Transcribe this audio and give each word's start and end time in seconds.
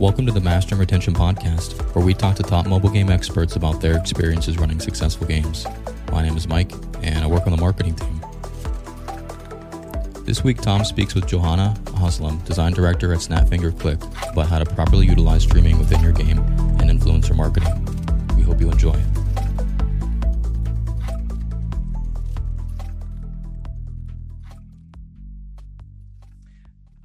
Welcome 0.00 0.24
to 0.24 0.32
the 0.32 0.40
Mastering 0.40 0.78
Retention 0.78 1.12
Podcast, 1.12 1.78
where 1.94 2.02
we 2.02 2.14
talk 2.14 2.34
to 2.36 2.42
top 2.42 2.66
mobile 2.66 2.88
game 2.88 3.10
experts 3.10 3.56
about 3.56 3.82
their 3.82 3.98
experiences 3.98 4.56
running 4.56 4.80
successful 4.80 5.26
games. 5.26 5.66
My 6.10 6.22
name 6.22 6.38
is 6.38 6.48
Mike, 6.48 6.72
and 7.02 7.18
I 7.18 7.26
work 7.26 7.44
on 7.44 7.50
the 7.50 7.60
marketing 7.60 7.96
team. 7.96 8.18
This 10.24 10.42
week, 10.42 10.62
Tom 10.62 10.86
speaks 10.86 11.14
with 11.14 11.26
Joanna 11.26 11.76
Haslam, 11.98 12.38
design 12.46 12.72
director 12.72 13.12
at 13.12 13.20
Snap 13.20 13.46
Finger 13.46 13.72
Click, 13.72 14.02
about 14.32 14.48
how 14.48 14.58
to 14.58 14.64
properly 14.74 15.04
utilize 15.04 15.42
streaming 15.42 15.78
within 15.78 16.02
your 16.02 16.12
game 16.12 16.38
and 16.38 16.88
influencer 16.88 17.36
marketing. 17.36 17.74
We 18.38 18.42
hope 18.42 18.58
you 18.58 18.70
enjoy. 18.70 18.98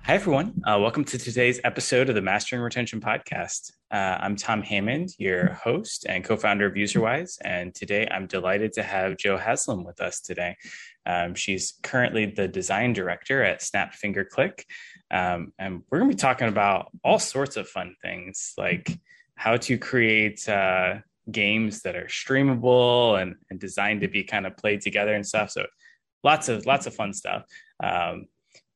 Hi, 0.06 0.14
everyone. 0.14 0.62
Uh, 0.64 0.78
welcome 0.80 1.04
to 1.06 1.18
today's 1.18 1.60
episode 1.64 2.10
of 2.10 2.16
the 2.16 2.22
Mastering 2.22 2.62
Retention 2.62 3.02
Podcast. 3.02 3.72
Uh, 3.90 4.20
I'm 4.22 4.36
Tom 4.36 4.62
Hammond, 4.62 5.16
your 5.18 5.56
host 5.56 6.06
and 6.08 6.24
co 6.24 6.38
founder 6.38 6.68
of 6.68 6.76
UserWise. 6.76 7.40
And 7.44 7.74
today 7.74 8.08
I'm 8.12 8.28
delighted 8.28 8.72
to 8.74 8.84
have 8.84 9.18
Jo 9.18 9.36
Haslam 9.36 9.84
with 9.84 10.00
us 10.00 10.22
today. 10.22 10.58
Um, 11.08 11.34
she's 11.34 11.80
currently 11.82 12.28
the 12.28 12.48
design 12.48 12.94
director 12.94 13.44
at 13.44 13.64
Snap 13.64 13.96
Finger 13.96 14.24
Click. 14.24 14.68
Um, 15.10 15.54
and 15.58 15.82
we're 15.90 15.98
going 15.98 16.12
to 16.12 16.16
be 16.16 16.22
talking 16.22 16.50
about 16.50 16.92
all 17.04 17.18
sorts 17.18 17.58
of 17.58 17.68
fun 17.68 17.96
things 18.04 18.54
like 18.60 18.96
how 19.34 19.58
to 19.58 19.76
create 19.80 20.48
uh, 20.48 21.00
games 21.32 21.82
that 21.82 21.96
are 21.96 22.06
streamable 22.06 23.20
and, 23.20 23.38
and 23.50 23.60
designed 23.60 24.02
to 24.02 24.08
be 24.08 24.24
kind 24.24 24.46
of 24.46 24.56
played 24.56 24.82
together 24.82 25.16
and 25.16 25.26
stuff. 25.26 25.50
So 25.50 25.66
lots 26.24 26.48
of 26.48 26.68
lots 26.68 26.86
of 26.86 26.94
fun 26.94 27.12
stuff. 27.12 27.46
Um, 27.84 28.28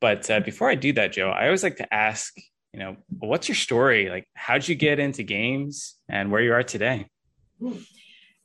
but 0.02 0.30
uh, 0.30 0.40
before 0.40 0.70
I 0.70 0.76
do 0.76 0.94
that, 0.94 1.14
Joe, 1.14 1.30
I 1.30 1.46
always 1.46 1.64
like 1.64 1.78
to 1.78 1.94
ask, 1.94 2.34
you 2.74 2.80
know, 2.80 2.98
what's 3.10 3.48
your 3.48 3.56
story? 3.56 4.10
Like, 4.10 4.28
how'd 4.34 4.68
you 4.68 4.76
get 4.76 5.00
into 5.00 5.24
games 5.24 5.96
and 6.08 6.32
where 6.32 6.42
you 6.42 6.54
are 6.54 6.64
today? 6.64 7.08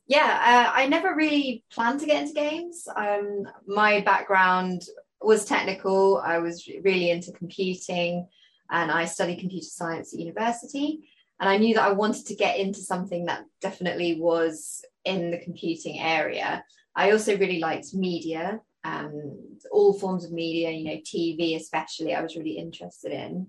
Yeah, 0.07 0.67
uh, 0.67 0.71
I 0.73 0.87
never 0.87 1.15
really 1.15 1.63
planned 1.71 1.99
to 2.01 2.05
get 2.05 2.21
into 2.21 2.33
games. 2.33 2.87
Um, 2.95 3.47
my 3.67 4.01
background 4.01 4.83
was 5.21 5.45
technical. 5.45 6.17
I 6.17 6.37
was 6.39 6.67
really 6.83 7.09
into 7.09 7.31
computing 7.31 8.27
and 8.69 8.91
I 8.91 9.05
studied 9.05 9.39
computer 9.39 9.65
science 9.65 10.13
at 10.13 10.19
university. 10.19 11.09
And 11.39 11.49
I 11.49 11.57
knew 11.57 11.73
that 11.75 11.83
I 11.83 11.91
wanted 11.91 12.27
to 12.27 12.35
get 12.35 12.59
into 12.59 12.79
something 12.79 13.25
that 13.25 13.45
definitely 13.61 14.19
was 14.19 14.85
in 15.03 15.31
the 15.31 15.39
computing 15.39 15.99
area. 15.99 16.63
I 16.95 17.11
also 17.11 17.37
really 17.37 17.59
liked 17.59 17.93
media 17.93 18.61
and 18.85 19.59
all 19.71 19.97
forms 19.97 20.23
of 20.23 20.31
media, 20.31 20.69
you 20.69 20.85
know, 20.85 20.97
TV 20.97 21.55
especially, 21.55 22.13
I 22.13 22.21
was 22.21 22.35
really 22.35 22.57
interested 22.57 23.11
in. 23.11 23.47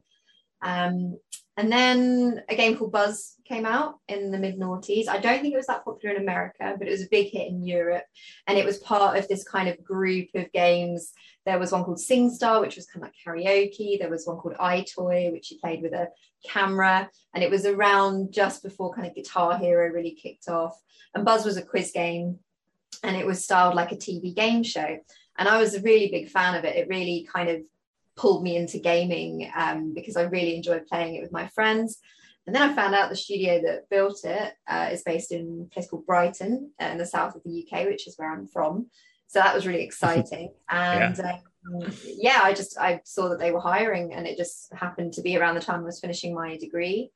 Um, 0.63 1.19
and 1.59 1.71
then 1.71 2.43
a 2.49 2.57
game 2.57 2.77
called 2.77 2.93
Buzz 2.93 3.35
came 3.45 3.67
out 3.67 3.99
in 4.09 4.31
the 4.31 4.39
mid 4.39 4.59
noughties. 4.59 5.09
I 5.09 5.19
don't 5.19 5.41
think 5.41 5.53
it 5.53 5.59
was 5.59 5.67
that 5.67 5.85
popular 5.85 6.15
in 6.15 6.23
America, 6.23 6.75
but 6.79 6.89
it 6.89 6.91
was 6.91 7.03
a 7.03 7.09
big 7.11 7.31
hit 7.31 7.49
in 7.49 7.63
Europe. 7.63 8.05
And 8.47 8.59
it 8.59 8.65
was 8.65 8.79
part 8.79 9.19
of 9.19 9.29
this 9.29 9.45
kind 9.45 9.69
of 9.69 9.85
group 9.85 10.29
of 10.35 10.53
games. 10.53 11.13
There 11.45 11.59
was 11.59 11.73
one 11.73 11.85
called 11.85 11.99
SingStar, 11.99 12.61
which 12.61 12.77
was 12.77 12.87
kind 12.87 13.05
of 13.05 13.11
like 13.11 13.15
karaoke. 13.25 13.99
There 13.99 14.11
was 14.11 14.27
one 14.27 14.39
called 14.39 14.57
EyeToy, 14.57 15.33
which 15.33 15.51
you 15.51 15.59
played 15.59 15.83
with 15.83 15.93
a 15.93 16.09
camera. 16.47 17.11
And 17.35 17.45
it 17.45 17.51
was 17.51 17.67
around 17.67 18.33
just 18.33 18.63
before 18.63 18.95
kind 18.95 19.07
of 19.07 19.15
Guitar 19.15 19.59
Hero 19.59 19.89
really 19.91 20.13
kicked 20.13 20.49
off. 20.49 20.79
And 21.15 21.25
Buzz 21.25 21.45
was 21.45 21.59
a 21.59 21.63
quiz 21.63 21.91
game 21.93 22.39
and 23.03 23.17
it 23.17 23.27
was 23.27 23.45
styled 23.45 23.75
like 23.75 23.93
a 23.93 23.97
TV 23.97 24.35
game 24.35 24.63
show. 24.63 24.99
And 25.39 25.49
I 25.49 25.59
was 25.59 25.75
a 25.75 25.83
really 25.83 26.09
big 26.11 26.29
fan 26.31 26.55
of 26.55 26.65
it. 26.65 26.77
It 26.77 26.89
really 26.89 27.29
kind 27.33 27.49
of 27.49 27.63
pulled 28.17 28.43
me 28.43 28.57
into 28.57 28.79
gaming 28.79 29.51
um, 29.55 29.93
because 29.95 30.17
I 30.17 30.23
really 30.23 30.57
enjoyed 30.57 30.87
playing 30.87 31.17
it 31.17 31.23
with 31.23 31.33
my 31.33 31.47
friends. 31.49 31.99
And 32.47 32.55
then 32.55 32.63
I 32.63 32.75
found 32.75 32.95
out 32.95 33.11
the 33.11 33.17
studio 33.17 33.61
that 33.63 33.89
built 33.91 34.25
it 34.25 34.55
uh, 34.69 34.89
is 34.93 35.03
based 35.03 35.33
in 35.33 35.67
a 35.69 35.75
place 35.75 35.89
called 35.89 36.07
Brighton 36.07 36.71
uh, 36.81 36.87
in 36.87 36.99
the 36.99 37.07
south 37.07 37.35
of 37.35 37.43
the 37.45 37.67
UK, 37.67 37.87
which 37.87 38.07
is 38.07 38.17
where 38.17 38.33
I'm 38.33 38.47
from. 38.47 38.87
So 39.27 39.41
that 39.41 39.55
was 39.55 39.67
really 39.67 39.83
exciting. 39.83 40.53
And 40.71 41.19
yeah. 41.19 41.39
Um, 41.69 41.93
yeah, 42.05 42.41
I 42.43 42.55
just 42.55 42.79
I 42.79 43.01
saw 43.05 43.29
that 43.29 43.41
they 43.41 43.51
were 43.51 43.61
hiring, 43.61 44.15
and 44.15 44.25
it 44.25 44.37
just 44.37 44.73
happened 44.73 45.15
to 45.15 45.23
be 45.23 45.37
around 45.37 45.57
the 45.57 45.61
time 45.61 45.81
I 45.81 45.85
was 45.85 45.99
finishing 45.99 46.33
my 46.33 46.57
degree, 46.57 47.11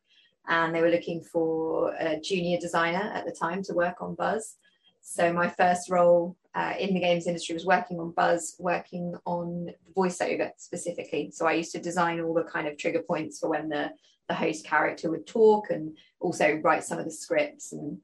and 0.49 0.75
they 0.75 0.83
were 0.83 0.91
looking 0.91 1.23
for 1.23 1.95
a 1.95 2.19
junior 2.21 2.59
designer 2.59 3.13
at 3.15 3.25
the 3.25 3.33
time 3.33 3.63
to 3.65 3.75
work 3.75 4.03
on 4.03 4.17
Buzz. 4.17 4.57
So 5.01 5.33
my 5.33 5.49
first 5.49 5.91
role 5.91 6.37
uh, 6.55 6.75
in 6.79 6.95
the 6.95 7.01
games 7.01 7.27
industry 7.27 7.55
was 7.55 7.67
working 7.67 7.99
on 7.99 8.13
Buzz, 8.13 8.57
working 8.59 9.15
on 9.25 9.71
voiceover 9.97 10.51
specifically. 10.57 11.31
So 11.33 11.47
I 11.47 11.53
used 11.53 11.73
to 11.73 11.81
design 11.81 12.21
all 12.21 12.35
the 12.35 12.45
kind 12.45 12.67
of 12.67 12.77
trigger 12.77 13.03
points 13.03 13.39
for 13.39 13.51
when 13.51 13.69
the, 13.69 13.91
the 14.29 14.35
host 14.35 14.65
character 14.65 15.11
would 15.11 15.27
talk 15.27 15.71
and 15.71 15.97
also 16.21 16.61
write 16.63 16.85
some 16.85 16.99
of 16.99 17.05
the 17.05 17.11
scripts 17.11 17.73
and 17.73 17.99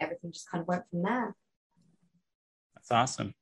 everything 0.00 0.32
just 0.32 0.50
kind 0.50 0.62
of 0.62 0.68
went 0.68 0.84
from 0.90 1.02
there. 1.02 1.36
That's 2.74 2.90
awesome. 2.90 3.34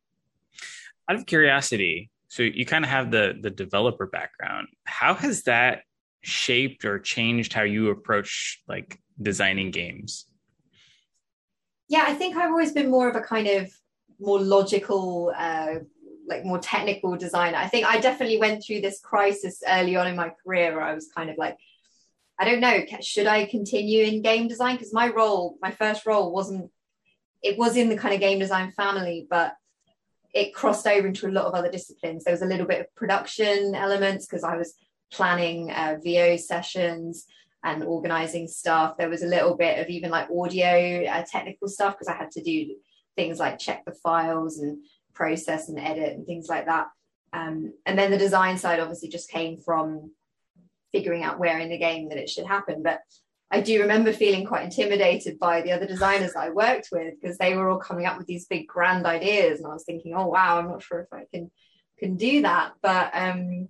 Out 1.09 1.17
of 1.17 1.27
curiosity, 1.27 2.11
so 2.29 2.43
you 2.43 2.67
kind 2.67 2.85
of 2.85 2.91
have 2.91 3.11
the 3.11 3.35
the 3.41 3.51
developer 3.51 4.07
background. 4.07 4.69
How 4.85 5.15
has 5.15 5.45
that 5.45 5.83
shaped 6.23 6.85
or 6.85 6.99
changed 6.99 7.55
how 7.55 7.63
you 7.63 7.89
approach 7.89 8.63
like 8.69 9.01
designing 9.21 9.71
games? 9.71 10.28
Yeah, 11.89 12.05
I 12.07 12.15
think 12.15 12.37
I've 12.37 12.51
always 12.51 12.73
been 12.73 12.91
more 12.91 13.09
of 13.09 13.17
a 13.17 13.21
kind 13.21 13.47
of 13.47 13.73
more 14.21 14.41
logical 14.41 15.33
uh, 15.37 15.77
like 16.29 16.45
more 16.45 16.59
technical 16.59 17.17
designer. 17.17 17.57
I 17.57 17.69
think 17.69 17.87
i 17.87 17.99
definitely 17.99 18.39
went 18.39 18.63
through 18.63 18.83
this 18.83 19.01
crisis 19.01 19.63
early 19.67 19.97
on 19.97 20.07
in 20.07 20.17
my 20.17 20.31
career 20.45 20.75
where 20.75 20.83
i 20.83 20.95
was 20.95 21.09
kind 21.17 21.31
of 21.31 21.39
like 21.39 21.57
i 22.39 22.45
don't 22.45 22.61
know 22.61 22.81
should 23.01 23.27
i 23.27 23.47
continue 23.47 24.05
in 24.05 24.23
game 24.23 24.47
design? 24.49 24.77
Because 24.77 24.93
my 24.93 25.09
role 25.09 25.57
my 25.63 25.71
first 25.71 26.07
role 26.07 26.33
wasn't 26.33 26.71
it 27.43 27.59
was 27.59 27.77
in 27.77 27.89
the 27.89 27.97
kind 27.97 28.15
of 28.15 28.21
game 28.21 28.39
design 28.39 28.73
family 28.73 29.27
but 29.29 29.55
it 30.35 30.55
crossed 30.55 30.87
over 30.87 31.07
into 31.07 31.27
a 31.27 31.33
lot 31.33 31.47
of 31.47 31.55
other 31.55 31.71
disciplines. 31.71 32.23
There 32.23 32.35
was 32.35 32.43
a 32.43 32.47
little 32.47 32.67
bit 32.67 32.81
of 32.81 32.95
production 32.95 33.75
elements 33.75 34.27
because 34.27 34.45
i 34.45 34.57
was 34.57 34.75
planning 35.11 35.71
uh, 35.71 35.97
vo 36.05 36.37
sessions 36.37 37.25
and 37.65 37.83
organizing 37.83 38.47
stuff 38.47 38.97
there 38.97 39.09
was 39.09 39.23
a 39.23 39.27
little 39.27 39.57
bit 39.57 39.79
of 39.81 39.89
even 39.89 40.11
like 40.11 40.29
audio 40.31 41.05
uh, 41.07 41.25
technical 41.31 41.69
stuff 41.69 41.95
because 41.95 42.09
i 42.09 42.17
had 42.17 42.31
to 42.31 42.43
do 42.43 42.75
things 43.17 43.39
like 43.41 43.59
check 43.59 43.85
the 43.85 43.93
files 43.93 44.59
and 44.59 44.79
process 45.19 45.69
and 45.69 45.79
edit 45.79 46.17
and 46.17 46.25
things 46.25 46.49
like 46.49 46.67
that. 46.67 46.87
Um, 47.33 47.75
and 47.85 47.99
then 47.99 48.11
the 48.11 48.17
design 48.17 48.57
side 48.57 48.81
obviously 48.81 49.09
just 49.09 49.31
came 49.31 49.59
from 49.59 50.13
figuring 50.93 51.25
out 51.25 51.41
where 51.41 51.59
in 51.59 51.69
the 51.69 51.77
game 51.77 52.09
that 52.09 52.19
it 52.19 52.31
should 52.31 52.47
happen. 52.47 52.83
But 52.83 53.01
I 53.51 53.61
do 53.61 53.81
remember 53.81 54.13
feeling 54.13 54.47
quite 54.47 54.65
intimidated 54.65 55.39
by 55.39 55.61
the 55.61 55.73
other 55.73 55.87
designers 55.87 56.35
that 56.35 56.45
I 56.45 56.51
worked 56.51 56.89
with 56.93 57.15
because 57.21 57.37
they 57.37 57.57
were 57.57 57.69
all 57.69 57.79
coming 57.79 58.07
up 58.07 58.17
with 58.17 58.27
these 58.27 58.47
big 58.47 58.69
grand 58.69 59.05
ideas, 59.07 59.59
and 59.59 59.67
I 59.69 59.75
was 59.75 59.85
thinking, 59.85 60.15
oh 60.15 60.29
wow, 60.29 60.59
I'm 60.59 60.69
not 60.69 60.83
sure 60.83 61.01
if 61.01 61.13
I 61.13 61.25
can 61.33 61.51
can 61.99 62.17
do 62.17 62.43
that. 62.43 62.73
But 62.83 63.11
um, 63.15 63.69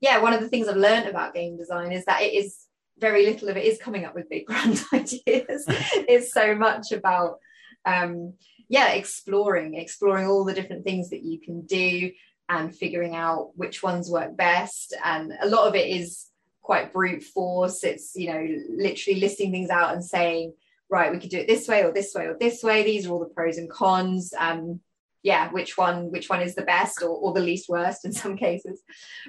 yeah, 0.00 0.20
one 0.20 0.32
of 0.32 0.40
the 0.40 0.48
things 0.48 0.66
I've 0.66 0.76
learned 0.76 1.08
about 1.08 1.34
game 1.34 1.56
design 1.56 1.92
is 1.92 2.04
that 2.06 2.22
it 2.22 2.34
is 2.34 2.65
very 2.98 3.26
little 3.26 3.48
of 3.48 3.56
it 3.56 3.64
is 3.64 3.78
coming 3.78 4.04
up 4.04 4.14
with 4.14 4.30
big 4.30 4.46
grand 4.46 4.82
ideas. 4.92 5.64
it's 5.68 6.32
so 6.32 6.54
much 6.54 6.92
about 6.92 7.38
um, 7.84 8.34
yeah, 8.68 8.92
exploring, 8.92 9.74
exploring 9.74 10.26
all 10.26 10.44
the 10.44 10.54
different 10.54 10.84
things 10.84 11.10
that 11.10 11.22
you 11.22 11.40
can 11.40 11.62
do 11.62 12.10
and 12.48 12.74
figuring 12.74 13.14
out 13.14 13.50
which 13.54 13.82
ones 13.82 14.10
work 14.10 14.36
best. 14.36 14.94
And 15.04 15.32
a 15.40 15.48
lot 15.48 15.68
of 15.68 15.74
it 15.74 15.88
is 15.88 16.26
quite 16.62 16.92
brute 16.92 17.22
force. 17.22 17.84
It's, 17.84 18.14
you 18.16 18.32
know, 18.32 18.46
literally 18.70 19.20
listing 19.20 19.52
things 19.52 19.70
out 19.70 19.94
and 19.94 20.04
saying, 20.04 20.52
right, 20.88 21.12
we 21.12 21.18
could 21.18 21.30
do 21.30 21.38
it 21.38 21.48
this 21.48 21.68
way 21.68 21.84
or 21.84 21.92
this 21.92 22.14
way 22.14 22.26
or 22.26 22.36
this 22.38 22.62
way. 22.62 22.82
These 22.82 23.06
are 23.06 23.12
all 23.12 23.20
the 23.20 23.26
pros 23.26 23.58
and 23.58 23.70
cons. 23.70 24.32
Um, 24.36 24.80
yeah, 25.22 25.50
which 25.50 25.76
one, 25.76 26.12
which 26.12 26.28
one 26.28 26.40
is 26.40 26.54
the 26.54 26.62
best 26.62 27.02
or, 27.02 27.08
or 27.08 27.32
the 27.32 27.40
least 27.40 27.68
worst 27.68 28.04
in 28.04 28.12
some 28.12 28.36
cases. 28.36 28.80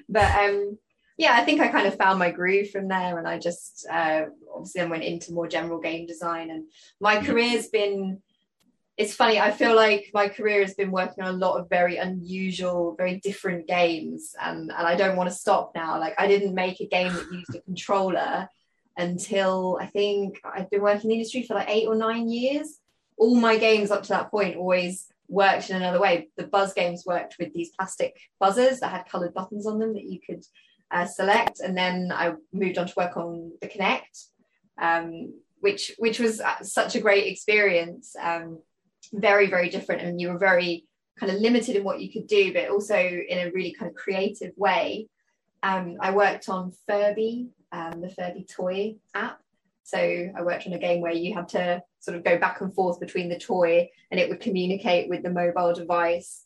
But 0.07 0.31
um, 0.35 0.77
yeah, 1.17 1.33
I 1.35 1.43
think 1.43 1.59
I 1.59 1.67
kind 1.69 1.87
of 1.87 1.97
found 1.97 2.19
my 2.19 2.31
groove 2.31 2.69
from 2.69 2.87
there, 2.87 3.17
and 3.17 3.27
I 3.27 3.39
just 3.39 3.87
uh, 3.91 4.25
obviously 4.53 4.81
then 4.81 4.89
went 4.89 5.03
into 5.03 5.33
more 5.33 5.47
general 5.47 5.79
game 5.79 6.05
design. 6.05 6.51
And 6.51 6.65
my 6.99 7.17
mm-hmm. 7.17 7.25
career's 7.25 7.67
been 7.67 8.21
it's 8.97 9.13
funny 9.13 9.39
i 9.39 9.51
feel 9.51 9.75
like 9.75 10.09
my 10.13 10.27
career 10.27 10.61
has 10.61 10.73
been 10.73 10.91
working 10.91 11.23
on 11.23 11.33
a 11.33 11.37
lot 11.37 11.59
of 11.59 11.69
very 11.69 11.97
unusual 11.97 12.95
very 12.97 13.19
different 13.19 13.67
games 13.67 14.35
and, 14.41 14.71
and 14.71 14.87
i 14.87 14.95
don't 14.95 15.15
want 15.15 15.29
to 15.29 15.35
stop 15.35 15.71
now 15.75 15.99
like 15.99 16.15
i 16.17 16.27
didn't 16.27 16.55
make 16.55 16.79
a 16.81 16.87
game 16.87 17.13
that 17.13 17.31
used 17.31 17.55
a 17.55 17.61
controller 17.61 18.49
until 18.97 19.77
i 19.79 19.85
think 19.85 20.39
i've 20.43 20.69
been 20.69 20.81
working 20.81 21.03
in 21.03 21.09
the 21.09 21.15
industry 21.15 21.43
for 21.43 21.53
like 21.53 21.69
eight 21.69 21.87
or 21.87 21.95
nine 21.95 22.27
years 22.27 22.79
all 23.17 23.35
my 23.35 23.57
games 23.57 23.91
up 23.91 24.03
to 24.03 24.09
that 24.09 24.31
point 24.31 24.57
always 24.57 25.07
worked 25.29 25.69
in 25.69 25.75
another 25.75 25.99
way 25.99 26.29
the 26.35 26.47
buzz 26.47 26.73
games 26.73 27.03
worked 27.05 27.35
with 27.39 27.53
these 27.53 27.69
plastic 27.77 28.17
buzzers 28.39 28.79
that 28.79 28.91
had 28.91 29.07
colored 29.07 29.33
buttons 29.33 29.67
on 29.67 29.77
them 29.77 29.93
that 29.93 30.05
you 30.05 30.19
could 30.25 30.43
uh, 30.91 31.05
select 31.05 31.59
and 31.59 31.77
then 31.77 32.11
i 32.13 32.33
moved 32.53 32.77
on 32.77 32.87
to 32.87 32.93
work 32.97 33.17
on 33.17 33.51
the 33.61 33.67
Kinect, 33.67 34.27
um, 34.81 35.33
which 35.59 35.93
which 35.97 36.19
was 36.19 36.39
uh, 36.39 36.61
such 36.61 36.95
a 36.95 37.01
great 37.01 37.27
experience 37.27 38.15
um, 38.21 38.59
very 39.13 39.47
very 39.49 39.69
different 39.69 40.01
and 40.01 40.19
you 40.19 40.29
were 40.31 40.37
very 40.37 40.85
kind 41.19 41.31
of 41.31 41.39
limited 41.41 41.75
in 41.75 41.83
what 41.83 42.01
you 42.01 42.11
could 42.11 42.27
do 42.27 42.53
but 42.53 42.69
also 42.69 42.97
in 42.97 43.39
a 43.39 43.51
really 43.51 43.73
kind 43.73 43.89
of 43.89 43.95
creative 43.95 44.51
way 44.57 45.07
um, 45.63 45.97
i 46.01 46.11
worked 46.11 46.49
on 46.49 46.71
furby 46.87 47.49
um, 47.71 48.01
the 48.01 48.09
Furby 48.09 48.45
Toy 48.45 48.95
app. 49.13 49.39
So 49.83 49.97
I 49.97 50.41
worked 50.41 50.67
on 50.67 50.73
a 50.73 50.79
game 50.79 51.01
where 51.01 51.13
you 51.13 51.33
had 51.33 51.47
to 51.49 51.81
sort 51.99 52.17
of 52.17 52.23
go 52.23 52.37
back 52.37 52.61
and 52.61 52.73
forth 52.73 52.99
between 52.99 53.29
the 53.29 53.39
toy 53.39 53.89
and 54.11 54.19
it 54.19 54.29
would 54.29 54.41
communicate 54.41 55.09
with 55.09 55.23
the 55.23 55.29
mobile 55.29 55.73
device. 55.73 56.43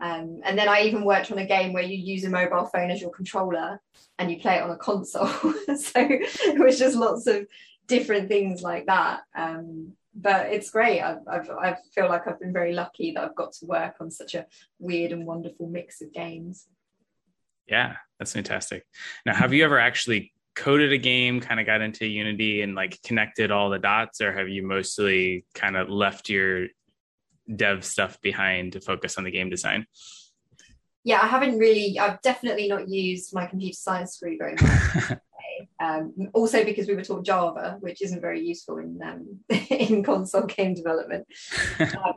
Um, 0.00 0.40
and 0.44 0.58
then 0.58 0.68
I 0.68 0.82
even 0.82 1.04
worked 1.04 1.30
on 1.30 1.38
a 1.38 1.46
game 1.46 1.72
where 1.72 1.82
you 1.82 1.96
use 1.96 2.24
a 2.24 2.30
mobile 2.30 2.66
phone 2.66 2.90
as 2.90 3.00
your 3.00 3.10
controller 3.10 3.80
and 4.18 4.30
you 4.30 4.38
play 4.38 4.56
it 4.56 4.62
on 4.62 4.70
a 4.70 4.76
console. 4.76 5.26
so 5.76 5.92
it 5.96 6.58
was 6.58 6.78
just 6.78 6.96
lots 6.96 7.26
of 7.26 7.46
different 7.86 8.28
things 8.28 8.62
like 8.62 8.86
that. 8.86 9.20
Um, 9.36 9.92
but 10.14 10.46
it's 10.46 10.70
great. 10.70 11.00
I've, 11.00 11.26
I've, 11.30 11.50
I 11.50 11.76
feel 11.94 12.08
like 12.08 12.26
I've 12.26 12.40
been 12.40 12.52
very 12.52 12.72
lucky 12.72 13.12
that 13.12 13.22
I've 13.22 13.36
got 13.36 13.52
to 13.54 13.66
work 13.66 13.96
on 14.00 14.10
such 14.10 14.34
a 14.34 14.46
weird 14.78 15.12
and 15.12 15.26
wonderful 15.26 15.68
mix 15.68 16.00
of 16.00 16.12
games. 16.12 16.66
Yeah, 17.68 17.96
that's 18.18 18.32
fantastic. 18.32 18.84
Now, 19.24 19.34
have 19.34 19.52
you 19.52 19.64
ever 19.64 19.78
actually 19.78 20.32
coded 20.56 20.92
a 20.92 20.98
game, 20.98 21.40
kind 21.40 21.60
of 21.60 21.66
got 21.66 21.80
into 21.80 22.06
Unity 22.06 22.62
and 22.62 22.74
like 22.74 23.00
connected 23.02 23.50
all 23.50 23.70
the 23.70 23.78
dots, 23.78 24.20
or 24.20 24.32
have 24.32 24.48
you 24.48 24.66
mostly 24.66 25.44
kind 25.54 25.76
of 25.76 25.88
left 25.88 26.28
your 26.28 26.66
dev 27.56 27.84
stuff 27.84 28.20
behind 28.20 28.72
to 28.72 28.80
focus 28.80 29.18
on 29.18 29.24
the 29.24 29.30
game 29.30 29.50
design? 29.50 29.86
Yeah, 31.02 31.20
I 31.22 31.26
haven't 31.26 31.58
really, 31.58 31.98
I've 31.98 32.20
definitely 32.20 32.68
not 32.68 32.88
used 32.88 33.34
my 33.34 33.46
computer 33.46 33.76
science 33.76 34.18
degree 34.18 34.36
very 34.36 34.56
much. 34.60 35.18
um, 35.80 36.12
also 36.34 36.64
because 36.64 36.86
we 36.86 36.94
were 36.94 37.04
taught 37.04 37.24
Java, 37.24 37.78
which 37.80 38.02
isn't 38.02 38.20
very 38.20 38.40
useful 38.40 38.78
in 38.78 39.00
um, 39.02 39.40
in 39.70 40.02
console 40.02 40.42
game 40.42 40.74
development. 40.74 41.26
um, 41.80 42.14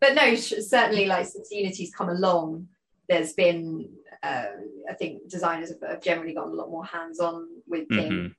but 0.00 0.14
no, 0.14 0.34
certainly, 0.34 1.06
like 1.06 1.26
since 1.26 1.50
Unity's 1.50 1.94
come 1.94 2.08
along, 2.08 2.68
there's 3.08 3.34
been 3.34 3.88
uh, 4.22 4.46
I 4.88 4.94
think 4.94 5.28
designers 5.28 5.70
have, 5.70 5.88
have, 5.88 6.02
generally 6.02 6.34
gotten 6.34 6.52
a 6.52 6.56
lot 6.56 6.70
more 6.70 6.84
hands-on 6.84 7.48
with 7.66 7.88
mm-hmm. 7.88 7.96
things. 7.96 8.32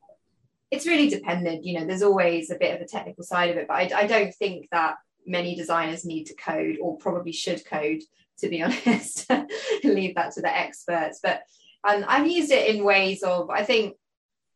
It's 0.71 0.87
really 0.87 1.09
dependent, 1.09 1.65
you 1.65 1.77
know. 1.77 1.85
There's 1.85 2.01
always 2.01 2.49
a 2.49 2.55
bit 2.55 2.75
of 2.75 2.81
a 2.81 2.87
technical 2.87 3.23
side 3.23 3.51
of 3.51 3.57
it, 3.57 3.67
but 3.67 3.75
I, 3.75 4.01
I 4.01 4.07
don't 4.07 4.33
think 4.33 4.69
that 4.71 4.95
many 5.25 5.55
designers 5.55 6.05
need 6.05 6.25
to 6.25 6.35
code 6.35 6.77
or 6.81 6.97
probably 6.97 7.31
should 7.31 7.65
code 7.65 8.01
to 8.37 8.49
be 8.49 8.61
honest 8.63 9.29
leave 9.83 10.15
that 10.15 10.33
to 10.33 10.41
the 10.41 10.55
experts 10.55 11.19
but 11.21 11.41
um, 11.87 12.05
i've 12.07 12.27
used 12.27 12.51
it 12.51 12.73
in 12.73 12.83
ways 12.83 13.23
of 13.23 13.49
i 13.49 13.63
think 13.63 13.95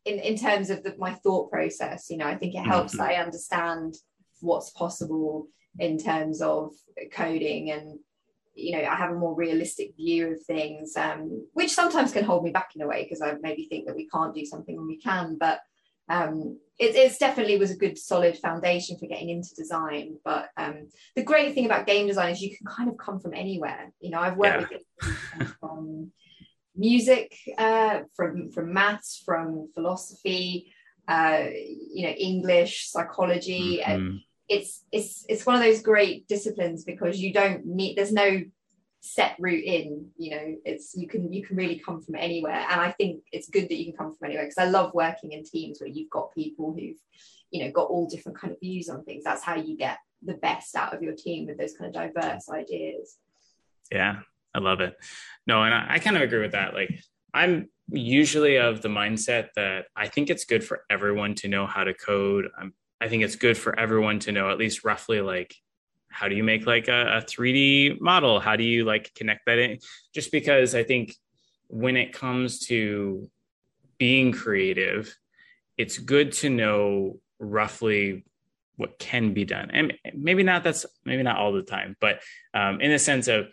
in, 0.04 0.18
in 0.20 0.36
terms 0.36 0.70
of 0.70 0.82
the, 0.82 0.94
my 0.98 1.12
thought 1.14 1.50
process 1.50 2.08
you 2.10 2.16
know 2.16 2.26
i 2.26 2.36
think 2.36 2.54
it 2.54 2.64
helps 2.64 2.92
mm-hmm. 2.92 3.02
that 3.02 3.10
i 3.10 3.22
understand 3.22 3.94
what's 4.40 4.70
possible 4.70 5.46
in 5.78 5.98
terms 5.98 6.40
of 6.40 6.72
coding 7.12 7.70
and 7.70 7.98
you 8.58 8.72
know, 8.72 8.84
I 8.84 8.96
have 8.96 9.12
a 9.12 9.18
more 9.18 9.34
realistic 9.34 9.94
view 9.96 10.32
of 10.32 10.42
things, 10.42 10.96
um, 10.96 11.46
which 11.52 11.70
sometimes 11.70 12.12
can 12.12 12.24
hold 12.24 12.42
me 12.42 12.50
back 12.50 12.70
in 12.74 12.82
a 12.82 12.88
way 12.88 13.04
because 13.04 13.22
I 13.22 13.34
maybe 13.40 13.66
think 13.66 13.86
that 13.86 13.94
we 13.94 14.08
can't 14.08 14.34
do 14.34 14.44
something 14.44 14.76
when 14.76 14.88
we 14.88 14.98
can. 14.98 15.36
But 15.38 15.60
um, 16.08 16.58
it 16.78 16.94
it's 16.94 17.18
definitely 17.18 17.58
was 17.58 17.70
a 17.70 17.76
good 17.76 17.98
solid 17.98 18.38
foundation 18.38 18.96
for 18.98 19.06
getting 19.06 19.30
into 19.30 19.54
design. 19.54 20.16
But 20.24 20.50
um, 20.56 20.88
the 21.16 21.22
great 21.22 21.54
thing 21.54 21.66
about 21.66 21.86
game 21.86 22.06
design 22.06 22.32
is 22.32 22.40
you 22.40 22.56
can 22.56 22.66
kind 22.66 22.88
of 22.88 22.96
come 22.96 23.20
from 23.20 23.34
anywhere. 23.34 23.92
You 24.00 24.10
know, 24.10 24.20
I've 24.20 24.36
worked 24.36 24.72
yeah. 24.72 25.08
with 25.38 25.48
from 25.60 26.12
music, 26.76 27.34
uh, 27.58 28.00
from 28.14 28.50
from 28.50 28.72
maths, 28.72 29.22
from 29.24 29.68
philosophy, 29.74 30.72
uh, 31.08 31.46
you 31.50 32.06
know, 32.06 32.12
English, 32.12 32.90
psychology, 32.90 33.80
mm-hmm. 33.82 33.90
and 33.90 34.20
it's 34.48 34.84
it's 34.92 35.24
it's 35.28 35.44
one 35.44 35.56
of 35.56 35.62
those 35.62 35.82
great 35.82 36.28
disciplines 36.28 36.84
because 36.84 37.18
you 37.18 37.32
don't 37.32 37.66
need 37.66 37.96
there's 37.96 38.12
no 38.12 38.42
set 39.00 39.36
route 39.38 39.64
in 39.64 40.06
you 40.16 40.30
know 40.30 40.56
it's 40.64 40.94
you 40.96 41.06
can 41.06 41.32
you 41.32 41.44
can 41.44 41.56
really 41.56 41.78
come 41.78 42.00
from 42.02 42.16
anywhere. 42.16 42.66
And 42.68 42.80
i 42.80 42.90
think 42.92 43.22
it's 43.32 43.48
good 43.48 43.68
that 43.68 43.76
you 43.76 43.86
can 43.86 43.96
come 43.96 44.14
from 44.14 44.26
anywhere 44.26 44.44
because 44.44 44.58
i 44.58 44.68
love 44.68 44.92
working 44.92 45.32
in 45.32 45.44
teams 45.44 45.80
where 45.80 45.88
you've 45.88 46.10
got 46.10 46.34
people 46.34 46.72
who've 46.72 46.96
you 47.50 47.64
know 47.64 47.70
got 47.70 47.88
all 47.88 48.08
different 48.08 48.38
kind 48.38 48.52
of 48.52 48.60
views 48.60 48.88
on 48.88 49.04
things. 49.04 49.24
That's 49.24 49.42
how 49.42 49.54
you 49.54 49.76
get 49.76 49.98
the 50.22 50.34
best 50.34 50.74
out 50.74 50.94
of 50.94 51.02
your 51.02 51.14
team 51.14 51.46
with 51.46 51.58
those 51.58 51.74
kind 51.74 51.94
of 51.94 51.94
diverse 51.94 52.48
ideas. 52.50 53.16
Yeah 53.90 54.20
i 54.54 54.58
love 54.58 54.80
it. 54.80 54.96
No 55.46 55.62
and 55.62 55.74
i, 55.74 55.86
I 55.90 55.98
kind 55.98 56.16
of 56.16 56.22
agree 56.22 56.40
with 56.40 56.52
that. 56.52 56.74
Like 56.74 57.02
i'm 57.32 57.68
usually 57.90 58.56
of 58.56 58.82
the 58.82 58.88
mindset 58.88 59.48
that 59.56 59.86
i 59.96 60.08
think 60.08 60.28
it's 60.28 60.44
good 60.44 60.62
for 60.62 60.82
everyone 60.90 61.34
to 61.36 61.48
know 61.48 61.66
how 61.66 61.84
to 61.84 61.94
code. 61.94 62.48
I'm 62.58 62.74
I 63.00 63.08
think 63.08 63.22
it's 63.22 63.36
good 63.36 63.56
for 63.56 63.78
everyone 63.78 64.18
to 64.20 64.32
know 64.32 64.50
at 64.50 64.58
least 64.58 64.84
roughly 64.84 65.20
like 65.20 65.54
how 66.10 66.28
do 66.28 66.34
you 66.34 66.44
make 66.44 66.66
like 66.66 66.88
a, 66.88 67.18
a 67.18 67.22
3D 67.22 68.00
model? 68.00 68.40
How 68.40 68.56
do 68.56 68.64
you 68.64 68.84
like 68.84 69.12
connect 69.14 69.46
that 69.46 69.58
in? 69.58 69.78
Just 70.14 70.32
because 70.32 70.74
I 70.74 70.82
think 70.82 71.14
when 71.68 71.96
it 71.96 72.12
comes 72.12 72.60
to 72.66 73.30
being 73.98 74.32
creative, 74.32 75.14
it's 75.76 75.98
good 75.98 76.32
to 76.32 76.50
know 76.50 77.20
roughly 77.38 78.24
what 78.76 78.98
can 78.98 79.34
be 79.34 79.44
done. 79.44 79.70
And 79.72 79.94
maybe 80.14 80.42
not 80.42 80.64
that's 80.64 80.86
maybe 81.04 81.22
not 81.22 81.36
all 81.36 81.52
the 81.52 81.62
time, 81.62 81.96
but 82.00 82.20
um, 82.54 82.80
in 82.80 82.90
the 82.90 82.98
sense 82.98 83.28
of 83.28 83.48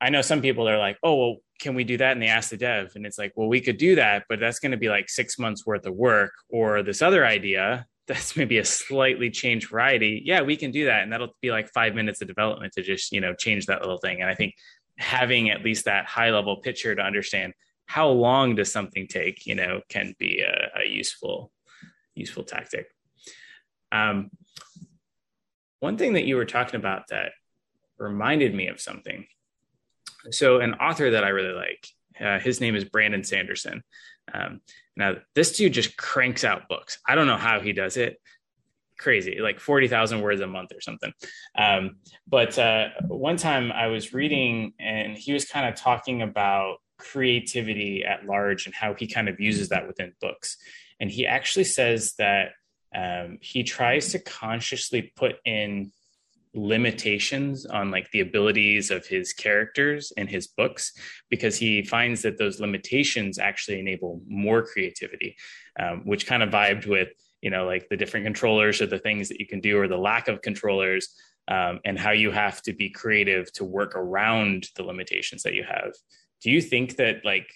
I 0.00 0.10
know 0.10 0.20
some 0.20 0.42
people 0.42 0.68
are 0.68 0.78
like, 0.78 0.98
oh, 1.02 1.14
well, 1.14 1.36
can 1.58 1.74
we 1.74 1.84
do 1.84 1.96
that? 1.96 2.12
And 2.12 2.20
they 2.20 2.26
ask 2.26 2.50
the 2.50 2.58
dev, 2.58 2.92
and 2.94 3.06
it's 3.06 3.18
like, 3.18 3.32
well, 3.34 3.48
we 3.48 3.62
could 3.62 3.78
do 3.78 3.94
that, 3.94 4.24
but 4.28 4.38
that's 4.38 4.58
going 4.58 4.72
to 4.72 4.76
be 4.76 4.90
like 4.90 5.08
six 5.08 5.38
months 5.38 5.66
worth 5.66 5.86
of 5.86 5.94
work. 5.94 6.32
Or 6.50 6.82
this 6.82 7.00
other 7.00 7.24
idea 7.24 7.86
that's 8.06 8.36
maybe 8.36 8.58
a 8.58 8.64
slightly 8.64 9.30
changed 9.30 9.70
variety. 9.70 10.22
Yeah 10.24 10.42
we 10.42 10.56
can 10.56 10.70
do 10.70 10.86
that 10.86 11.02
and 11.02 11.12
that'll 11.12 11.34
be 11.40 11.50
like 11.50 11.68
five 11.68 11.94
minutes 11.94 12.20
of 12.20 12.28
development 12.28 12.72
to 12.74 12.82
just 12.82 13.12
you 13.12 13.20
know 13.20 13.34
change 13.34 13.66
that 13.66 13.80
little 13.80 13.98
thing. 13.98 14.20
And 14.20 14.30
i 14.30 14.34
think 14.34 14.54
having 14.98 15.50
at 15.50 15.62
least 15.62 15.84
that 15.84 16.06
high 16.06 16.30
level 16.30 16.56
picture 16.56 16.94
to 16.94 17.02
understand 17.02 17.52
how 17.86 18.08
long 18.08 18.54
does 18.54 18.72
something 18.72 19.06
take 19.06 19.46
you 19.46 19.54
know 19.54 19.80
can 19.88 20.14
be 20.18 20.40
a, 20.40 20.80
a 20.80 20.88
useful 20.88 21.52
useful 22.14 22.44
tactic. 22.44 22.86
Um, 23.92 24.30
one 25.80 25.98
thing 25.98 26.14
that 26.14 26.24
you 26.24 26.36
were 26.36 26.46
talking 26.46 26.80
about 26.80 27.08
that 27.10 27.32
reminded 27.98 28.54
me 28.54 28.68
of 28.68 28.80
something. 28.80 29.26
So 30.30 30.60
an 30.60 30.74
author 30.74 31.10
that 31.10 31.24
i 31.24 31.28
really 31.28 31.54
like 31.54 31.86
uh, 32.20 32.38
his 32.38 32.60
name 32.60 32.74
is 32.74 32.84
brandon 32.84 33.22
sanderson. 33.22 33.82
Um, 34.32 34.60
now, 34.96 35.16
this 35.34 35.56
dude 35.56 35.74
just 35.74 35.96
cranks 35.96 36.42
out 36.42 36.68
books. 36.68 36.98
I 37.06 37.14
don't 37.14 37.26
know 37.26 37.36
how 37.36 37.60
he 37.60 37.72
does 37.72 37.96
it. 37.96 38.18
Crazy, 38.98 39.38
like 39.40 39.60
40,000 39.60 40.22
words 40.22 40.40
a 40.40 40.46
month 40.46 40.72
or 40.72 40.80
something. 40.80 41.12
Um, 41.56 41.96
but 42.26 42.58
uh, 42.58 42.88
one 43.06 43.36
time 43.36 43.70
I 43.70 43.88
was 43.88 44.14
reading 44.14 44.72
and 44.80 45.16
he 45.16 45.34
was 45.34 45.44
kind 45.44 45.68
of 45.68 45.78
talking 45.78 46.22
about 46.22 46.78
creativity 46.98 48.04
at 48.04 48.24
large 48.24 48.64
and 48.64 48.74
how 48.74 48.94
he 48.94 49.06
kind 49.06 49.28
of 49.28 49.38
uses 49.38 49.68
that 49.68 49.86
within 49.86 50.14
books. 50.20 50.56
And 50.98 51.10
he 51.10 51.26
actually 51.26 51.64
says 51.64 52.14
that 52.18 52.52
um, 52.94 53.36
he 53.42 53.64
tries 53.64 54.12
to 54.12 54.18
consciously 54.18 55.12
put 55.14 55.36
in 55.44 55.92
limitations 56.56 57.66
on 57.66 57.90
like 57.90 58.10
the 58.10 58.20
abilities 58.20 58.90
of 58.90 59.06
his 59.06 59.32
characters 59.32 60.12
in 60.16 60.26
his 60.26 60.46
books 60.46 60.92
because 61.28 61.58
he 61.58 61.82
finds 61.82 62.22
that 62.22 62.38
those 62.38 62.60
limitations 62.60 63.38
actually 63.38 63.78
enable 63.78 64.22
more 64.26 64.64
creativity 64.64 65.36
um, 65.78 66.02
which 66.04 66.26
kind 66.26 66.42
of 66.42 66.48
vibed 66.48 66.86
with 66.86 67.08
you 67.42 67.50
know 67.50 67.66
like 67.66 67.88
the 67.88 67.96
different 67.96 68.24
controllers 68.24 68.80
or 68.80 68.86
the 68.86 68.98
things 68.98 69.28
that 69.28 69.38
you 69.38 69.46
can 69.46 69.60
do 69.60 69.78
or 69.78 69.86
the 69.86 69.96
lack 69.96 70.28
of 70.28 70.42
controllers 70.42 71.14
um, 71.48 71.80
and 71.84 71.98
how 71.98 72.10
you 72.10 72.30
have 72.30 72.60
to 72.62 72.72
be 72.72 72.90
creative 72.90 73.52
to 73.52 73.64
work 73.64 73.94
around 73.94 74.68
the 74.74 74.82
limitations 74.82 75.42
that 75.44 75.54
you 75.54 75.62
have. 75.62 75.92
Do 76.42 76.50
you 76.50 76.60
think 76.60 76.96
that 76.96 77.24
like 77.24 77.48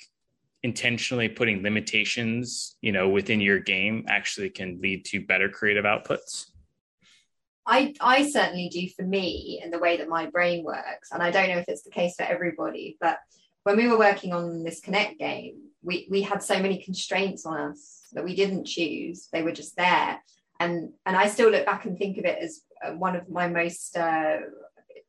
intentionally 0.63 1.29
putting 1.29 1.63
limitations 1.63 2.77
you 2.83 2.93
know 2.93 3.09
within 3.09 3.41
your 3.41 3.59
game 3.59 4.05
actually 4.09 4.51
can 4.51 4.79
lead 4.83 5.05
to 5.07 5.25
better 5.25 5.49
creative 5.49 5.85
outputs 5.85 6.50
I, 7.71 7.95
I 8.01 8.29
certainly 8.29 8.69
do 8.69 8.89
for 8.89 9.05
me 9.05 9.61
and 9.63 9.73
the 9.73 9.79
way 9.79 9.97
that 9.99 10.09
my 10.09 10.27
brain 10.27 10.65
works. 10.65 11.11
And 11.13 11.23
I 11.23 11.31
don't 11.31 11.49
know 11.49 11.59
if 11.59 11.69
it's 11.69 11.85
the 11.85 11.91
case 11.91 12.17
for 12.17 12.25
everybody, 12.25 12.97
but 13.01 13.19
when 13.63 13.77
we 13.77 13.87
were 13.87 13.97
working 13.97 14.33
on 14.33 14.65
this 14.65 14.81
Kinect 14.81 15.19
game, 15.19 15.69
we, 15.81 16.09
we 16.11 16.23
had 16.23 16.43
so 16.43 16.61
many 16.61 16.83
constraints 16.83 17.47
on 17.47 17.61
us 17.71 18.09
that 18.13 18.25
we 18.25 18.35
didn't 18.35 18.67
choose. 18.67 19.29
They 19.33 19.45
were 19.45 19.53
just 19.53 19.77
there. 19.77 20.21
And, 20.59 20.91
and 21.07 21.17
I 21.17 21.29
still 21.29 21.49
look 21.49 21.65
back 21.65 21.85
and 21.85 21.97
think 21.97 22.19
of 22.19 22.25
it 22.25 22.39
as 22.43 22.61
uh, 22.85 22.91
one 22.91 23.15
of 23.15 23.31
my 23.31 23.47
most, 23.47 23.97
uh, 23.97 24.39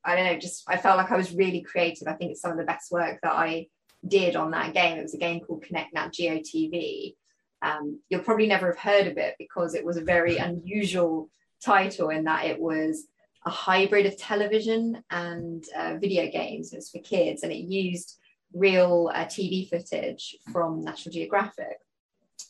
I 0.06 0.16
don't 0.16 0.26
know, 0.26 0.38
just 0.38 0.64
I 0.68 0.78
felt 0.78 0.98
like 0.98 1.12
I 1.12 1.18
was 1.18 1.34
really 1.34 1.62
creative. 1.62 2.08
I 2.08 2.14
think 2.14 2.30
it's 2.30 2.42
some 2.42 2.52
of 2.52 2.60
the 2.60 2.64
best 2.64 2.92
work 2.92 3.18
that 3.24 3.34
I 3.34 3.70
did 4.08 4.36
on 4.36 4.52
that 4.52 4.76
game. 4.76 5.00
It 5.00 5.04
was 5.04 5.16
a 5.16 5.18
game 5.18 5.40
called 5.40 5.66
Kinect 5.66 5.94
Nat 5.94 6.14
Geo 6.14 6.36
TV. 6.36 7.16
Um, 7.64 8.02
you'll 8.10 8.22
probably 8.22 8.48
never 8.48 8.68
have 8.68 8.78
heard 8.78 9.08
of 9.08 9.18
it 9.18 9.34
because 9.40 9.74
it 9.74 9.84
was 9.84 9.98
a 9.98 10.04
very 10.04 10.38
unusual 10.38 11.32
title 11.64 12.10
in 12.10 12.26
that 12.26 12.46
it 12.46 12.60
was 12.60 13.08
a 13.46 13.50
hybrid 13.50 14.06
of 14.06 14.18
television 14.18 15.04
and 15.10 15.64
uh, 15.76 15.96
video 16.00 16.30
games. 16.30 16.74
It 16.74 16.78
was 16.78 16.90
for 16.90 17.00
kids 17.00 17.44
and 17.44 17.52
it 17.52 17.66
used 17.66 18.18
real 18.54 19.12
uh, 19.14 19.26
TV 19.26 19.70
footage 19.70 20.36
from 20.52 20.84
National 20.84 21.14
Geographic. 21.14 21.78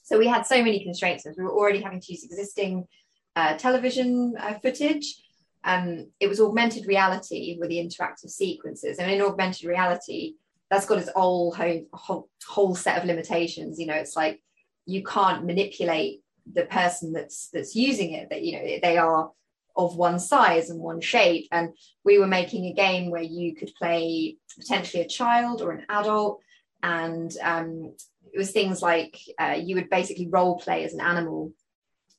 So 0.03 0.17
we 0.17 0.27
had 0.27 0.45
so 0.45 0.57
many 0.57 0.83
constraints. 0.83 1.25
We 1.25 1.43
were 1.43 1.51
already 1.51 1.81
having 1.81 2.01
to 2.01 2.11
use 2.11 2.23
existing 2.23 2.87
uh, 3.35 3.55
television 3.57 4.35
uh, 4.37 4.55
footage. 4.55 5.21
Um, 5.63 6.07
it 6.19 6.27
was 6.27 6.41
augmented 6.41 6.87
reality 6.87 7.57
with 7.59 7.69
the 7.69 7.77
interactive 7.77 8.29
sequences. 8.29 8.97
And 8.97 9.09
in 9.09 9.21
augmented 9.21 9.65
reality, 9.65 10.35
that's 10.69 10.85
got 10.85 10.97
its 10.97 11.09
whole, 11.15 11.55
whole, 11.93 12.29
whole 12.45 12.75
set 12.75 12.97
of 12.97 13.05
limitations. 13.05 13.79
You 13.79 13.87
know, 13.87 13.93
it's 13.93 14.15
like 14.15 14.41
you 14.85 15.03
can't 15.03 15.45
manipulate 15.45 16.20
the 16.51 16.65
person 16.65 17.13
that's 17.13 17.49
that's 17.49 17.75
using 17.75 18.13
it 18.13 18.29
that 18.29 18.43
you 18.43 18.53
know 18.53 18.79
they 18.81 18.97
are 18.97 19.31
of 19.75 19.95
one 19.95 20.19
size 20.19 20.69
and 20.69 20.79
one 20.79 21.01
shape. 21.01 21.47
And 21.51 21.69
we 22.03 22.17
were 22.17 22.27
making 22.27 22.65
a 22.65 22.73
game 22.73 23.09
where 23.09 23.21
you 23.21 23.55
could 23.55 23.73
play 23.75 24.37
potentially 24.57 25.03
a 25.03 25.07
child 25.07 25.61
or 25.61 25.71
an 25.71 25.85
adult. 25.89 26.41
And 26.83 27.31
um, 27.41 27.95
it 28.33 28.37
was 28.37 28.51
things 28.51 28.81
like 28.81 29.17
uh, 29.39 29.57
you 29.61 29.75
would 29.75 29.89
basically 29.89 30.27
role 30.27 30.57
play 30.57 30.83
as 30.83 30.93
an 30.93 31.01
animal 31.01 31.53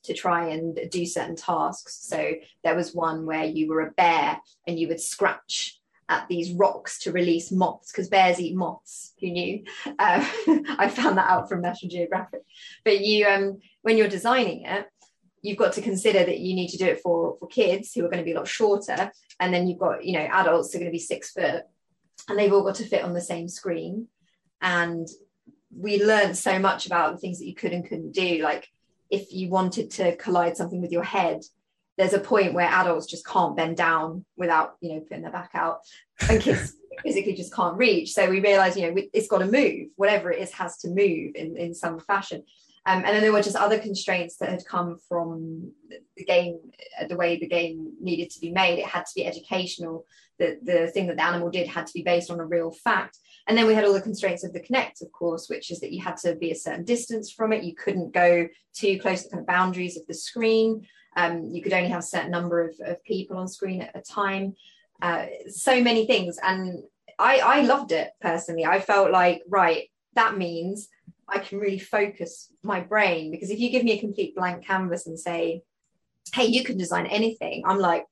to 0.03 0.13
try 0.13 0.49
and 0.49 0.77
do 0.89 1.05
certain 1.05 1.35
tasks. 1.35 1.99
So 2.01 2.33
there 2.63 2.75
was 2.75 2.93
one 2.93 3.25
where 3.25 3.45
you 3.45 3.69
were 3.69 3.81
a 3.81 3.91
bear 3.91 4.39
and 4.67 4.77
you 4.77 4.87
would 4.89 5.01
scratch 5.01 5.79
at 6.09 6.27
these 6.27 6.51
rocks 6.53 6.99
to 6.99 7.11
release 7.11 7.51
moths 7.51 7.91
because 7.91 8.09
bears 8.09 8.39
eat 8.39 8.55
moths. 8.55 9.13
Who 9.19 9.31
knew? 9.31 9.63
Uh, 9.85 10.25
I 10.77 10.89
found 10.89 11.17
that 11.17 11.29
out 11.29 11.49
from 11.49 11.61
National 11.61 11.91
Geographic. 11.91 12.41
But 12.83 13.01
you, 13.01 13.25
um, 13.25 13.59
when 13.81 13.97
you're 13.97 14.07
designing 14.07 14.65
it, 14.65 14.87
you've 15.41 15.57
got 15.57 15.73
to 15.73 15.81
consider 15.81 16.19
that 16.19 16.39
you 16.39 16.55
need 16.55 16.69
to 16.69 16.77
do 16.77 16.85
it 16.85 17.01
for 17.01 17.37
for 17.39 17.47
kids 17.47 17.93
who 17.93 18.05
are 18.05 18.09
going 18.09 18.19
to 18.19 18.25
be 18.25 18.33
a 18.33 18.37
lot 18.37 18.47
shorter, 18.47 19.11
and 19.39 19.53
then 19.53 19.67
you've 19.67 19.79
got 19.79 20.03
you 20.03 20.13
know 20.13 20.27
adults 20.31 20.73
are 20.73 20.79
going 20.79 20.89
to 20.89 20.95
be 20.95 20.99
six 20.99 21.31
foot, 21.31 21.63
and 22.27 22.37
they've 22.37 22.53
all 22.53 22.63
got 22.63 22.75
to 22.75 22.85
fit 22.85 23.03
on 23.03 23.13
the 23.13 23.21
same 23.21 23.47
screen. 23.47 24.07
And 24.61 25.07
we 25.75 26.03
learned 26.03 26.37
so 26.37 26.59
much 26.59 26.85
about 26.85 27.13
the 27.13 27.17
things 27.17 27.39
that 27.39 27.47
you 27.47 27.55
could 27.55 27.73
and 27.73 27.87
couldn't 27.87 28.13
do, 28.13 28.41
like 28.41 28.67
if 29.09 29.31
you 29.31 29.49
wanted 29.49 29.91
to 29.91 30.15
collide 30.15 30.57
something 30.57 30.81
with 30.81 30.91
your 30.91 31.03
head 31.03 31.43
there's 31.97 32.13
a 32.13 32.19
point 32.19 32.53
where 32.53 32.67
adults 32.67 33.05
just 33.05 33.25
can't 33.25 33.55
bend 33.55 33.77
down 33.77 34.25
without 34.35 34.75
you 34.81 34.93
know 34.93 34.99
putting 35.01 35.23
their 35.23 35.31
back 35.31 35.51
out. 35.53 35.79
And 36.27 36.41
kids 36.41 36.75
physically 37.03 37.33
just 37.33 37.53
can't 37.53 37.77
reach. 37.77 38.13
So 38.13 38.29
we 38.29 38.39
realized 38.39 38.77
you 38.77 38.91
know 38.91 39.01
it's 39.13 39.27
got 39.27 39.39
to 39.39 39.45
move. 39.45 39.89
Whatever 39.95 40.31
it 40.31 40.41
is 40.41 40.51
has 40.53 40.77
to 40.79 40.89
move 40.89 41.35
in, 41.35 41.57
in 41.57 41.73
some 41.73 41.99
fashion. 41.99 42.43
Um, 42.85 42.97
and 43.05 43.15
then 43.15 43.21
there 43.21 43.31
were 43.31 43.41
just 43.41 43.55
other 43.55 43.79
constraints 43.79 44.35
that 44.37 44.49
had 44.49 44.65
come 44.65 44.97
from 45.07 45.71
the 46.17 46.25
game 46.25 46.59
uh, 46.99 47.07
the 47.07 47.15
way 47.15 47.37
the 47.37 47.47
game 47.47 47.93
needed 48.01 48.29
to 48.31 48.41
be 48.41 48.51
made. 48.51 48.79
It 48.79 48.85
had 48.85 49.05
to 49.05 49.15
be 49.15 49.25
educational. 49.25 50.05
The, 50.37 50.59
the 50.61 50.87
thing 50.87 51.07
that 51.07 51.15
the 51.15 51.23
animal 51.23 51.49
did 51.49 51.67
had 51.67 51.87
to 51.87 51.93
be 51.93 52.01
based 52.01 52.29
on 52.29 52.41
a 52.41 52.45
real 52.45 52.71
fact. 52.71 53.19
And 53.47 53.57
then 53.57 53.67
we 53.67 53.73
had 53.73 53.85
all 53.85 53.93
the 53.93 54.01
constraints 54.01 54.43
of 54.43 54.51
the 54.51 54.59
Kinect 54.59 55.01
of 55.01 55.11
course 55.11 55.47
which 55.47 55.71
is 55.71 55.79
that 55.79 55.93
you 55.93 56.01
had 56.01 56.17
to 56.17 56.35
be 56.35 56.51
a 56.51 56.55
certain 56.55 56.83
distance 56.83 57.31
from 57.31 57.53
it. 57.53 57.63
You 57.63 57.75
couldn't 57.75 58.13
go 58.13 58.49
too 58.73 58.99
close 58.99 59.21
to 59.21 59.29
the 59.29 59.35
kind 59.35 59.41
of 59.41 59.47
boundaries 59.47 59.95
of 59.95 60.05
the 60.07 60.13
screen 60.13 60.85
um, 61.15 61.49
you 61.51 61.61
could 61.61 61.73
only 61.73 61.89
have 61.89 61.99
a 61.99 62.03
certain 62.03 62.31
number 62.31 62.61
of, 62.67 62.75
of 62.85 63.03
people 63.03 63.37
on 63.37 63.47
screen 63.47 63.81
at 63.81 63.95
a 63.95 64.01
time. 64.01 64.55
Uh, 65.01 65.25
so 65.49 65.81
many 65.81 66.05
things. 66.05 66.39
And 66.41 66.83
I, 67.19 67.39
I 67.39 67.61
loved 67.61 67.91
it 67.91 68.11
personally. 68.21 68.65
I 68.65 68.79
felt 68.79 69.11
like, 69.11 69.43
right, 69.47 69.89
that 70.15 70.37
means 70.37 70.89
I 71.27 71.39
can 71.39 71.59
really 71.59 71.79
focus 71.79 72.51
my 72.63 72.79
brain 72.79 73.31
because 73.31 73.49
if 73.49 73.59
you 73.59 73.69
give 73.69 73.83
me 73.83 73.93
a 73.93 73.99
complete 73.99 74.35
blank 74.35 74.65
canvas 74.65 75.07
and 75.07 75.19
say, 75.19 75.63
hey, 76.33 76.45
you 76.45 76.63
can 76.63 76.77
design 76.77 77.05
anything, 77.07 77.63
I'm 77.65 77.79
like, 77.79 78.05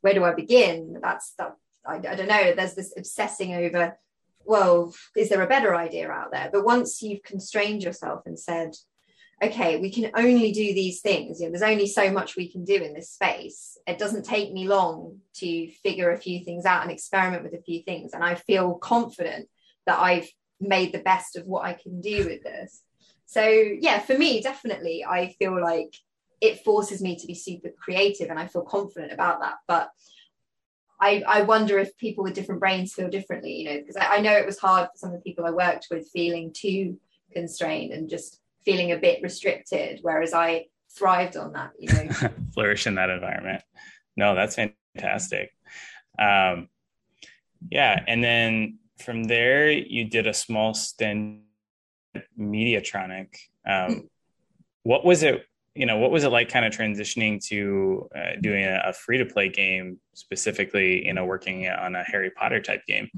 where 0.00 0.14
do 0.14 0.24
I 0.24 0.34
begin? 0.34 0.98
That's 1.02 1.32
that. 1.38 1.56
I, 1.86 1.96
I 1.96 2.14
don't 2.14 2.28
know. 2.28 2.54
There's 2.54 2.74
this 2.74 2.94
obsessing 2.96 3.54
over, 3.54 3.98
well, 4.44 4.94
is 5.16 5.28
there 5.28 5.42
a 5.42 5.46
better 5.46 5.74
idea 5.74 6.10
out 6.10 6.30
there? 6.32 6.48
But 6.52 6.64
once 6.64 7.02
you've 7.02 7.22
constrained 7.22 7.82
yourself 7.82 8.22
and 8.26 8.38
said, 8.38 8.74
okay, 9.42 9.76
we 9.76 9.90
can 9.90 10.10
only 10.14 10.52
do 10.52 10.74
these 10.74 11.00
things. 11.00 11.40
You 11.40 11.46
know, 11.46 11.52
there's 11.52 11.70
only 11.70 11.86
so 11.86 12.10
much 12.10 12.36
we 12.36 12.50
can 12.50 12.64
do 12.64 12.76
in 12.76 12.94
this 12.94 13.10
space. 13.10 13.78
It 13.86 13.98
doesn't 13.98 14.24
take 14.24 14.52
me 14.52 14.66
long 14.68 15.18
to 15.34 15.70
figure 15.82 16.10
a 16.10 16.18
few 16.18 16.44
things 16.44 16.64
out 16.64 16.82
and 16.82 16.90
experiment 16.90 17.42
with 17.42 17.54
a 17.54 17.62
few 17.62 17.82
things. 17.82 18.12
And 18.12 18.24
I 18.24 18.36
feel 18.36 18.74
confident 18.74 19.48
that 19.86 19.98
I've 19.98 20.28
made 20.60 20.92
the 20.92 21.00
best 21.00 21.36
of 21.36 21.46
what 21.46 21.64
I 21.64 21.74
can 21.74 22.00
do 22.00 22.24
with 22.24 22.42
this. 22.42 22.82
So 23.26 23.42
yeah, 23.44 23.98
for 23.98 24.16
me, 24.16 24.40
definitely, 24.40 25.04
I 25.04 25.34
feel 25.38 25.60
like 25.60 25.94
it 26.40 26.64
forces 26.64 27.02
me 27.02 27.16
to 27.16 27.26
be 27.26 27.34
super 27.34 27.70
creative 27.70 28.30
and 28.30 28.38
I 28.38 28.46
feel 28.46 28.62
confident 28.62 29.12
about 29.12 29.40
that. 29.40 29.54
But 29.66 29.90
I, 31.00 31.22
I 31.26 31.42
wonder 31.42 31.78
if 31.78 31.96
people 31.96 32.22
with 32.22 32.34
different 32.34 32.60
brains 32.60 32.92
feel 32.92 33.08
differently, 33.08 33.52
you 33.52 33.64
know, 33.64 33.78
because 33.78 33.96
I, 33.96 34.16
I 34.16 34.20
know 34.20 34.32
it 34.32 34.46
was 34.46 34.58
hard 34.58 34.86
for 34.86 34.96
some 34.98 35.10
of 35.10 35.16
the 35.16 35.22
people 35.22 35.44
I 35.44 35.50
worked 35.50 35.88
with 35.90 36.08
feeling 36.12 36.52
too 36.52 36.98
constrained 37.32 37.92
and 37.92 38.08
just 38.08 38.40
feeling 38.64 38.92
a 38.92 38.96
bit 38.96 39.22
restricted, 39.22 40.00
whereas 40.02 40.32
I 40.32 40.66
thrived 40.96 41.36
on 41.36 41.52
that, 41.52 41.72
you 41.78 41.92
know. 41.92 42.28
Flourish 42.54 42.86
in 42.86 42.94
that 42.96 43.10
environment. 43.10 43.62
No, 44.16 44.34
that's 44.34 44.56
fantastic. 44.56 45.50
Um, 46.18 46.68
yeah. 47.70 48.02
And 48.06 48.22
then 48.22 48.78
from 48.98 49.24
there, 49.24 49.70
you 49.70 50.04
did 50.04 50.26
a 50.26 50.34
small 50.34 50.74
stint 50.74 51.40
Mediatonic. 52.38 53.36
Um, 53.66 53.92
hmm. 53.92 53.98
what 54.82 55.04
was 55.04 55.22
it? 55.22 55.44
You 55.74 55.86
know, 55.86 55.98
what 55.98 56.12
was 56.12 56.22
it 56.22 56.28
like 56.28 56.48
kind 56.48 56.64
of 56.64 56.72
transitioning 56.72 57.44
to 57.46 58.08
uh, 58.16 58.36
doing 58.40 58.64
a, 58.64 58.80
a 58.86 58.92
free 58.92 59.18
to 59.18 59.26
play 59.26 59.48
game, 59.48 59.98
specifically, 60.14 61.04
you 61.04 61.12
know, 61.12 61.24
working 61.24 61.68
on 61.68 61.96
a 61.96 62.04
Harry 62.04 62.30
Potter 62.30 62.60
type 62.60 62.86
game? 62.86 63.10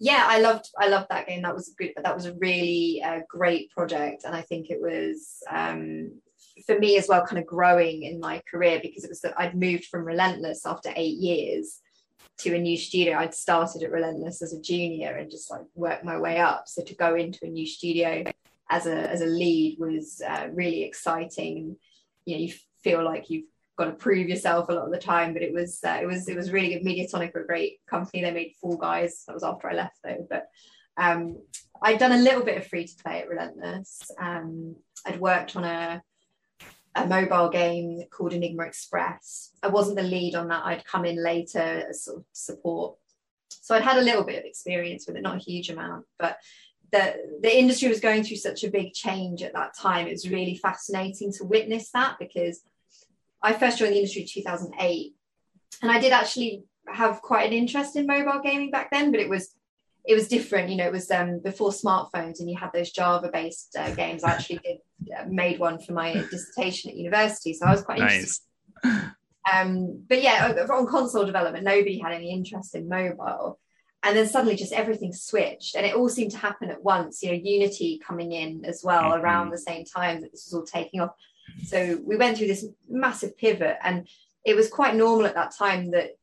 Yeah, 0.00 0.24
I 0.26 0.40
loved 0.40 0.70
I 0.78 0.88
loved 0.88 1.08
that 1.10 1.28
game. 1.28 1.42
That 1.42 1.54
was 1.54 1.68
a 1.68 1.74
good. 1.74 1.92
That 2.02 2.16
was 2.16 2.24
a 2.24 2.34
really 2.34 3.02
uh, 3.04 3.20
great 3.28 3.70
project, 3.70 4.24
and 4.24 4.34
I 4.34 4.40
think 4.40 4.70
it 4.70 4.80
was 4.80 5.42
um, 5.48 6.12
for 6.66 6.78
me 6.78 6.96
as 6.96 7.06
well, 7.06 7.26
kind 7.26 7.38
of 7.38 7.46
growing 7.46 8.04
in 8.04 8.18
my 8.18 8.42
career 8.50 8.80
because 8.82 9.04
it 9.04 9.10
was 9.10 9.20
that 9.20 9.38
I'd 9.38 9.54
moved 9.54 9.84
from 9.84 10.04
Relentless 10.04 10.64
after 10.64 10.90
eight 10.96 11.18
years 11.18 11.80
to 12.38 12.54
a 12.54 12.58
new 12.58 12.78
studio. 12.78 13.18
I'd 13.18 13.34
started 13.34 13.82
at 13.82 13.90
Relentless 13.90 14.40
as 14.40 14.54
a 14.54 14.60
junior 14.60 15.14
and 15.16 15.30
just 15.30 15.50
like 15.50 15.62
worked 15.74 16.04
my 16.04 16.18
way 16.18 16.38
up. 16.38 16.64
So 16.66 16.82
to 16.82 16.94
go 16.94 17.14
into 17.14 17.44
a 17.44 17.50
new 17.50 17.66
studio 17.66 18.24
as 18.70 18.86
a 18.86 19.10
as 19.10 19.20
a 19.20 19.26
lead 19.26 19.76
was 19.78 20.22
uh, 20.26 20.48
really 20.50 20.82
exciting. 20.82 21.76
You 22.24 22.36
know, 22.36 22.42
you 22.42 22.54
feel 22.82 23.04
like 23.04 23.28
you've 23.28 23.44
got 23.80 23.86
to 23.86 23.92
prove 23.92 24.28
yourself 24.28 24.68
a 24.68 24.72
lot 24.72 24.84
of 24.84 24.92
the 24.92 24.98
time. 24.98 25.32
But 25.32 25.42
it 25.42 25.52
was 25.52 25.80
uh, 25.84 25.98
it 26.00 26.06
was 26.06 26.28
it 26.28 26.36
was 26.36 26.52
really 26.52 26.74
good. 26.74 26.84
Mediatonic 26.84 27.34
were 27.34 27.42
a 27.42 27.46
great 27.46 27.78
company. 27.88 28.22
They 28.22 28.30
made 28.30 28.54
Fall 28.60 28.76
Guys. 28.76 29.24
That 29.26 29.34
was 29.34 29.42
after 29.42 29.68
I 29.68 29.74
left 29.74 29.98
though. 30.04 30.26
But 30.28 30.48
um, 30.96 31.38
I'd 31.82 31.98
done 31.98 32.12
a 32.12 32.18
little 32.18 32.44
bit 32.44 32.58
of 32.58 32.66
free 32.66 32.86
to 32.86 33.02
play 33.02 33.20
at 33.20 33.28
Relentless. 33.28 34.10
Um, 34.18 34.76
I'd 35.06 35.20
worked 35.20 35.56
on 35.56 35.64
a 35.64 36.02
a 36.96 37.06
mobile 37.06 37.48
game 37.48 38.02
called 38.10 38.32
Enigma 38.32 38.64
Express. 38.64 39.52
I 39.62 39.68
wasn't 39.68 39.96
the 39.96 40.02
lead 40.02 40.34
on 40.34 40.48
that. 40.48 40.64
I'd 40.64 40.84
come 40.84 41.04
in 41.04 41.22
later 41.22 41.86
as 41.88 42.04
sort 42.04 42.18
of 42.18 42.24
support. 42.32 42.96
So 43.48 43.74
I'd 43.74 43.82
had 43.82 43.98
a 43.98 44.02
little 44.02 44.24
bit 44.24 44.40
of 44.40 44.44
experience 44.44 45.06
with 45.06 45.16
it, 45.16 45.22
not 45.22 45.36
a 45.36 45.44
huge 45.44 45.70
amount, 45.70 46.06
but 46.18 46.38
the 46.92 47.38
the 47.42 47.58
industry 47.58 47.88
was 47.88 48.00
going 48.00 48.24
through 48.24 48.38
such 48.38 48.64
a 48.64 48.70
big 48.70 48.92
change 48.92 49.42
at 49.42 49.54
that 49.54 49.76
time. 49.76 50.06
It 50.06 50.12
was 50.12 50.28
really 50.28 50.56
fascinating 50.56 51.32
to 51.34 51.44
witness 51.44 51.90
that 51.92 52.16
because 52.18 52.62
I 53.42 53.52
first 53.52 53.78
joined 53.78 53.92
the 53.92 53.98
industry 53.98 54.22
in 54.22 54.28
2008, 54.28 55.14
and 55.82 55.90
I 55.90 55.98
did 55.98 56.12
actually 56.12 56.64
have 56.88 57.22
quite 57.22 57.46
an 57.46 57.52
interest 57.52 57.96
in 57.96 58.06
mobile 58.06 58.40
gaming 58.42 58.70
back 58.70 58.90
then, 58.90 59.10
but 59.10 59.20
it 59.20 59.28
was 59.28 59.54
it 60.04 60.14
was 60.14 60.28
different. 60.28 60.70
You 60.70 60.76
know, 60.76 60.86
it 60.86 60.92
was 60.92 61.10
um, 61.10 61.40
before 61.40 61.70
smartphones, 61.70 62.40
and 62.40 62.48
you 62.48 62.56
had 62.56 62.72
those 62.72 62.90
Java-based 62.90 63.76
uh, 63.78 63.90
games. 63.94 64.24
I 64.24 64.32
actually 64.32 64.58
did 64.58 64.78
uh, 65.16 65.24
made 65.28 65.58
one 65.58 65.78
for 65.78 65.92
my 65.92 66.12
dissertation 66.30 66.90
at 66.90 66.96
university, 66.96 67.52
so 67.52 67.66
I 67.66 67.70
was 67.70 67.82
quite 67.82 67.98
nice. 67.98 68.40
interested. 68.84 69.14
Um, 69.52 70.04
but 70.08 70.22
yeah, 70.22 70.66
on 70.70 70.86
console 70.86 71.24
development, 71.24 71.64
nobody 71.64 71.98
had 71.98 72.12
any 72.12 72.30
interest 72.30 72.74
in 72.74 72.88
mobile. 72.88 73.58
And 74.02 74.16
then 74.16 74.26
suddenly, 74.26 74.56
just 74.56 74.72
everything 74.72 75.12
switched, 75.12 75.74
and 75.74 75.84
it 75.84 75.94
all 75.94 76.08
seemed 76.08 76.30
to 76.30 76.38
happen 76.38 76.70
at 76.70 76.82
once. 76.82 77.22
You 77.22 77.32
know, 77.32 77.40
Unity 77.42 78.00
coming 78.06 78.32
in 78.32 78.64
as 78.64 78.82
well 78.82 79.02
mm-hmm. 79.02 79.22
around 79.22 79.50
the 79.50 79.58
same 79.58 79.84
time 79.84 80.22
that 80.22 80.30
this 80.32 80.46
was 80.46 80.54
all 80.54 80.64
taking 80.64 81.00
off. 81.00 81.10
So 81.64 82.00
we 82.04 82.16
went 82.16 82.36
through 82.36 82.48
this 82.48 82.66
massive 82.88 83.36
pivot, 83.36 83.76
and 83.82 84.08
it 84.44 84.54
was 84.54 84.68
quite 84.68 84.94
normal 84.94 85.26
at 85.26 85.34
that 85.34 85.54
time 85.56 85.90
that 85.92 86.16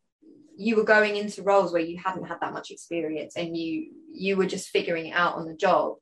you 0.58 0.76
were 0.76 0.84
going 0.84 1.16
into 1.16 1.44
roles 1.44 1.72
where 1.72 1.82
you 1.82 1.98
hadn't 1.98 2.26
had 2.26 2.40
that 2.42 2.54
much 2.54 2.72
experience 2.72 3.36
and 3.36 3.56
you 3.56 3.92
you 4.12 4.36
were 4.36 4.48
just 4.48 4.70
figuring 4.70 5.08
it 5.08 5.12
out 5.12 5.36
on 5.36 5.46
the 5.46 5.56
job. 5.56 5.96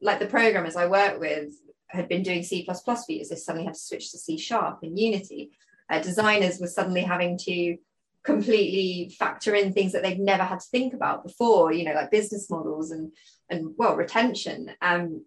Like 0.00 0.18
the 0.18 0.26
programmers 0.26 0.76
I 0.76 0.86
worked 0.86 1.20
with 1.20 1.52
had 1.88 2.08
been 2.08 2.22
doing 2.22 2.42
C++ 2.42 2.64
for 2.64 2.96
years, 3.08 3.28
they 3.28 3.36
suddenly 3.36 3.66
had 3.66 3.74
to 3.74 3.80
switch 3.80 4.10
to 4.12 4.18
C 4.18 4.38
sharp 4.38 4.78
and 4.82 4.98
Unity. 4.98 5.50
Uh, 5.90 6.00
designers 6.00 6.58
were 6.58 6.66
suddenly 6.66 7.02
having 7.02 7.38
to 7.38 7.76
completely 8.24 9.14
factor 9.18 9.54
in 9.54 9.72
things 9.72 9.92
that 9.92 10.02
they'd 10.02 10.20
never 10.20 10.44
had 10.44 10.60
to 10.60 10.68
think 10.70 10.94
about 10.94 11.24
before, 11.24 11.72
you 11.72 11.84
know, 11.84 11.94
like 11.94 12.10
business 12.10 12.48
models 12.50 12.90
and 12.90 13.12
and 13.50 13.74
well 13.76 13.96
retention. 13.96 14.70
Um, 14.80 15.24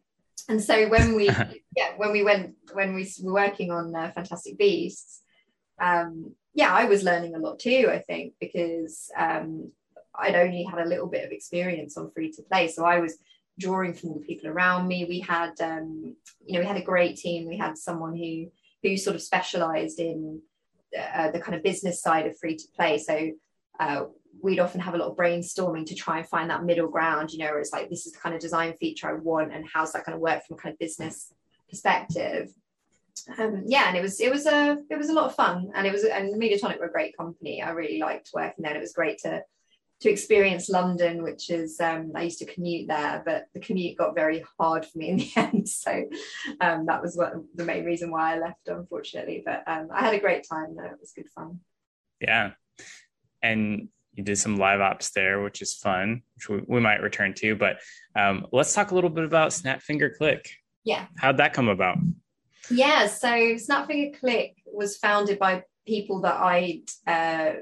and 0.49 0.61
so 0.61 0.87
when 0.89 1.15
we 1.15 1.25
yeah 1.75 1.91
when 1.97 2.11
we 2.11 2.23
went 2.23 2.53
when 2.73 2.93
we 2.93 3.07
were 3.21 3.33
working 3.33 3.71
on 3.71 3.95
uh, 3.95 4.11
fantastic 4.13 4.57
beasts 4.57 5.21
um 5.79 6.31
yeah 6.53 6.73
i 6.73 6.85
was 6.85 7.03
learning 7.03 7.35
a 7.35 7.39
lot 7.39 7.59
too 7.59 7.89
i 7.91 7.99
think 7.99 8.33
because 8.39 9.09
um 9.17 9.71
i'd 10.15 10.35
only 10.35 10.63
had 10.63 10.79
a 10.79 10.89
little 10.89 11.07
bit 11.07 11.25
of 11.25 11.31
experience 11.31 11.97
on 11.97 12.11
free 12.11 12.31
to 12.31 12.41
play. 12.43 12.67
So 12.67 12.85
i 12.85 12.99
was 12.99 13.17
drawing 13.59 13.93
from 13.93 14.13
the 14.13 14.19
people 14.19 14.49
around 14.49 14.87
me. 14.87 15.05
We 15.05 15.19
had 15.19 15.53
um 15.61 16.15
you 16.45 16.53
know 16.53 16.59
we 16.61 16.65
had 16.65 16.77
a 16.77 16.83
great 16.83 17.17
team. 17.17 17.47
We 17.47 17.57
had 17.57 17.77
someone 17.77 18.15
who 18.15 18.47
who 18.83 18.97
sort 18.97 19.15
of 19.15 19.21
specialized 19.21 19.99
in 19.99 20.41
uh, 20.97 21.31
the 21.31 21.39
kind 21.39 21.55
of 21.55 21.63
business 21.63 22.01
side 22.01 22.25
of 22.25 22.37
free 22.37 22.57
to 22.57 22.67
play. 22.75 22.97
So 22.97 23.31
uh, 23.79 24.05
we'd 24.41 24.59
often 24.59 24.81
have 24.81 24.93
a 24.93 24.97
lot 24.97 25.09
of 25.09 25.17
brainstorming 25.17 25.85
to 25.87 25.95
try 25.95 26.19
and 26.19 26.27
find 26.27 26.49
that 26.49 26.63
middle 26.63 26.87
ground, 26.87 27.31
you 27.31 27.39
know, 27.39 27.55
it's 27.57 27.73
like, 27.73 27.89
this 27.89 28.05
is 28.05 28.13
the 28.13 28.19
kind 28.19 28.35
of 28.35 28.41
design 28.41 28.73
feature 28.79 29.09
I 29.09 29.13
want, 29.13 29.53
and 29.53 29.65
how's 29.71 29.93
that 29.93 30.05
going 30.05 30.17
to 30.17 30.21
work 30.21 30.45
from 30.45 30.57
a 30.57 30.61
kind 30.61 30.73
of 30.73 30.79
business 30.79 31.33
perspective. 31.69 32.51
Um, 33.37 33.63
yeah, 33.65 33.87
and 33.87 33.97
it 33.97 34.01
was 34.01 34.19
it 34.19 34.31
was 34.31 34.45
a 34.45 34.77
it 34.89 34.97
was 34.97 35.09
a 35.09 35.13
lot 35.13 35.25
of 35.25 35.35
fun, 35.35 35.71
and 35.75 35.85
it 35.85 35.91
was 35.91 36.03
and 36.03 36.41
Mediatonic 36.41 36.79
were 36.79 36.85
a 36.85 36.91
great 36.91 37.15
company. 37.15 37.61
I 37.61 37.71
really 37.71 37.99
liked 37.99 38.31
working 38.33 38.63
there. 38.63 38.75
It 38.75 38.79
was 38.79 38.93
great 38.93 39.19
to 39.19 39.43
to 40.01 40.09
experience 40.09 40.69
London, 40.69 41.21
which 41.21 41.51
is 41.51 41.79
um, 41.79 42.11
I 42.15 42.23
used 42.23 42.39
to 42.39 42.45
commute 42.45 42.87
there, 42.87 43.21
but 43.23 43.45
the 43.53 43.59
commute 43.59 43.97
got 43.97 44.15
very 44.15 44.43
hard 44.57 44.85
for 44.85 44.97
me 44.97 45.09
in 45.09 45.17
the 45.17 45.31
end. 45.35 45.69
So 45.69 46.05
um, 46.59 46.85
that 46.87 47.01
was 47.01 47.15
what 47.15 47.33
the 47.55 47.65
main 47.65 47.85
reason 47.85 48.11
why 48.11 48.33
I 48.33 48.39
left, 48.39 48.67
unfortunately. 48.67 49.43
But 49.45 49.63
um, 49.67 49.89
I 49.93 50.01
had 50.01 50.15
a 50.15 50.19
great 50.19 50.45
time. 50.49 50.75
It 50.79 50.99
was 50.99 51.13
good 51.15 51.29
fun. 51.35 51.59
Yeah, 52.19 52.51
and 53.43 53.89
you 54.13 54.23
did 54.23 54.37
some 54.37 54.57
live 54.57 54.81
ops 54.81 55.11
there, 55.11 55.41
which 55.41 55.61
is 55.61 55.73
fun, 55.73 56.21
which 56.35 56.49
we, 56.49 56.61
we 56.67 56.79
might 56.79 57.01
return 57.01 57.33
to. 57.35 57.55
But 57.55 57.77
um, 58.15 58.47
let's 58.51 58.73
talk 58.73 58.91
a 58.91 58.95
little 58.95 59.09
bit 59.09 59.23
about 59.23 59.53
Snap 59.53 59.81
Finger 59.81 60.13
Click. 60.17 60.49
Yeah, 60.83 61.05
how'd 61.17 61.37
that 61.37 61.53
come 61.53 61.69
about? 61.69 61.97
Yeah, 62.69 63.07
so 63.07 63.57
Snap 63.57 63.87
Finger 63.87 64.17
Click 64.17 64.55
was 64.65 64.97
founded 64.97 65.39
by 65.39 65.63
people 65.87 66.21
that 66.21 66.35
I 66.35 66.81
uh, 67.07 67.53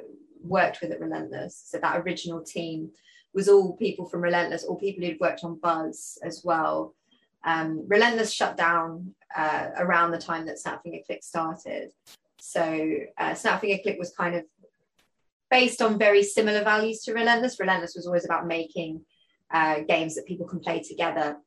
worked 0.43 0.81
with 0.81 0.91
at 0.91 0.99
Relentless. 0.99 1.61
So 1.67 1.79
that 1.79 1.97
original 2.01 2.41
team 2.41 2.91
was 3.33 3.47
all 3.47 3.75
people 3.77 4.05
from 4.05 4.21
Relentless, 4.21 4.63
all 4.63 4.75
people 4.75 5.05
who'd 5.05 5.19
worked 5.19 5.43
on 5.43 5.59
Buzz 5.59 6.17
as 6.23 6.41
well. 6.43 6.95
Um, 7.43 7.85
Relentless 7.87 8.33
shut 8.33 8.57
down 8.57 9.13
uh, 9.35 9.67
around 9.77 10.11
the 10.11 10.17
time 10.17 10.45
that 10.47 10.59
Snap 10.59 10.83
Finger 10.83 10.99
Click 11.05 11.23
started. 11.23 11.91
So 12.39 12.97
uh, 13.17 13.33
Snap 13.35 13.61
Finger 13.61 13.81
Click 13.81 13.99
was 13.99 14.11
kind 14.11 14.35
of 14.35 14.43
based 15.49 15.81
on 15.81 15.99
very 15.99 16.23
similar 16.23 16.63
values 16.63 17.01
to 17.03 17.13
Relentless. 17.13 17.59
Relentless 17.59 17.93
was 17.95 18.05
always 18.05 18.25
about 18.25 18.47
making 18.47 19.01
uh, 19.51 19.81
games 19.87 20.15
that 20.15 20.25
people 20.25 20.47
can 20.47 20.59
play 20.59 20.81
together. 20.81 21.37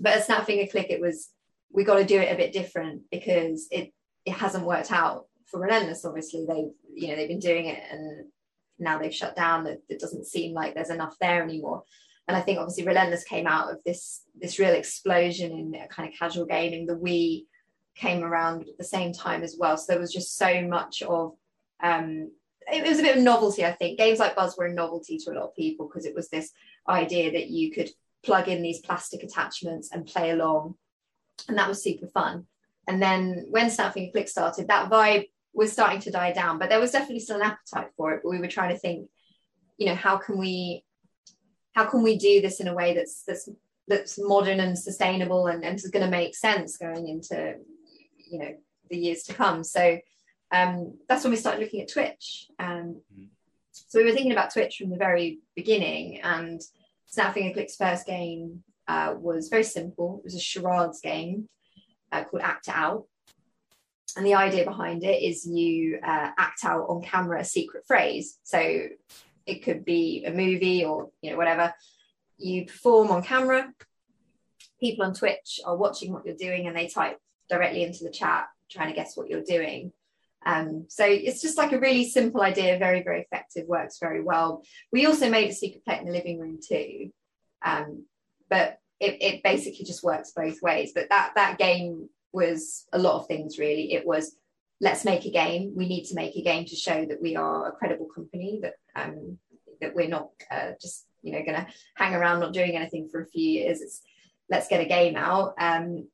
But 0.00 0.14
at 0.14 0.24
Snap 0.24 0.46
Finger 0.46 0.70
Click, 0.70 0.90
it 0.90 1.00
was 1.00 1.30
we 1.70 1.84
got 1.84 1.96
to 1.96 2.04
do 2.04 2.20
it 2.20 2.32
a 2.32 2.36
bit 2.36 2.52
different 2.52 3.02
because 3.10 3.66
it 3.70 3.92
it 4.24 4.32
hasn't 4.32 4.66
worked 4.66 4.92
out 4.92 5.26
for 5.46 5.60
Relentless. 5.60 6.04
Obviously, 6.04 6.46
they 6.46 6.70
you 6.94 7.08
know 7.08 7.16
they've 7.16 7.28
been 7.28 7.38
doing 7.38 7.66
it 7.66 7.82
and 7.90 8.26
now 8.78 8.98
they've 8.98 9.14
shut 9.14 9.36
down 9.36 9.64
that 9.64 9.78
it 9.88 10.00
doesn't 10.00 10.26
seem 10.26 10.52
like 10.52 10.74
there's 10.74 10.90
enough 10.90 11.16
there 11.20 11.42
anymore 11.42 11.82
and 12.28 12.36
i 12.36 12.40
think 12.40 12.58
obviously 12.58 12.84
relentless 12.84 13.24
came 13.24 13.46
out 13.46 13.70
of 13.70 13.78
this 13.84 14.22
this 14.38 14.58
real 14.58 14.74
explosion 14.74 15.52
in 15.52 15.74
kind 15.88 16.08
of 16.08 16.18
casual 16.18 16.44
gaming 16.44 16.86
the 16.86 16.96
wii 16.96 17.44
came 17.94 18.22
around 18.22 18.62
at 18.62 18.78
the 18.78 18.84
same 18.84 19.12
time 19.12 19.42
as 19.42 19.56
well 19.58 19.76
so 19.76 19.92
there 19.92 20.00
was 20.00 20.12
just 20.12 20.36
so 20.36 20.62
much 20.62 21.02
of 21.02 21.32
um 21.82 22.30
it 22.70 22.86
was 22.86 22.98
a 22.98 23.02
bit 23.02 23.16
of 23.16 23.22
novelty 23.22 23.64
i 23.64 23.72
think 23.72 23.98
games 23.98 24.18
like 24.18 24.36
buzz 24.36 24.56
were 24.56 24.66
a 24.66 24.72
novelty 24.72 25.18
to 25.18 25.30
a 25.30 25.34
lot 25.34 25.44
of 25.44 25.56
people 25.56 25.86
because 25.86 26.04
it 26.04 26.14
was 26.14 26.28
this 26.28 26.50
idea 26.88 27.32
that 27.32 27.48
you 27.48 27.70
could 27.72 27.90
plug 28.22 28.48
in 28.48 28.62
these 28.62 28.80
plastic 28.80 29.22
attachments 29.22 29.90
and 29.92 30.06
play 30.06 30.30
along 30.30 30.74
and 31.48 31.58
that 31.58 31.68
was 31.68 31.82
super 31.82 32.06
fun 32.06 32.46
and 32.88 33.00
then 33.00 33.46
when 33.48 33.70
Snap 33.70 33.94
Finger 33.94 34.10
Click 34.10 34.28
started, 34.28 34.68
that 34.68 34.90
vibe 34.90 35.28
was 35.54 35.72
starting 35.72 36.00
to 36.00 36.10
die 36.10 36.32
down, 36.32 36.58
but 36.58 36.68
there 36.68 36.80
was 36.80 36.90
definitely 36.90 37.20
still 37.20 37.36
an 37.36 37.42
appetite 37.42 37.92
for 37.96 38.12
it. 38.12 38.20
But 38.22 38.30
we 38.30 38.38
were 38.38 38.48
trying 38.48 38.70
to 38.70 38.78
think, 38.78 39.08
you 39.78 39.86
know, 39.86 39.94
how 39.94 40.16
can 40.16 40.38
we 40.38 40.84
how 41.72 41.86
can 41.86 42.02
we 42.02 42.18
do 42.18 42.40
this 42.40 42.60
in 42.60 42.68
a 42.68 42.74
way 42.74 42.94
that's 42.94 43.22
that's 43.24 43.48
that's 43.88 44.18
modern 44.18 44.60
and 44.60 44.78
sustainable 44.78 45.46
and, 45.46 45.64
and 45.64 45.76
is 45.76 45.88
going 45.88 46.04
to 46.04 46.10
make 46.10 46.36
sense 46.36 46.76
going 46.76 47.08
into 47.08 47.56
you 48.30 48.38
know 48.38 48.54
the 48.90 48.96
years 48.96 49.22
to 49.24 49.34
come. 49.34 49.62
So 49.62 49.98
um, 50.52 50.98
that's 51.08 51.24
when 51.24 51.30
we 51.30 51.36
started 51.36 51.60
looking 51.60 51.80
at 51.80 51.90
Twitch. 51.90 52.48
Um, 52.58 53.00
mm-hmm. 53.12 53.24
So 53.72 53.98
we 53.98 54.04
were 54.04 54.12
thinking 54.12 54.32
about 54.32 54.52
Twitch 54.52 54.76
from 54.76 54.90
the 54.90 54.96
very 54.96 55.40
beginning, 55.56 56.20
and 56.20 56.60
Snap 57.06 57.34
Finger 57.34 57.54
Click's 57.54 57.76
first 57.76 58.06
game 58.06 58.62
uh, 58.86 59.14
was 59.16 59.48
very 59.48 59.64
simple. 59.64 60.18
It 60.18 60.24
was 60.24 60.34
a 60.34 60.40
charades 60.40 61.00
game 61.00 61.48
uh, 62.10 62.24
called 62.24 62.42
Act 62.42 62.68
Out, 62.68 63.06
and 64.16 64.26
the 64.26 64.34
idea 64.34 64.64
behind 64.64 65.04
it 65.04 65.22
is 65.22 65.46
you 65.46 65.98
uh, 66.02 66.30
act 66.36 66.64
out 66.64 66.86
on 66.88 67.02
camera 67.02 67.40
a 67.40 67.44
secret 67.44 67.86
phrase. 67.86 68.38
So 68.42 68.88
it 69.46 69.64
could 69.64 69.84
be 69.84 70.24
a 70.26 70.32
movie 70.32 70.84
or 70.84 71.10
you 71.22 71.30
know 71.30 71.36
whatever. 71.38 71.72
You 72.38 72.66
perform 72.66 73.10
on 73.10 73.22
camera. 73.22 73.72
People 74.80 75.06
on 75.06 75.14
Twitch 75.14 75.60
are 75.64 75.76
watching 75.76 76.12
what 76.12 76.26
you're 76.26 76.34
doing 76.34 76.66
and 76.66 76.76
they 76.76 76.88
type 76.88 77.18
directly 77.48 77.84
into 77.84 78.04
the 78.04 78.10
chat 78.10 78.48
trying 78.68 78.88
to 78.88 78.94
guess 78.94 79.16
what 79.16 79.28
you're 79.28 79.42
doing. 79.42 79.92
Um, 80.44 80.86
so 80.88 81.04
it's 81.04 81.40
just 81.40 81.58
like 81.58 81.72
a 81.72 81.78
really 81.78 82.08
simple 82.08 82.42
idea, 82.42 82.78
very, 82.78 83.02
very 83.02 83.22
effective, 83.22 83.66
works 83.66 83.98
very 84.00 84.22
well. 84.22 84.62
We 84.90 85.06
also 85.06 85.30
made 85.30 85.50
a 85.50 85.54
secret 85.54 85.84
plate 85.84 86.00
in 86.00 86.06
the 86.06 86.12
living 86.12 86.38
room 86.38 86.58
too. 86.66 87.10
Um, 87.64 88.06
but 88.50 88.78
it, 89.00 89.22
it 89.22 89.42
basically 89.42 89.84
just 89.84 90.04
works 90.04 90.32
both 90.34 90.60
ways. 90.62 90.92
But 90.94 91.08
that 91.10 91.32
that 91.36 91.58
game 91.58 92.08
was 92.32 92.86
a 92.92 92.98
lot 92.98 93.20
of 93.20 93.26
things 93.26 93.58
really. 93.58 93.92
It 93.92 94.06
was 94.06 94.36
let's 94.80 95.04
make 95.04 95.24
a 95.24 95.30
game. 95.30 95.72
We 95.76 95.88
need 95.88 96.04
to 96.06 96.14
make 96.14 96.36
a 96.36 96.42
game 96.42 96.64
to 96.66 96.76
show 96.76 97.04
that 97.06 97.22
we 97.22 97.36
are 97.36 97.68
a 97.68 97.72
credible 97.72 98.08
company, 98.14 98.60
that 98.62 98.74
um, 98.96 99.38
that 99.80 99.94
we're 99.94 100.08
not 100.08 100.30
uh, 100.50 100.72
just 100.80 101.06
you 101.22 101.32
know 101.32 101.42
going 101.44 101.54
to 101.54 101.66
hang 101.94 102.14
around 102.14 102.40
not 102.40 102.52
doing 102.52 102.76
anything 102.76 103.08
for 103.08 103.20
a 103.20 103.26
few 103.26 103.48
years. 103.48 103.80
It's 103.80 104.02
let's 104.50 104.68
get 104.68 104.80
a 104.80 104.86
game 104.86 105.16
out. 105.16 105.54
Um, 105.58 106.08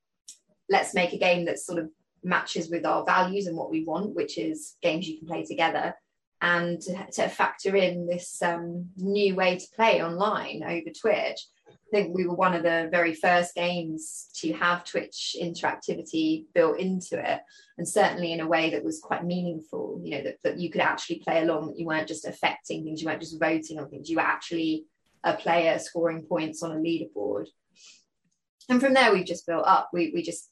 let's 0.68 0.94
make 0.94 1.12
a 1.12 1.18
game 1.18 1.46
that's 1.46 1.66
sort 1.66 1.78
of 1.78 1.90
matches 2.22 2.70
with 2.70 2.84
our 2.84 3.04
values 3.04 3.46
and 3.46 3.56
what 3.56 3.70
we 3.70 3.84
want, 3.84 4.14
which 4.14 4.38
is 4.38 4.76
games 4.82 5.08
you 5.08 5.18
can 5.18 5.28
play 5.28 5.44
together. 5.44 5.94
And 6.40 6.80
to, 6.82 7.06
to 7.12 7.28
factor 7.28 7.74
in 7.74 8.06
this 8.06 8.40
um, 8.42 8.90
new 8.96 9.34
way 9.34 9.58
to 9.58 9.66
play 9.74 10.02
online 10.02 10.62
over 10.62 10.90
Twitch, 10.90 11.40
I 11.68 11.90
think 11.90 12.14
we 12.14 12.26
were 12.26 12.34
one 12.34 12.54
of 12.54 12.62
the 12.62 12.88
very 12.90 13.14
first 13.14 13.54
games 13.54 14.28
to 14.36 14.52
have 14.52 14.84
Twitch 14.84 15.34
interactivity 15.40 16.44
built 16.54 16.78
into 16.78 17.18
it, 17.18 17.40
and 17.78 17.88
certainly 17.88 18.32
in 18.32 18.40
a 18.40 18.46
way 18.46 18.70
that 18.70 18.84
was 18.84 19.00
quite 19.00 19.24
meaningful. 19.24 20.00
You 20.04 20.16
know 20.16 20.22
that, 20.24 20.36
that 20.44 20.58
you 20.58 20.70
could 20.70 20.82
actually 20.82 21.20
play 21.20 21.42
along. 21.42 21.68
That 21.68 21.78
you 21.78 21.86
weren't 21.86 22.06
just 22.08 22.26
affecting 22.26 22.84
things. 22.84 23.00
You 23.00 23.08
weren't 23.08 23.22
just 23.22 23.40
voting 23.40 23.78
on 23.78 23.88
things. 23.88 24.10
You 24.10 24.16
were 24.16 24.22
actually 24.22 24.84
a 25.24 25.34
player 25.34 25.78
scoring 25.78 26.22
points 26.22 26.62
on 26.62 26.72
a 26.72 26.76
leaderboard. 26.76 27.46
And 28.68 28.80
from 28.80 28.92
there, 28.92 29.12
we've 29.12 29.24
just 29.24 29.46
built 29.46 29.66
up. 29.66 29.88
We 29.92 30.12
we 30.14 30.22
just 30.22 30.50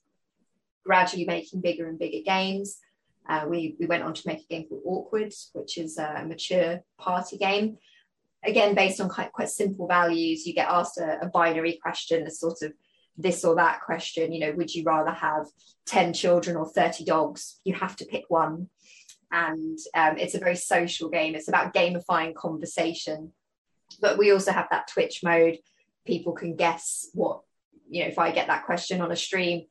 gradually 0.87 1.25
making 1.25 1.61
bigger 1.61 1.89
and 1.89 1.99
bigger 1.99 2.23
games. 2.25 2.79
Uh, 3.29 3.45
we 3.49 3.77
we 3.81 3.87
went 3.87 4.05
on 4.05 4.15
to 4.15 4.27
make 4.27 4.41
a 4.41 4.47
game 4.47 4.69
called 4.69 4.83
Awkward, 4.85 5.35
which 5.53 5.79
is 5.79 5.99
a 5.99 6.25
mature 6.27 6.81
party 6.99 7.37
game. 7.37 7.79
Again 8.45 8.75
based 8.75 9.01
on 9.01 9.09
quite, 9.09 9.33
quite 9.33 9.49
simple 9.49 9.89
values 9.89 10.47
you 10.47 10.55
get 10.55 10.69
asked 10.69 10.99
a, 10.99 11.19
a 11.23 11.27
binary 11.27 11.81
question 11.83 12.27
a 12.27 12.31
sort 12.31 12.63
of 12.63 12.73
this 13.19 13.45
or 13.45 13.57
that 13.57 13.81
question 13.81 14.33
you 14.33 14.39
know 14.39 14.53
would 14.53 14.73
you 14.73 14.85
rather 14.85 15.11
have 15.11 15.47
10 15.87 16.13
children 16.13 16.57
or 16.57 16.67
30 16.67 17.05
dogs? 17.05 17.61
You 17.65 17.75
have 17.75 17.97
to 17.97 18.05
pick 18.05 18.25
one. 18.29 18.69
And 19.33 19.79
um, 19.95 20.19
it's 20.19 20.35
a 20.35 20.39
very 20.39 20.57
social 20.57 21.09
game. 21.09 21.35
It's 21.35 21.49
about 21.49 21.75
gamifying 21.75 22.35
conversation. 22.35 23.33
But 24.01 24.19
we 24.19 24.31
also 24.31 24.53
have 24.53 24.69
that 24.71 24.89
twitch 24.89 25.23
mode. 25.25 25.59
People 26.05 26.33
can 26.33 26.55
guess 26.55 27.09
what 27.13 27.41
you 27.89 28.03
know 28.03 28.09
if 28.09 28.19
i 28.19 28.33
get 28.33 28.49
that 28.49 28.67
question 28.67 29.01
on 29.01 29.13
a 29.13 29.17
stream 29.17 29.67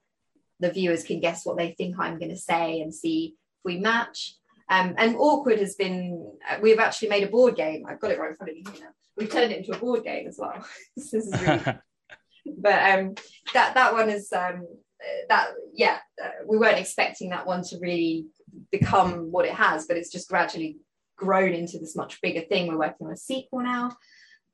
the 0.60 0.72
viewers 0.72 1.04
can 1.04 1.20
guess 1.20 1.46
what 1.46 1.58
they 1.58 1.72
think 1.72 1.96
i'm 2.00 2.20
going 2.20 2.30
to 2.30 2.38
say 2.38 2.82
and 2.82 2.94
see 2.94 3.36
if 3.36 3.66
we 3.66 3.78
match 3.78 4.36
um, 4.70 4.96
and 4.98 5.16
awkward 5.18 5.60
has 5.60 5.76
been. 5.76 6.32
Uh, 6.50 6.58
we've 6.62 6.80
actually 6.80 7.10
made 7.10 7.24
a 7.24 7.30
board 7.30 7.56
game. 7.56 7.86
I've 7.88 8.00
got 8.00 8.12
it 8.12 8.20
right 8.20 8.32
in 8.32 8.36
front 8.36 8.50
of 8.50 8.56
me 8.56 8.64
here 8.66 8.86
now. 8.86 8.92
We've 9.16 9.32
turned 9.32 9.52
it 9.52 9.60
into 9.60 9.76
a 9.76 9.80
board 9.80 10.04
game 10.04 10.28
as 10.28 10.38
well. 10.40 10.66
this 10.98 11.14
is 11.14 11.32
really, 11.42 11.62
but 12.58 12.92
um, 12.92 13.16
that 13.54 13.76
that 13.76 13.94
one 13.94 14.10
is 14.10 14.32
um, 14.34 14.68
that 15.30 15.50
yeah. 15.74 16.00
Uh, 16.22 16.30
we 16.48 16.58
weren't 16.58 16.80
expecting 16.80 17.30
that 17.30 17.46
one 17.46 17.64
to 17.64 17.78
really 17.80 18.26
become 18.72 19.32
what 19.32 19.46
it 19.46 19.54
has, 19.54 19.86
but 19.86 19.98
it's 19.98 20.12
just 20.12 20.30
gradually 20.30 20.78
grown 21.16 21.54
into 21.54 21.78
this 21.78 21.96
much 21.96 22.20
bigger 22.22 22.42
thing. 22.42 22.68
We're 22.68 22.80
working 22.80 23.06
on 23.06 23.14
a 23.14 23.18
sequel 23.18 23.62
now. 23.62 23.96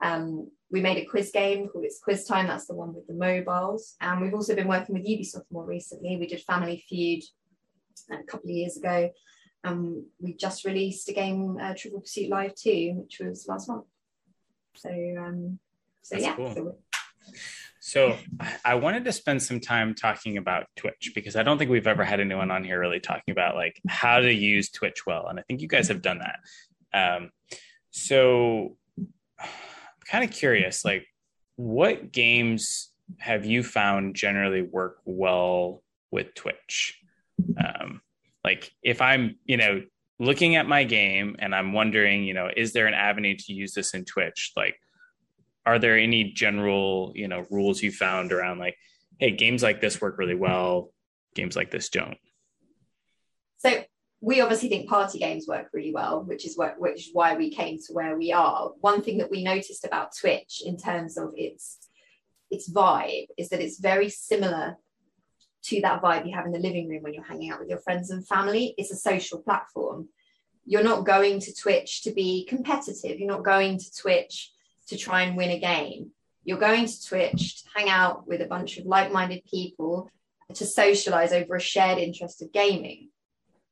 Um, 0.01 0.49
we 0.71 0.81
made 0.81 0.97
a 0.97 1.05
quiz 1.05 1.31
game 1.31 1.67
called 1.67 1.83
It's 1.85 1.99
Quiz 1.99 2.25
Time. 2.25 2.47
That's 2.47 2.65
the 2.65 2.73
one 2.73 2.93
with 2.93 3.05
the 3.07 3.13
mobiles. 3.13 3.95
And 3.99 4.21
we've 4.21 4.33
also 4.33 4.55
been 4.55 4.67
working 4.67 4.95
with 4.95 5.07
Ubisoft 5.07 5.45
more 5.51 5.65
recently. 5.65 6.17
We 6.17 6.27
did 6.27 6.41
Family 6.41 6.83
Feud 6.87 7.23
a 8.09 8.23
couple 8.23 8.49
of 8.49 8.55
years 8.55 8.77
ago. 8.77 9.11
Um, 9.63 10.07
we 10.19 10.33
just 10.33 10.65
released 10.65 11.07
a 11.09 11.13
game, 11.13 11.57
uh, 11.61 11.73
Trivial 11.77 12.01
Pursuit 12.01 12.29
Live 12.29 12.55
2, 12.55 12.93
which 13.03 13.19
was 13.19 13.45
last 13.47 13.67
month. 13.67 13.85
So, 14.75 14.89
um, 14.89 15.59
so 16.01 16.15
That's 16.15 16.25
yeah. 16.25 16.35
Cool. 16.35 16.53
So, 16.53 16.75
so 17.81 18.17
I 18.63 18.75
wanted 18.75 19.05
to 19.05 19.11
spend 19.11 19.43
some 19.43 19.59
time 19.59 19.93
talking 19.93 20.37
about 20.37 20.65
Twitch 20.75 21.11
because 21.13 21.35
I 21.35 21.43
don't 21.43 21.57
think 21.57 21.69
we've 21.69 21.87
ever 21.87 22.03
had 22.03 22.19
anyone 22.19 22.49
on 22.49 22.63
here 22.63 22.79
really 22.79 22.99
talking 22.99 23.31
about 23.31 23.55
like 23.55 23.79
how 23.87 24.19
to 24.19 24.33
use 24.33 24.69
Twitch 24.69 25.05
well, 25.05 25.27
and 25.27 25.39
I 25.39 25.43
think 25.43 25.61
you 25.61 25.67
guys 25.67 25.89
have 25.89 26.01
done 26.01 26.19
that. 26.19 26.39
Um, 26.93 27.31
so 27.91 28.77
kind 30.11 30.23
of 30.23 30.31
curious, 30.31 30.83
like 30.83 31.07
what 31.55 32.11
games 32.11 32.91
have 33.19 33.45
you 33.45 33.63
found 33.63 34.15
generally 34.15 34.61
work 34.61 34.97
well 35.05 35.81
with 36.11 36.33
Twitch? 36.35 36.99
Um, 37.57 38.01
like 38.43 38.71
if 38.83 39.01
i'm 39.01 39.37
you 39.45 39.57
know 39.57 39.81
looking 40.21 40.55
at 40.55 40.67
my 40.67 40.83
game 40.83 41.35
and 41.39 41.53
I'm 41.55 41.73
wondering, 41.73 42.23
you 42.23 42.35
know, 42.35 42.47
is 42.55 42.73
there 42.73 42.85
an 42.85 42.93
avenue 42.93 43.35
to 43.35 43.53
use 43.53 43.73
this 43.73 43.95
in 43.95 44.05
Twitch? 44.05 44.51
Like, 44.55 44.75
are 45.65 45.79
there 45.79 45.97
any 45.97 46.25
general, 46.25 47.11
you 47.15 47.27
know, 47.27 47.47
rules 47.49 47.81
you 47.81 47.91
found 47.91 48.31
around 48.31 48.59
like, 48.59 48.77
hey, 49.17 49.31
games 49.31 49.63
like 49.63 49.81
this 49.81 49.99
work 49.99 50.19
really 50.19 50.35
well, 50.35 50.93
games 51.33 51.55
like 51.55 51.71
this 51.71 51.89
don't? 51.89 52.19
So 53.57 53.83
we 54.21 54.39
obviously 54.39 54.69
think 54.69 54.87
party 54.87 55.17
games 55.17 55.47
work 55.47 55.67
really 55.73 55.91
well, 55.91 56.23
which 56.23 56.45
is 56.45 56.55
what 56.55 56.79
which 56.79 57.07
is 57.07 57.13
why 57.13 57.35
we 57.35 57.49
came 57.49 57.79
to 57.79 57.93
where 57.93 58.15
we 58.15 58.31
are. 58.31 58.71
One 58.79 59.01
thing 59.01 59.17
that 59.17 59.31
we 59.31 59.43
noticed 59.43 59.83
about 59.83 60.15
Twitch 60.15 60.61
in 60.63 60.77
terms 60.77 61.17
of 61.17 61.33
its 61.35 61.77
its 62.51 62.71
vibe 62.71 63.27
is 63.37 63.49
that 63.49 63.61
it's 63.61 63.79
very 63.79 64.09
similar 64.09 64.77
to 65.63 65.81
that 65.81 66.01
vibe 66.01 66.27
you 66.27 66.35
have 66.35 66.45
in 66.45 66.51
the 66.51 66.59
living 66.59 66.87
room 66.87 67.01
when 67.01 67.13
you're 67.13 67.23
hanging 67.23 67.51
out 67.51 67.59
with 67.59 67.69
your 67.69 67.79
friends 67.79 68.11
and 68.11 68.27
family. 68.27 68.75
It's 68.77 68.91
a 68.91 68.95
social 68.95 69.39
platform. 69.39 70.09
You're 70.65 70.83
not 70.83 71.05
going 71.05 71.39
to 71.39 71.55
Twitch 71.55 72.03
to 72.03 72.11
be 72.11 72.45
competitive. 72.45 73.19
You're 73.19 73.27
not 73.27 73.43
going 73.43 73.79
to 73.79 73.95
Twitch 73.95 74.51
to 74.87 74.97
try 74.97 75.23
and 75.23 75.35
win 75.35 75.49
a 75.49 75.59
game. 75.59 76.11
You're 76.43 76.59
going 76.59 76.85
to 76.85 77.07
Twitch 77.07 77.63
to 77.63 77.69
hang 77.75 77.89
out 77.89 78.27
with 78.27 78.41
a 78.41 78.47
bunch 78.47 78.77
of 78.77 78.85
like 78.85 79.11
minded 79.11 79.43
people 79.45 80.09
to 80.53 80.65
socialize 80.65 81.31
over 81.31 81.55
a 81.55 81.59
shared 81.61 81.97
interest 81.97 82.41
of 82.41 82.51
gaming, 82.51 83.09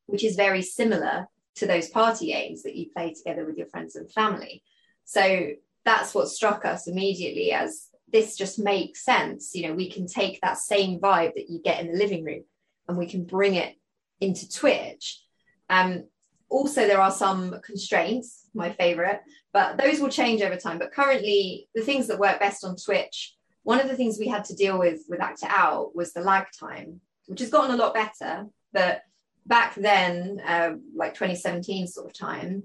which 0.09 0.23
is 0.23 0.35
very 0.35 0.61
similar 0.61 1.27
to 1.55 1.65
those 1.65 1.89
party 1.89 2.27
games 2.27 2.63
that 2.63 2.75
you 2.75 2.89
play 2.95 3.13
together 3.13 3.45
with 3.45 3.57
your 3.57 3.67
friends 3.67 3.95
and 3.95 4.11
family. 4.11 4.63
So 5.05 5.51
that's 5.85 6.13
what 6.13 6.29
struck 6.29 6.65
us 6.65 6.87
immediately 6.87 7.51
as 7.51 7.87
this 8.11 8.37
just 8.37 8.59
makes 8.59 9.03
sense. 9.03 9.55
You 9.55 9.67
know, 9.67 9.73
we 9.73 9.89
can 9.89 10.07
take 10.07 10.39
that 10.41 10.57
same 10.57 10.99
vibe 10.99 11.35
that 11.35 11.49
you 11.49 11.59
get 11.61 11.81
in 11.81 11.91
the 11.91 11.97
living 11.97 12.23
room 12.23 12.43
and 12.87 12.97
we 12.97 13.05
can 13.05 13.23
bring 13.23 13.55
it 13.55 13.75
into 14.19 14.49
Twitch. 14.49 15.21
Um, 15.69 16.05
also, 16.49 16.87
there 16.87 17.01
are 17.01 17.11
some 17.11 17.55
constraints, 17.63 18.47
my 18.53 18.71
favorite, 18.71 19.21
but 19.53 19.77
those 19.77 19.99
will 19.99 20.09
change 20.09 20.41
over 20.41 20.55
time. 20.55 20.79
But 20.79 20.91
currently, 20.91 21.67
the 21.75 21.83
things 21.83 22.07
that 22.07 22.19
work 22.19 22.39
best 22.39 22.65
on 22.65 22.75
Twitch, 22.75 23.35
one 23.63 23.79
of 23.79 23.87
the 23.87 23.95
things 23.95 24.17
we 24.17 24.27
had 24.27 24.45
to 24.45 24.55
deal 24.55 24.79
with 24.79 25.01
with 25.07 25.21
Act 25.21 25.43
It 25.43 25.49
Out 25.51 25.95
was 25.95 26.11
the 26.11 26.21
lag 26.21 26.47
time, 26.59 27.01
which 27.27 27.41
has 27.41 27.51
gotten 27.51 27.75
a 27.75 27.77
lot 27.77 27.93
better. 27.93 28.47
But 28.73 29.03
back 29.45 29.75
then, 29.75 30.41
uh, 30.45 30.73
like 30.95 31.13
2017 31.13 31.87
sort 31.87 32.07
of 32.07 32.13
time, 32.13 32.63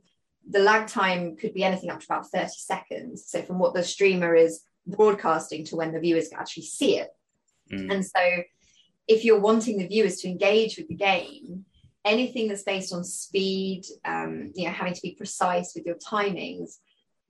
the 0.49 0.59
lag 0.59 0.87
time 0.87 1.37
could 1.37 1.55
be 1.55 1.65
anything 1.65 1.91
up 1.91 2.01
to 2.01 2.07
about 2.07 2.31
30 2.31 2.49
seconds. 2.57 3.25
So, 3.27 3.43
from 3.43 3.59
what 3.59 3.75
the 3.75 3.83
streamer 3.83 4.35
is 4.35 4.63
broadcasting 4.87 5.65
to 5.67 5.77
when 5.77 5.93
the 5.93 6.01
viewers 6.01 6.29
can 6.29 6.39
actually 6.39 6.65
see 6.65 6.99
it. 6.99 7.11
Mm. 7.73 7.93
And 7.93 8.05
so, 8.05 8.21
if 9.09 9.25
you're 9.25 9.41
wanting 9.41 9.79
the 9.79 9.87
viewers 9.87 10.19
to 10.19 10.29
engage 10.29 10.77
with 10.77 10.89
the 10.89 10.95
game, 10.95 11.65
anything 12.05 12.49
that's 12.49 12.63
based 12.63 12.93
on 12.93 13.05
speed, 13.05 13.85
um, 14.05 14.53
you 14.55 14.67
know, 14.67 14.73
having 14.73 14.95
to 14.95 15.03
be 15.03 15.15
precise 15.15 15.73
with 15.75 15.87
your 15.87 15.97
timings 15.97 16.79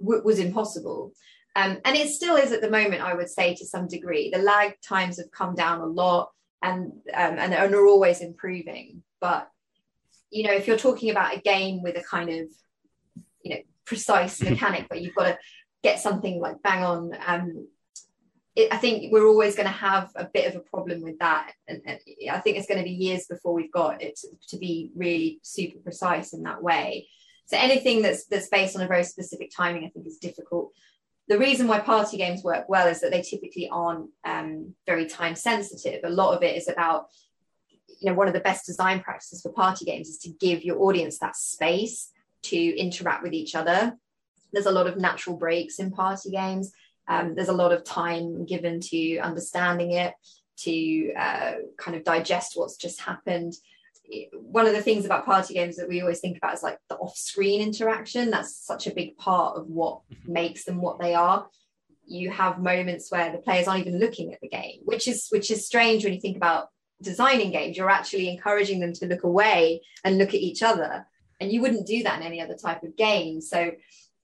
w- 0.01 0.23
was 0.25 0.39
impossible. 0.39 1.13
Um, 1.57 1.79
and 1.85 1.97
it 1.97 2.09
still 2.09 2.37
is 2.37 2.51
at 2.51 2.61
the 2.61 2.71
moment, 2.71 3.03
I 3.03 3.15
would 3.15 3.29
say, 3.29 3.55
to 3.55 3.65
some 3.65 3.87
degree. 3.87 4.31
The 4.31 4.43
lag 4.43 4.81
times 4.81 5.19
have 5.19 5.31
come 5.31 5.55
down 5.55 5.81
a 5.81 5.87
lot 5.87 6.33
and, 6.63 6.93
um, 7.15 7.39
and, 7.39 7.55
and 7.55 7.75
are 7.75 7.87
always 7.87 8.21
improving. 8.21 9.03
But, 9.25 9.49
you 10.29 10.47
know, 10.47 10.53
if 10.53 10.67
you're 10.67 10.77
talking 10.77 11.09
about 11.09 11.35
a 11.35 11.41
game 11.41 11.83
with 11.83 11.97
a 11.97 12.03
kind 12.03 12.29
of, 12.29 12.51
you 13.43 13.55
know, 13.55 13.63
precise 13.87 14.43
mechanic 14.43 14.85
where 14.91 15.01
you've 15.01 15.15
got 15.15 15.29
to 15.29 15.39
get 15.83 15.99
something 15.99 16.41
like 16.41 16.63
bang 16.63 16.85
on 16.85 17.17
um, 17.27 17.67
it, 18.55 18.71
I 18.71 18.77
think 18.77 19.11
we're 19.11 19.27
always 19.27 19.57
going 19.57 19.67
to 19.67 19.73
have 19.73 20.11
a 20.15 20.27
bit 20.27 20.47
of 20.47 20.57
a 20.57 20.65
problem 20.65 21.01
with 21.01 21.19
that. 21.21 21.53
And, 21.67 21.81
and 21.87 21.99
I 22.31 22.39
think 22.41 22.59
it's 22.59 22.67
going 22.67 22.81
to 22.81 22.85
be 22.85 22.91
years 22.91 23.25
before 23.27 23.55
we've 23.55 23.73
got 23.73 24.03
it 24.03 24.19
to, 24.21 24.29
to, 24.51 24.59
be 24.59 24.91
really 24.95 25.41
super 25.43 25.79
precise 25.79 26.35
in 26.35 26.43
that 26.43 26.63
way. 26.63 27.09
So 27.47 27.57
anything 27.57 28.03
that's 28.03 28.27
that's 28.27 28.49
based 28.49 28.77
on 28.77 28.83
a 28.83 28.87
very 28.87 29.05
specific 29.05 29.51
timing, 29.57 29.87
I 29.87 29.89
think, 29.89 30.07
is 30.07 30.19
difficult. 30.19 30.73
The 31.29 31.39
reason 31.39 31.67
why 31.67 31.79
party 31.79 32.19
games 32.19 32.45
work 32.45 32.69
well 32.69 32.89
is 32.89 33.01
that 33.01 33.11
they 33.11 33.23
typically 33.23 33.71
aren't 33.73 34.11
um, 34.27 34.75
very 34.87 35.07
time 35.07 35.35
sensitive. 35.35 36.01
A 36.05 36.11
lot 36.11 36.37
of 36.37 36.43
it 36.43 36.59
is 36.59 36.69
about, 36.69 37.07
you 38.01 38.11
know, 38.11 38.15
one 38.15 38.29
of 38.29 38.35
the 38.35 38.41
best 38.41 38.67
design 38.67 39.01
practices 39.01 39.43
for 39.43 39.53
party 39.53 39.85
games 39.85 40.09
is 40.09 40.19
to 40.19 40.31
give 40.31 40.65
your 40.65 40.81
audience 40.83 41.19
that 41.19 41.37
space 41.37 42.11
to 42.43 42.57
interact 42.57 43.23
with 43.23 43.33
each 43.33 43.55
other 43.55 43.97
there's 44.55 44.67
a 44.67 44.73
lot 44.73 44.87
of 44.87 44.97
natural 44.97 45.37
breaks 45.37 45.79
in 45.79 45.91
party 45.91 46.31
games. 46.31 46.73
Um, 47.07 47.35
there's 47.35 47.49
a 47.49 47.53
lot 47.53 47.73
of 47.73 47.85
time 47.85 48.47
given 48.47 48.81
to 48.81 49.19
understanding 49.19 49.93
it, 49.93 50.15
to 50.59 51.13
uh, 51.15 51.53
kind 51.77 51.97
of 51.97 52.05
digest 52.05 52.53
what's 52.55 52.77
just 52.77 53.01
happened. 53.01 53.55
One 54.33 54.67
of 54.67 54.73
the 54.73 54.83
things 54.83 55.05
about 55.05 55.27
party 55.27 55.55
games 55.55 55.77
that 55.77 55.89
we 55.89 56.01
always 56.01 56.21
think 56.21 56.39
about 56.39 56.55
is 56.55 56.63
like 56.63 56.79
the 56.89 56.97
off-screen 56.97 57.61
interaction. 57.61 58.31
That's 58.31 58.57
such 58.57 58.87
a 58.87 58.95
big 58.95 59.17
part 59.17 59.57
of 59.57 59.67
what 59.67 60.01
makes 60.25 60.65
them 60.65 60.81
what 60.81 61.01
they 61.01 61.15
are. 61.15 61.49
You 62.07 62.31
have 62.31 62.59
moments 62.59 63.11
where 63.11 63.33
the 63.33 63.39
players 63.39 63.67
aren't 63.67 63.87
even 63.87 63.99
looking 63.99 64.33
at 64.33 64.41
the 64.41 64.49
game, 64.49 64.81
which 64.85 65.09
is 65.09 65.27
which 65.31 65.51
is 65.51 65.67
strange 65.67 66.05
when 66.05 66.13
you 66.13 66.21
think 66.21 66.37
about 66.37 66.69
designing 67.05 67.53
games. 67.53 67.77
You're 67.77 67.91
actually 67.91 68.29
encouraging 68.29 68.81
them 68.81 68.93
to 68.95 69.07
look 69.07 69.23
away 69.23 69.83
and 70.05 70.19
look 70.19 70.31
at 70.31 70.35
each 70.35 70.63
other, 70.63 71.07
and 71.41 71.53
you 71.53 71.61
wouldn't 71.61 71.87
do 71.87 72.03
that 72.03 72.21
in 72.21 72.27
any 72.27 72.41
other 72.41 72.57
type 72.57 72.83
of 72.83 72.97
game. 72.97 73.41
So 73.41 73.73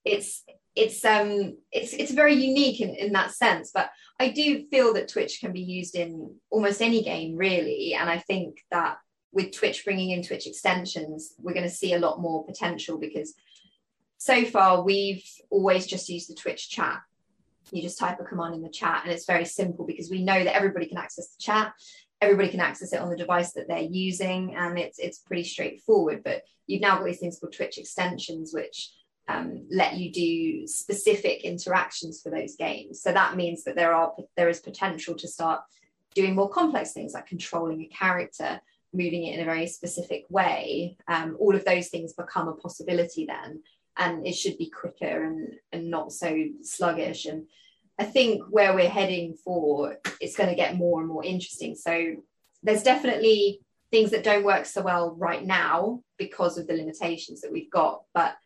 it's 0.04 0.44
it's 0.76 1.04
um 1.04 1.56
it's 1.72 1.92
it's 1.92 2.12
very 2.12 2.34
unique 2.34 2.80
in, 2.80 2.90
in 2.94 3.12
that 3.12 3.32
sense 3.32 3.70
but 3.72 3.90
i 4.18 4.28
do 4.28 4.66
feel 4.68 4.94
that 4.94 5.08
twitch 5.08 5.40
can 5.40 5.52
be 5.52 5.60
used 5.60 5.94
in 5.96 6.34
almost 6.50 6.80
any 6.80 7.02
game 7.02 7.36
really 7.36 7.94
and 7.98 8.08
i 8.08 8.18
think 8.18 8.64
that 8.70 8.98
with 9.32 9.52
twitch 9.52 9.84
bringing 9.84 10.10
in 10.10 10.22
twitch 10.22 10.46
extensions 10.46 11.34
we're 11.38 11.52
going 11.52 11.68
to 11.68 11.74
see 11.74 11.94
a 11.94 11.98
lot 11.98 12.20
more 12.20 12.44
potential 12.44 12.98
because 12.98 13.34
so 14.16 14.44
far 14.44 14.82
we've 14.82 15.24
always 15.50 15.86
just 15.86 16.08
used 16.08 16.30
the 16.30 16.34
twitch 16.34 16.70
chat 16.70 17.00
you 17.72 17.82
just 17.82 17.98
type 17.98 18.18
a 18.20 18.24
command 18.24 18.54
in 18.54 18.62
the 18.62 18.70
chat 18.70 19.02
and 19.04 19.12
it's 19.12 19.26
very 19.26 19.44
simple 19.44 19.84
because 19.84 20.10
we 20.10 20.22
know 20.22 20.44
that 20.44 20.54
everybody 20.54 20.86
can 20.86 20.98
access 20.98 21.28
the 21.28 21.42
chat 21.42 21.72
everybody 22.20 22.48
can 22.48 22.60
access 22.60 22.92
it 22.92 23.00
on 23.00 23.10
the 23.10 23.16
device 23.16 23.52
that 23.52 23.66
they're 23.68 23.80
using 23.80 24.54
and 24.54 24.78
it's 24.78 24.98
it's 24.98 25.18
pretty 25.18 25.44
straightforward 25.44 26.22
but 26.22 26.42
you've 26.66 26.82
now 26.82 26.96
got 26.96 27.04
these 27.04 27.18
things 27.18 27.38
called 27.38 27.52
twitch 27.52 27.78
extensions 27.78 28.52
which 28.52 28.90
um, 29.30 29.66
let 29.70 29.96
you 29.96 30.12
do 30.12 30.66
specific 30.66 31.44
interactions 31.44 32.20
for 32.20 32.30
those 32.30 32.56
games. 32.56 33.00
So 33.00 33.12
that 33.12 33.36
means 33.36 33.64
that 33.64 33.76
there 33.76 33.92
are 33.92 34.12
there 34.36 34.48
is 34.48 34.60
potential 34.60 35.14
to 35.16 35.28
start 35.28 35.60
doing 36.14 36.34
more 36.34 36.50
complex 36.50 36.92
things 36.92 37.14
like 37.14 37.26
controlling 37.26 37.82
a 37.82 37.86
character, 37.86 38.60
moving 38.92 39.24
it 39.24 39.34
in 39.34 39.40
a 39.40 39.44
very 39.44 39.66
specific 39.66 40.24
way. 40.28 40.96
Um, 41.06 41.36
all 41.38 41.54
of 41.54 41.64
those 41.64 41.88
things 41.88 42.12
become 42.12 42.48
a 42.48 42.54
possibility 42.54 43.26
then, 43.26 43.62
and 43.96 44.26
it 44.26 44.34
should 44.34 44.58
be 44.58 44.70
quicker 44.70 45.24
and 45.24 45.54
and 45.72 45.90
not 45.90 46.12
so 46.12 46.36
sluggish. 46.62 47.26
And 47.26 47.46
I 48.00 48.04
think 48.04 48.42
where 48.48 48.74
we're 48.74 48.88
heading 48.88 49.34
for, 49.34 49.98
it's 50.22 50.34
going 50.34 50.48
to 50.48 50.56
get 50.56 50.76
more 50.76 51.00
and 51.00 51.08
more 51.08 51.22
interesting. 51.22 51.74
So 51.74 52.16
there's 52.62 52.82
definitely 52.82 53.60
things 53.90 54.10
that 54.12 54.24
don't 54.24 54.42
work 54.42 54.64
so 54.64 54.80
well 54.80 55.14
right 55.18 55.44
now 55.44 56.02
because 56.16 56.56
of 56.56 56.66
the 56.66 56.72
limitations 56.72 57.42
that 57.42 57.52
we've 57.52 57.70
got, 57.70 58.04
but 58.14 58.36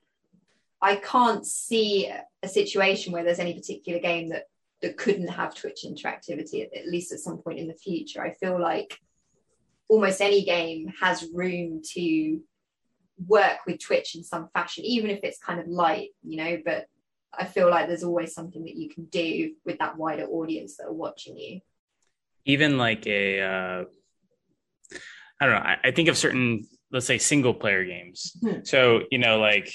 I 0.82 0.96
can't 0.96 1.46
see 1.46 2.10
a 2.42 2.48
situation 2.48 3.12
where 3.12 3.22
there's 3.22 3.38
any 3.38 3.54
particular 3.54 4.00
game 4.00 4.30
that 4.30 4.48
that 4.82 4.96
couldn't 4.96 5.28
have 5.28 5.54
Twitch 5.54 5.86
interactivity 5.86 6.66
at, 6.66 6.76
at 6.76 6.88
least 6.88 7.12
at 7.12 7.20
some 7.20 7.38
point 7.38 7.60
in 7.60 7.68
the 7.68 7.74
future. 7.74 8.22
I 8.22 8.32
feel 8.32 8.60
like 8.60 8.98
almost 9.88 10.20
any 10.20 10.44
game 10.44 10.92
has 11.00 11.30
room 11.32 11.80
to 11.94 12.40
work 13.26 13.58
with 13.66 13.78
Twitch 13.78 14.16
in 14.16 14.24
some 14.24 14.48
fashion, 14.52 14.84
even 14.84 15.10
if 15.10 15.20
it's 15.22 15.38
kind 15.38 15.60
of 15.60 15.68
light, 15.68 16.10
you 16.22 16.36
know. 16.38 16.58
But 16.64 16.86
I 17.38 17.44
feel 17.44 17.70
like 17.70 17.88
there's 17.88 18.04
always 18.04 18.34
something 18.34 18.64
that 18.64 18.76
you 18.76 18.88
can 18.88 19.04
do 19.04 19.54
with 19.64 19.78
that 19.78 19.96
wider 19.96 20.26
audience 20.26 20.76
that 20.76 20.86
are 20.86 20.92
watching 20.92 21.36
you. 21.36 21.60
Even 22.44 22.78
like 22.78 23.06
a, 23.06 23.40
uh, 23.40 23.84
I 25.40 25.46
don't 25.46 25.54
know. 25.54 25.60
I, 25.60 25.76
I 25.84 25.90
think 25.90 26.08
of 26.08 26.16
certain, 26.16 26.66
let's 26.92 27.06
say, 27.06 27.18
single 27.18 27.54
player 27.54 27.84
games. 27.84 28.36
Hmm. 28.40 28.58
So 28.64 29.02
you 29.10 29.18
know, 29.18 29.38
like 29.38 29.72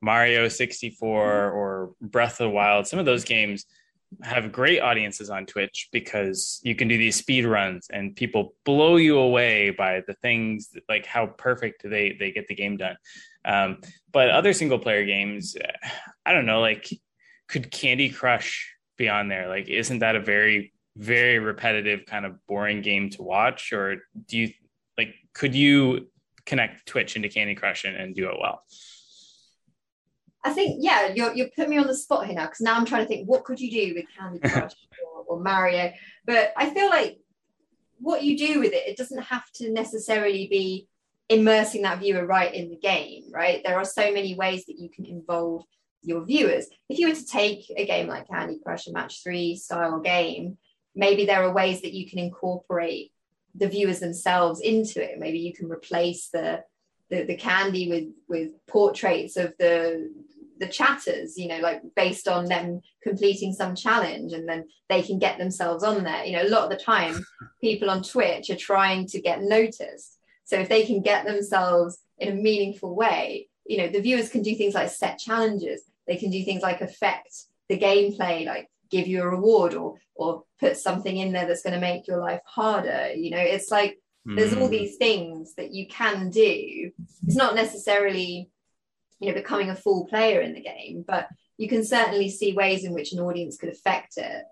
Mario 0.00 0.48
64 0.48 1.50
or 1.50 1.92
Breath 2.00 2.32
of 2.40 2.46
the 2.46 2.50
Wild, 2.50 2.86
some 2.86 2.98
of 2.98 3.06
those 3.06 3.24
games 3.24 3.64
have 4.22 4.52
great 4.52 4.80
audiences 4.80 5.30
on 5.30 5.46
Twitch 5.46 5.88
because 5.92 6.60
you 6.62 6.74
can 6.74 6.88
do 6.88 6.96
these 6.98 7.16
speed 7.16 7.44
runs 7.44 7.86
and 7.90 8.14
people 8.14 8.54
blow 8.64 8.96
you 8.96 9.18
away 9.18 9.70
by 9.70 10.02
the 10.06 10.14
things 10.14 10.70
like 10.88 11.06
how 11.06 11.26
perfect 11.26 11.82
they 11.84 12.16
they 12.18 12.30
get 12.30 12.46
the 12.48 12.54
game 12.54 12.76
done. 12.76 12.96
Um, 13.44 13.78
but 14.12 14.30
other 14.30 14.52
single 14.52 14.78
player 14.78 15.04
games, 15.04 15.56
I 16.24 16.32
don't 16.32 16.46
know, 16.46 16.60
like 16.60 16.88
could 17.48 17.70
Candy 17.70 18.10
Crush 18.10 18.74
be 18.96 19.08
on 19.08 19.28
there? 19.28 19.48
Like, 19.48 19.68
isn't 19.68 19.98
that 19.98 20.16
a 20.16 20.20
very 20.20 20.72
very 20.96 21.40
repetitive 21.40 22.06
kind 22.06 22.24
of 22.24 22.34
boring 22.46 22.80
game 22.80 23.10
to 23.10 23.22
watch? 23.22 23.72
Or 23.72 23.96
do 24.26 24.38
you 24.38 24.52
like 24.96 25.14
could 25.34 25.54
you 25.54 26.08
connect 26.46 26.86
Twitch 26.86 27.16
into 27.16 27.28
Candy 27.28 27.54
Crush 27.54 27.84
and, 27.84 27.96
and 27.96 28.14
do 28.14 28.28
it 28.28 28.36
well? 28.40 28.62
I 30.44 30.52
think 30.52 30.78
yeah, 30.80 31.12
you're 31.14 31.34
you're 31.34 31.48
put 31.56 31.68
me 31.68 31.78
on 31.78 31.86
the 31.86 31.96
spot 31.96 32.26
here 32.26 32.34
now 32.34 32.44
because 32.44 32.60
now 32.60 32.76
I'm 32.76 32.84
trying 32.84 33.02
to 33.02 33.08
think 33.08 33.26
what 33.26 33.44
could 33.44 33.58
you 33.58 33.70
do 33.70 33.94
with 33.94 34.04
Candy 34.16 34.38
Crush 34.48 34.74
or, 35.02 35.24
or 35.26 35.40
Mario, 35.40 35.92
but 36.26 36.52
I 36.56 36.70
feel 36.70 36.90
like 36.90 37.18
what 37.98 38.22
you 38.22 38.36
do 38.36 38.60
with 38.60 38.72
it, 38.72 38.86
it 38.86 38.96
doesn't 38.96 39.22
have 39.22 39.50
to 39.54 39.72
necessarily 39.72 40.46
be 40.48 40.86
immersing 41.28 41.82
that 41.82 42.00
viewer 42.00 42.26
right 42.26 42.54
in 42.54 42.68
the 42.68 42.76
game, 42.76 43.24
right? 43.32 43.62
There 43.64 43.78
are 43.78 43.84
so 43.84 44.12
many 44.12 44.34
ways 44.34 44.66
that 44.66 44.78
you 44.78 44.90
can 44.90 45.06
involve 45.06 45.64
your 46.02 46.24
viewers. 46.24 46.66
If 46.88 46.98
you 46.98 47.08
were 47.08 47.14
to 47.14 47.26
take 47.26 47.64
a 47.74 47.86
game 47.86 48.08
like 48.08 48.28
Candy 48.28 48.58
Crush, 48.62 48.86
a 48.86 48.92
match 48.92 49.22
three 49.22 49.56
style 49.56 50.00
game, 50.00 50.58
maybe 50.94 51.24
there 51.24 51.42
are 51.42 51.52
ways 51.52 51.80
that 51.80 51.94
you 51.94 52.08
can 52.08 52.18
incorporate 52.18 53.12
the 53.54 53.68
viewers 53.68 54.00
themselves 54.00 54.60
into 54.60 55.02
it. 55.02 55.18
Maybe 55.18 55.38
you 55.38 55.54
can 55.54 55.70
replace 55.70 56.28
the 56.28 56.62
the, 57.10 57.24
the 57.24 57.36
candy 57.36 57.88
with 57.88 58.08
with 58.28 58.66
portraits 58.66 59.36
of 59.36 59.54
the 59.58 60.10
the 60.58 60.68
chatters, 60.68 61.36
you 61.36 61.48
know, 61.48 61.58
like 61.58 61.82
based 61.96 62.28
on 62.28 62.46
them 62.46 62.80
completing 63.02 63.52
some 63.52 63.74
challenge 63.74 64.32
and 64.32 64.48
then 64.48 64.64
they 64.88 65.02
can 65.02 65.18
get 65.18 65.38
themselves 65.38 65.82
on 65.82 66.04
there. 66.04 66.24
You 66.24 66.32
know, 66.32 66.44
a 66.44 66.48
lot 66.48 66.64
of 66.64 66.70
the 66.70 66.82
time 66.82 67.24
people 67.60 67.90
on 67.90 68.02
Twitch 68.02 68.50
are 68.50 68.56
trying 68.56 69.06
to 69.08 69.20
get 69.20 69.42
noticed. 69.42 70.18
So 70.44 70.56
if 70.56 70.68
they 70.68 70.84
can 70.84 71.02
get 71.02 71.24
themselves 71.24 71.98
in 72.18 72.28
a 72.28 72.34
meaningful 72.34 72.94
way, 72.94 73.48
you 73.66 73.78
know, 73.78 73.88
the 73.88 74.00
viewers 74.00 74.28
can 74.28 74.42
do 74.42 74.54
things 74.54 74.74
like 74.74 74.90
set 74.90 75.18
challenges. 75.18 75.82
They 76.06 76.16
can 76.16 76.30
do 76.30 76.44
things 76.44 76.62
like 76.62 76.80
affect 76.80 77.34
the 77.68 77.78
gameplay, 77.78 78.46
like 78.46 78.68
give 78.90 79.06
you 79.06 79.22
a 79.22 79.28
reward 79.28 79.74
or 79.74 79.96
or 80.14 80.44
put 80.60 80.76
something 80.76 81.16
in 81.16 81.32
there 81.32 81.46
that's 81.46 81.62
going 81.62 81.74
to 81.74 81.80
make 81.80 82.06
your 82.06 82.18
life 82.18 82.40
harder. 82.46 83.12
You 83.14 83.30
know, 83.30 83.40
it's 83.40 83.70
like 83.70 83.98
there's 84.24 84.54
all 84.54 84.66
hmm. 84.66 84.72
these 84.72 84.96
things 84.96 85.54
that 85.56 85.72
you 85.72 85.86
can 85.86 86.30
do. 86.30 86.90
It's 87.26 87.36
not 87.36 87.54
necessarily, 87.54 88.48
you 89.20 89.28
know, 89.28 89.34
becoming 89.34 89.70
a 89.70 89.76
full 89.76 90.06
player 90.06 90.40
in 90.40 90.54
the 90.54 90.60
game, 90.60 91.04
but 91.06 91.28
you 91.56 91.68
can 91.68 91.84
certainly 91.84 92.30
see 92.30 92.52
ways 92.52 92.84
in 92.84 92.92
which 92.92 93.12
an 93.12 93.20
audience 93.20 93.56
could 93.56 93.68
affect 93.68 94.16
it. 94.16 94.44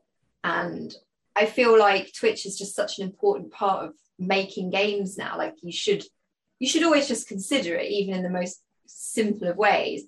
And 0.45 0.95
I 1.35 1.47
feel 1.47 1.79
like 1.79 2.13
Twitch 2.13 2.47
is 2.47 2.59
just 2.59 2.75
such 2.75 2.99
an 2.99 3.05
important 3.05 3.53
part 3.53 3.85
of 3.87 3.95
making 4.19 4.71
games 4.71 5.17
now. 5.19 5.37
Like 5.37 5.57
you 5.63 5.73
should 5.73 6.05
you 6.59 6.69
should 6.69 6.85
always 6.85 7.09
just 7.09 7.27
consider 7.27 7.75
it 7.75 7.91
even 7.91 8.15
in 8.15 8.23
the 8.23 8.31
most 8.31 8.63
simple 8.87 9.49
of 9.49 9.57
ways. 9.57 10.05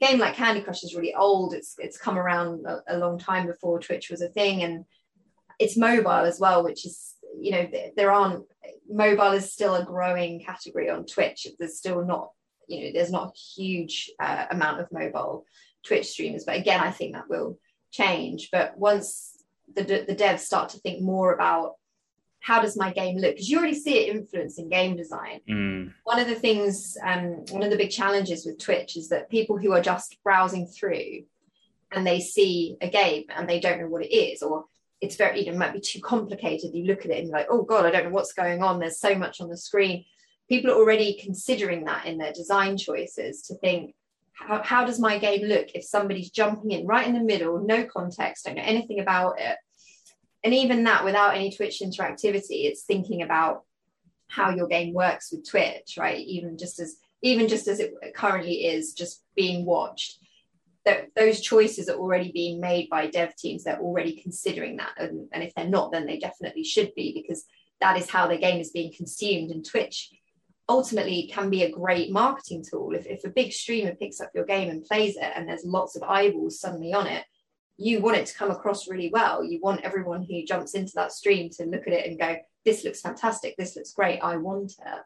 A 0.00 0.06
game 0.06 0.18
like 0.18 0.34
candy 0.34 0.60
crush 0.60 0.84
is 0.84 0.94
really 0.94 1.14
old. 1.14 1.54
It's 1.54 1.74
it's 1.78 1.96
come 1.96 2.18
around 2.18 2.66
a, 2.66 2.82
a, 2.88 2.98
long 2.98 3.18
time 3.18 3.46
before 3.46 3.80
twitch 3.80 4.10
was 4.10 4.20
a 4.20 4.28
thing 4.28 4.62
and 4.62 4.84
it's 5.58 5.76
mobile 5.76 6.10
as 6.10 6.38
well 6.38 6.62
which 6.62 6.86
is 6.86 7.14
you 7.40 7.50
know 7.50 7.68
there 7.96 8.12
aren't 8.12 8.44
mobile 8.88 9.32
is 9.32 9.52
still 9.52 9.74
a 9.74 9.84
growing 9.84 10.40
category 10.40 10.90
on 10.90 11.06
twitch. 11.06 11.46
There's 11.58 11.78
still 11.78 12.04
not 12.04 12.30
you 12.68 12.84
know 12.84 12.90
there's 12.92 13.10
not 13.10 13.28
a 13.28 13.38
huge 13.38 14.10
uh, 14.20 14.46
amount 14.50 14.80
of 14.80 14.92
mobile 14.92 15.44
twitch 15.84 16.06
streamers 16.06 16.44
but 16.44 16.56
again 16.56 16.80
i 16.80 16.90
think 16.90 17.14
that 17.14 17.28
will 17.28 17.58
change 17.90 18.50
but 18.52 18.76
once 18.78 19.42
the, 19.74 19.82
the 19.82 20.14
devs 20.14 20.40
start 20.40 20.70
to 20.70 20.78
think 20.78 21.02
more 21.02 21.32
about 21.32 21.74
how 22.40 22.62
does 22.62 22.76
my 22.76 22.92
game 22.92 23.16
look? 23.16 23.34
Because 23.34 23.50
you 23.50 23.58
already 23.58 23.74
see 23.74 23.98
it 23.98 24.14
influencing 24.14 24.68
game 24.68 24.96
design. 24.96 25.40
Mm. 25.48 25.92
One 26.04 26.18
of 26.18 26.28
the 26.28 26.34
things, 26.34 26.96
um, 27.04 27.44
one 27.50 27.62
of 27.62 27.70
the 27.70 27.76
big 27.76 27.90
challenges 27.90 28.46
with 28.46 28.58
Twitch 28.58 28.96
is 28.96 29.08
that 29.08 29.30
people 29.30 29.58
who 29.58 29.72
are 29.72 29.80
just 29.80 30.16
browsing 30.22 30.66
through 30.66 31.24
and 31.92 32.06
they 32.06 32.20
see 32.20 32.76
a 32.80 32.88
game 32.88 33.24
and 33.34 33.48
they 33.48 33.60
don't 33.60 33.80
know 33.80 33.88
what 33.88 34.04
it 34.04 34.14
is, 34.14 34.42
or 34.42 34.66
it's 35.00 35.16
very, 35.16 35.40
you 35.40 35.46
know, 35.46 35.52
it 35.52 35.58
might 35.58 35.72
be 35.72 35.80
too 35.80 36.00
complicated. 36.00 36.74
You 36.74 36.84
look 36.84 37.04
at 37.04 37.10
it 37.10 37.18
and 37.18 37.28
you're 37.28 37.36
like, 37.36 37.48
oh 37.50 37.62
God, 37.62 37.84
I 37.84 37.90
don't 37.90 38.04
know 38.04 38.10
what's 38.10 38.32
going 38.32 38.62
on. 38.62 38.78
There's 38.78 39.00
so 39.00 39.14
much 39.14 39.40
on 39.40 39.48
the 39.48 39.56
screen. 39.56 40.04
People 40.48 40.70
are 40.70 40.76
already 40.76 41.18
considering 41.20 41.84
that 41.84 42.06
in 42.06 42.18
their 42.18 42.32
design 42.32 42.76
choices 42.76 43.42
to 43.42 43.54
think, 43.56 43.94
how, 44.32 44.62
how 44.62 44.84
does 44.84 45.00
my 45.00 45.18
game 45.18 45.46
look 45.46 45.68
if 45.74 45.84
somebody's 45.84 46.30
jumping 46.30 46.70
in 46.70 46.86
right 46.86 47.06
in 47.06 47.14
the 47.14 47.20
middle, 47.20 47.60
no 47.60 47.84
context, 47.84 48.44
don't 48.44 48.56
know 48.56 48.62
anything 48.64 49.00
about 49.00 49.40
it? 49.40 49.56
and 50.44 50.54
even 50.54 50.84
that 50.84 51.04
without 51.04 51.34
any 51.34 51.50
twitch 51.50 51.80
interactivity 51.80 52.64
it's 52.64 52.82
thinking 52.82 53.22
about 53.22 53.64
how 54.28 54.50
your 54.50 54.66
game 54.66 54.92
works 54.92 55.32
with 55.32 55.48
twitch 55.48 55.96
right? 55.98 56.18
Even 56.18 56.58
just 56.58 56.78
as 56.80 56.96
even 57.22 57.48
just 57.48 57.66
as 57.66 57.80
it 57.80 57.94
currently 58.14 58.66
is 58.66 58.92
just 58.92 59.24
being 59.34 59.64
watched. 59.64 60.18
That 60.84 61.08
those 61.16 61.40
choices 61.40 61.88
are 61.88 61.98
already 61.98 62.30
being 62.32 62.60
made 62.60 62.88
by 62.88 63.08
dev 63.08 63.34
teams. 63.36 63.64
They're 63.64 63.80
already 63.80 64.22
considering 64.22 64.76
that. 64.76 64.92
And, 64.96 65.28
and 65.32 65.42
if 65.42 65.52
they're 65.54 65.66
not 65.66 65.92
then 65.92 66.06
they 66.06 66.18
definitely 66.18 66.64
should 66.64 66.94
be 66.94 67.12
because 67.12 67.44
that 67.80 67.98
is 67.98 68.08
how 68.08 68.26
the 68.26 68.38
game 68.38 68.60
is 68.60 68.70
being 68.70 68.92
consumed 68.92 69.50
and 69.50 69.64
twitch 69.64 70.10
ultimately 70.68 71.30
can 71.32 71.48
be 71.48 71.62
a 71.62 71.70
great 71.70 72.12
marketing 72.12 72.62
tool 72.68 72.94
if, 72.94 73.06
if 73.06 73.24
a 73.24 73.30
big 73.30 73.52
streamer 73.52 73.94
picks 73.94 74.20
up 74.20 74.30
your 74.34 74.44
game 74.44 74.68
and 74.68 74.84
plays 74.84 75.16
it 75.16 75.32
and 75.34 75.48
there's 75.48 75.64
lots 75.64 75.96
of 75.96 76.02
eyeballs 76.02 76.60
suddenly 76.60 76.92
on 76.92 77.06
it 77.06 77.24
you 77.78 78.00
want 78.00 78.16
it 78.16 78.26
to 78.26 78.34
come 78.36 78.50
across 78.50 78.88
really 78.88 79.08
well. 79.08 79.44
You 79.44 79.60
want 79.62 79.82
everyone 79.82 80.24
who 80.24 80.44
jumps 80.44 80.74
into 80.74 80.92
that 80.96 81.12
stream 81.12 81.48
to 81.50 81.64
look 81.64 81.86
at 81.86 81.92
it 81.92 82.06
and 82.06 82.18
go, 82.18 82.36
this 82.64 82.84
looks 82.84 83.00
fantastic. 83.00 83.54
This 83.56 83.76
looks 83.76 83.92
great. 83.92 84.18
I 84.18 84.36
want 84.36 84.72
it. 84.72 85.02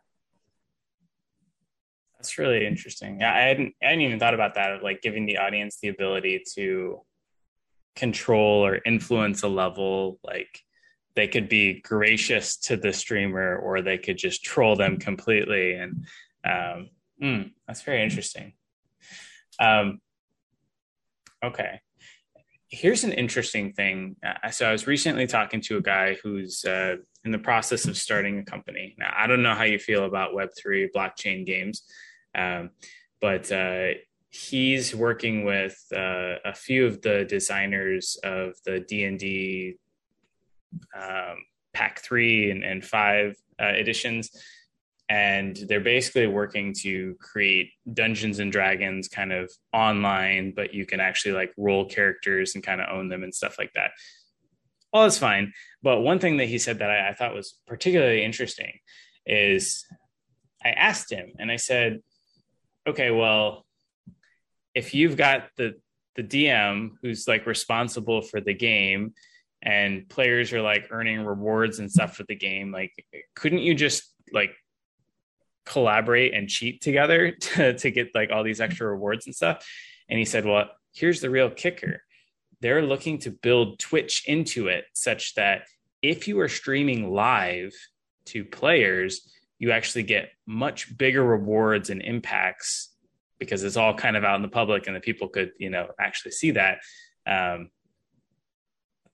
That's 2.16 2.38
really 2.38 2.66
interesting. 2.66 3.20
Yeah, 3.20 3.34
I 3.34 3.40
hadn't, 3.40 3.74
I 3.82 3.86
hadn't 3.86 4.00
even 4.00 4.18
thought 4.18 4.32
about 4.32 4.54
that 4.54 4.72
of 4.72 4.82
like 4.82 5.02
giving 5.02 5.26
the 5.26 5.38
audience 5.38 5.78
the 5.80 5.88
ability 5.88 6.44
to 6.54 7.02
control 7.94 8.64
or 8.64 8.80
influence 8.86 9.42
a 9.42 9.48
level. 9.48 10.18
Like 10.24 10.62
they 11.14 11.28
could 11.28 11.48
be 11.48 11.80
gracious 11.80 12.56
to 12.56 12.76
the 12.76 12.92
streamer 12.92 13.56
or 13.56 13.82
they 13.82 13.98
could 13.98 14.16
just 14.16 14.44
troll 14.44 14.76
them 14.76 14.98
completely. 14.98 15.74
And 15.74 16.06
um, 16.44 16.90
mm, 17.22 17.50
that's 17.66 17.82
very 17.82 18.02
interesting. 18.02 18.54
Um, 19.60 20.00
okay 21.44 21.80
here's 22.72 23.04
an 23.04 23.12
interesting 23.12 23.74
thing. 23.74 24.16
Uh, 24.24 24.50
so 24.50 24.66
I 24.66 24.72
was 24.72 24.86
recently 24.86 25.26
talking 25.26 25.60
to 25.62 25.76
a 25.76 25.82
guy 25.82 26.16
who's 26.22 26.64
uh, 26.64 26.96
in 27.22 27.30
the 27.30 27.38
process 27.38 27.86
of 27.86 27.98
starting 27.98 28.38
a 28.38 28.44
company. 28.44 28.96
Now 28.98 29.12
I 29.16 29.26
don't 29.26 29.42
know 29.42 29.54
how 29.54 29.64
you 29.64 29.78
feel 29.78 30.06
about 30.06 30.34
Web 30.34 30.48
three 30.58 30.90
blockchain 30.94 31.44
games, 31.46 31.82
um, 32.34 32.70
but 33.20 33.52
uh, 33.52 33.88
he's 34.30 34.96
working 34.96 35.44
with 35.44 35.76
uh, 35.94 36.36
a 36.44 36.54
few 36.54 36.86
of 36.86 37.02
the 37.02 37.26
designers 37.26 38.16
of 38.24 38.54
the 38.64 38.80
D 38.80 39.04
and 39.04 39.18
D 39.18 39.76
um, 40.96 41.36
Pack 41.74 42.00
three 42.00 42.50
and, 42.50 42.62
and 42.64 42.84
five 42.84 43.36
uh, 43.60 43.72
editions. 43.72 44.30
And 45.08 45.58
they're 45.68 45.80
basically 45.80 46.26
working 46.26 46.74
to 46.82 47.16
create 47.20 47.70
dungeons 47.92 48.38
and 48.38 48.50
dragons 48.50 49.08
kind 49.08 49.32
of 49.32 49.52
online 49.74 50.54
but 50.56 50.72
you 50.72 50.86
can 50.86 51.00
actually 51.00 51.32
like 51.32 51.52
roll 51.58 51.84
characters 51.84 52.54
and 52.54 52.64
kind 52.64 52.80
of 52.80 52.88
own 52.90 53.08
them 53.08 53.22
and 53.22 53.34
stuff 53.34 53.56
like 53.58 53.72
that. 53.74 53.90
All 54.92 55.04
is 55.04 55.18
fine 55.18 55.52
but 55.82 56.00
one 56.00 56.18
thing 56.18 56.36
that 56.36 56.48
he 56.48 56.58
said 56.58 56.78
that 56.78 56.90
I, 56.90 57.10
I 57.10 57.14
thought 57.14 57.34
was 57.34 57.58
particularly 57.66 58.24
interesting 58.24 58.78
is 59.26 59.84
i 60.64 60.70
asked 60.70 61.10
him 61.10 61.32
and 61.38 61.50
i 61.50 61.56
said 61.56 62.00
okay 62.88 63.10
well 63.10 63.64
if 64.74 64.94
you've 64.94 65.16
got 65.16 65.48
the 65.56 65.74
the 66.16 66.22
dm 66.22 66.90
who's 67.02 67.28
like 67.28 67.46
responsible 67.46 68.22
for 68.22 68.40
the 68.40 68.54
game 68.54 69.14
and 69.62 70.08
players 70.08 70.52
are 70.52 70.62
like 70.62 70.88
earning 70.90 71.24
rewards 71.24 71.78
and 71.78 71.90
stuff 71.90 72.16
for 72.16 72.24
the 72.24 72.34
game 72.34 72.72
like 72.72 72.92
couldn't 73.34 73.60
you 73.60 73.74
just 73.74 74.12
like 74.32 74.52
collaborate 75.64 76.34
and 76.34 76.48
cheat 76.48 76.80
together 76.80 77.30
to, 77.40 77.74
to 77.74 77.90
get 77.90 78.14
like 78.14 78.30
all 78.30 78.42
these 78.42 78.60
extra 78.60 78.88
rewards 78.88 79.26
and 79.26 79.34
stuff. 79.34 79.66
And 80.08 80.18
he 80.18 80.24
said, 80.24 80.44
Well, 80.44 80.70
here's 80.94 81.20
the 81.20 81.30
real 81.30 81.50
kicker. 81.50 82.02
They're 82.60 82.82
looking 82.82 83.18
to 83.18 83.30
build 83.30 83.78
Twitch 83.78 84.24
into 84.26 84.68
it 84.68 84.84
such 84.92 85.34
that 85.34 85.62
if 86.00 86.28
you 86.28 86.38
are 86.40 86.48
streaming 86.48 87.12
live 87.12 87.72
to 88.26 88.44
players, 88.44 89.32
you 89.58 89.72
actually 89.72 90.04
get 90.04 90.30
much 90.46 90.96
bigger 90.96 91.24
rewards 91.24 91.90
and 91.90 92.02
impacts 92.02 92.90
because 93.38 93.64
it's 93.64 93.76
all 93.76 93.94
kind 93.94 94.16
of 94.16 94.24
out 94.24 94.36
in 94.36 94.42
the 94.42 94.48
public 94.48 94.86
and 94.86 94.94
the 94.94 95.00
people 95.00 95.28
could, 95.28 95.52
you 95.58 95.70
know, 95.70 95.88
actually 96.00 96.30
see 96.30 96.52
that. 96.52 96.78
Um, 97.26 97.70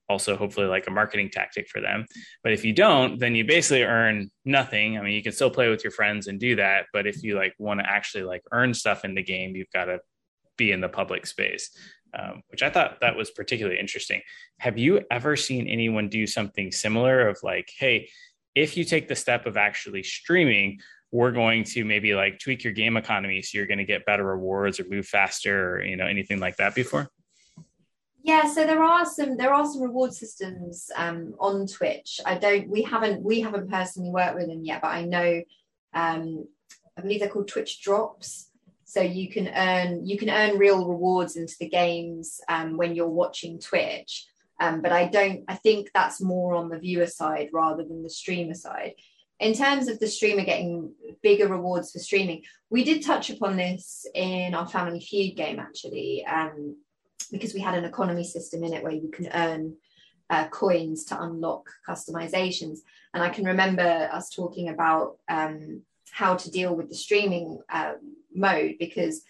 also 0.08 0.36
hopefully 0.36 0.66
like 0.66 0.86
a 0.86 0.90
marketing 0.90 1.30
tactic 1.30 1.68
for 1.68 1.80
them. 1.80 2.06
But 2.42 2.52
if 2.52 2.64
you 2.64 2.72
don't, 2.72 3.18
then 3.18 3.34
you 3.34 3.44
basically 3.44 3.82
earn 3.82 4.30
nothing. 4.44 4.98
I 4.98 5.02
mean, 5.02 5.14
you 5.14 5.22
can 5.22 5.32
still 5.32 5.50
play 5.50 5.68
with 5.68 5.84
your 5.84 5.90
friends 5.90 6.26
and 6.26 6.40
do 6.40 6.56
that, 6.56 6.86
but 6.92 7.06
if 7.06 7.22
you 7.22 7.36
like 7.36 7.54
want 7.58 7.80
to 7.80 7.88
actually 7.88 8.24
like 8.24 8.42
earn 8.52 8.74
stuff 8.74 9.04
in 9.04 9.14
the 9.14 9.22
game, 9.22 9.54
you've 9.54 9.70
got 9.72 9.86
to 9.86 10.00
be 10.56 10.72
in 10.72 10.80
the 10.80 10.88
public 10.88 11.26
space. 11.26 11.70
Um, 12.18 12.40
which 12.48 12.62
I 12.62 12.70
thought 12.70 13.00
that 13.02 13.16
was 13.16 13.30
particularly 13.30 13.78
interesting. 13.78 14.22
Have 14.60 14.78
you 14.78 15.02
ever 15.10 15.36
seen 15.36 15.68
anyone 15.68 16.08
do 16.08 16.26
something 16.26 16.72
similar 16.72 17.28
of 17.28 17.38
like, 17.42 17.70
hey, 17.76 18.08
if 18.54 18.78
you 18.78 18.84
take 18.84 19.08
the 19.08 19.14
step 19.14 19.44
of 19.44 19.58
actually 19.58 20.02
streaming, 20.02 20.78
we're 21.12 21.32
going 21.32 21.64
to 21.64 21.84
maybe 21.84 22.14
like 22.14 22.38
tweak 22.38 22.64
your 22.64 22.72
game 22.72 22.96
economy 22.96 23.42
so 23.42 23.58
you're 23.58 23.66
going 23.66 23.78
to 23.78 23.84
get 23.84 24.06
better 24.06 24.24
rewards 24.24 24.80
or 24.80 24.86
move 24.88 25.06
faster 25.06 25.76
or 25.76 25.84
you 25.84 25.96
know 25.96 26.06
anything 26.06 26.40
like 26.40 26.56
that 26.56 26.74
before? 26.74 27.10
Yeah, 28.28 28.46
so 28.46 28.66
there 28.66 28.82
are 28.82 29.06
some 29.06 29.38
there 29.38 29.54
are 29.54 29.64
some 29.64 29.80
reward 29.80 30.12
systems 30.12 30.90
um, 30.94 31.34
on 31.40 31.66
Twitch. 31.66 32.20
I 32.26 32.36
don't 32.36 32.68
we 32.68 32.82
haven't 32.82 33.22
we 33.22 33.40
haven't 33.40 33.70
personally 33.70 34.10
worked 34.10 34.34
with 34.34 34.48
them 34.48 34.66
yet, 34.66 34.82
but 34.82 34.88
I 34.88 35.06
know 35.06 35.40
um, 35.94 36.46
I 36.94 37.00
believe 37.00 37.20
they're 37.20 37.30
called 37.30 37.48
Twitch 37.48 37.80
drops. 37.80 38.50
So 38.84 39.00
you 39.00 39.30
can 39.30 39.48
earn 39.48 40.04
you 40.04 40.18
can 40.18 40.28
earn 40.28 40.58
real 40.58 40.86
rewards 40.86 41.36
into 41.36 41.54
the 41.58 41.70
games 41.70 42.42
um, 42.50 42.76
when 42.76 42.94
you're 42.94 43.08
watching 43.08 43.58
Twitch. 43.60 44.26
Um, 44.60 44.82
but 44.82 44.92
I 44.92 45.06
don't 45.06 45.44
I 45.48 45.54
think 45.54 45.88
that's 45.94 46.20
more 46.20 46.54
on 46.54 46.68
the 46.68 46.78
viewer 46.78 47.06
side 47.06 47.48
rather 47.50 47.82
than 47.82 48.02
the 48.02 48.10
streamer 48.10 48.52
side. 48.52 48.92
in 49.40 49.54
terms 49.54 49.88
of 49.88 50.00
the 50.00 50.06
streamer 50.06 50.44
getting 50.44 50.92
bigger 51.22 51.48
rewards 51.48 51.92
for 51.92 51.98
streaming, 51.98 52.42
we 52.68 52.84
did 52.84 53.02
touch 53.02 53.30
upon 53.30 53.56
this 53.56 54.04
in 54.14 54.52
our 54.52 54.68
Family 54.68 55.00
Feud 55.00 55.34
game 55.34 55.58
actually, 55.58 56.26
um, 56.26 56.76
because 57.30 57.54
we 57.54 57.60
had 57.60 57.74
an 57.74 57.84
economy 57.84 58.24
system 58.24 58.64
in 58.64 58.72
it 58.72 58.82
where 58.82 58.92
you 58.92 59.10
can 59.10 59.28
earn 59.34 59.76
uh, 60.30 60.48
coins 60.48 61.04
to 61.06 61.20
unlock 61.20 61.68
customizations. 61.88 62.78
And 63.14 63.22
I 63.22 63.30
can 63.30 63.44
remember 63.44 64.08
us 64.12 64.30
talking 64.30 64.68
about 64.68 65.16
um, 65.28 65.82
how 66.10 66.36
to 66.36 66.50
deal 66.50 66.74
with 66.74 66.88
the 66.88 66.94
streaming 66.94 67.60
uh, 67.70 67.94
mode 68.34 68.76
because 68.78 69.22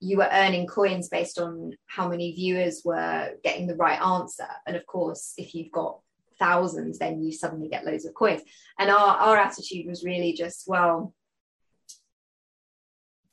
you 0.00 0.18
were 0.18 0.28
earning 0.30 0.66
coins 0.66 1.08
based 1.08 1.38
on 1.38 1.76
how 1.86 2.08
many 2.08 2.32
viewers 2.32 2.82
were 2.84 3.30
getting 3.42 3.66
the 3.66 3.76
right 3.76 4.00
answer. 4.00 4.46
And 4.66 4.76
of 4.76 4.86
course, 4.86 5.34
if 5.38 5.54
you've 5.54 5.72
got 5.72 5.98
thousands, 6.38 6.98
then 6.98 7.22
you 7.22 7.32
suddenly 7.32 7.68
get 7.68 7.86
loads 7.86 8.04
of 8.04 8.14
coins. 8.14 8.42
And 8.78 8.90
our, 8.90 9.16
our 9.16 9.36
attitude 9.36 9.86
was 9.86 10.04
really 10.04 10.32
just, 10.32 10.64
well, 10.66 11.14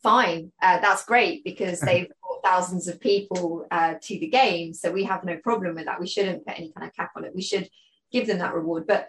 fine, 0.01 0.51
uh, 0.61 0.79
that's 0.79 1.05
great 1.05 1.43
because 1.43 1.79
they've 1.81 2.11
brought 2.41 2.51
thousands 2.51 2.87
of 2.87 2.99
people 2.99 3.65
uh, 3.71 3.95
to 4.01 4.19
the 4.19 4.27
game. 4.27 4.73
So 4.73 4.91
we 4.91 5.03
have 5.05 5.23
no 5.23 5.37
problem 5.37 5.75
with 5.75 5.85
that. 5.85 5.99
We 5.99 6.07
shouldn't 6.07 6.45
put 6.45 6.57
any 6.57 6.71
kind 6.71 6.87
of 6.87 6.95
cap 6.95 7.11
on 7.15 7.25
it. 7.25 7.35
We 7.35 7.41
should 7.41 7.69
give 8.11 8.27
them 8.27 8.39
that 8.39 8.53
reward. 8.53 8.85
But 8.87 9.07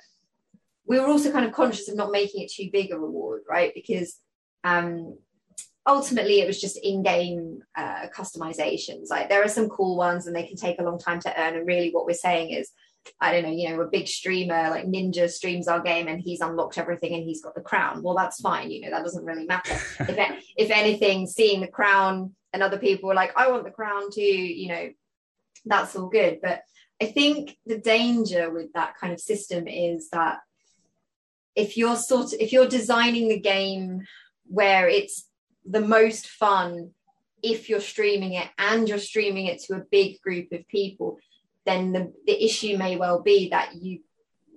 we 0.87 0.99
were 0.99 1.07
also 1.07 1.33
kind 1.33 1.47
of 1.47 1.53
conscious 1.53 1.89
of 1.89 1.97
not 1.97 2.13
making 2.13 2.43
it 2.43 2.53
too 2.53 2.69
big 2.73 2.93
a 2.93 2.99
reward, 2.99 3.43
right? 3.49 3.73
Because 3.75 4.17
um, 4.65 5.19
ultimately 5.87 6.41
it 6.41 6.47
was 6.47 6.61
just 6.61 6.79
in-game 6.83 7.61
uh, 7.77 8.07
customizations. 8.15 9.11
Like 9.11 9.29
there 9.29 9.43
are 9.43 9.49
some 9.49 9.69
cool 9.69 9.97
ones 9.97 10.27
and 10.27 10.35
they 10.35 10.47
can 10.47 10.57
take 10.57 10.81
a 10.81 10.85
long 10.85 10.99
time 10.99 11.21
to 11.21 11.41
earn. 11.41 11.57
And 11.57 11.67
really 11.67 11.91
what 11.91 12.07
we're 12.07 12.15
saying 12.15 12.51
is, 12.51 12.71
I 13.21 13.33
don't 13.33 13.43
know, 13.43 13.51
you 13.51 13.69
know, 13.69 13.81
a 13.81 13.89
big 13.89 14.07
streamer 14.07 14.71
like 14.71 14.87
Ninja 14.87 15.29
streams 15.29 15.67
our 15.67 15.81
game 15.81 16.07
and 16.07 16.21
he's 16.21 16.41
unlocked 16.41 16.79
everything 16.79 17.15
and 17.15 17.25
he's 17.25 17.43
got 17.43 17.57
the 17.57 17.61
crown. 17.61 18.01
Well, 18.01 18.15
that's 18.15 18.41
fine. 18.41 18.71
You 18.71 18.83
know, 18.83 18.91
that 18.91 19.03
doesn't 19.03 19.25
really 19.25 19.45
matter. 19.45 19.73
if, 19.99 20.45
if 20.57 20.71
anything, 20.71 21.27
seeing 21.27 21.61
the 21.61 21.67
crown 21.67 22.33
and 22.53 22.63
other 22.63 22.79
people 22.79 23.11
are 23.11 23.15
like, 23.15 23.33
I 23.37 23.51
want 23.51 23.65
the 23.65 23.71
crown 23.71 24.11
too, 24.11 24.21
you 24.21 24.69
know, 24.69 24.91
that's 25.65 25.97
all 25.97 26.09
good. 26.09 26.41
But 26.43 26.63
I 27.01 27.07
think 27.07 27.57
the 27.67 27.79
danger 27.79 28.51
with 28.51 28.73
that 28.75 28.97
kind 28.99 29.13
of 29.13 29.21
system 29.21 29.67
is 29.67 30.11
that 30.11 30.41
if 31.55 31.77
you're 31.77 31.97
sort 31.97 32.33
of, 32.33 32.41
if 32.41 32.53
you're 32.53 32.69
designing 32.69 33.29
the 33.29 33.41
game 33.41 34.03
where 34.47 34.89
it's 34.89 35.29
the 35.65 35.81
most 35.81 36.27
fun 36.27 36.91
if 37.43 37.69
you're 37.69 37.81
streaming 37.81 38.35
it 38.35 38.49
and 38.59 38.89
you're 38.89 38.99
streaming 38.99 39.47
it 39.47 39.61
to 39.63 39.75
a 39.75 39.85
big 39.91 40.21
group 40.21 40.53
of 40.53 40.67
people 40.69 41.19
then 41.65 41.93
the, 41.93 42.13
the 42.27 42.45
issue 42.45 42.77
may 42.77 42.97
well 42.97 43.23
be 43.23 43.51
that 43.51 43.75
you 43.75 44.01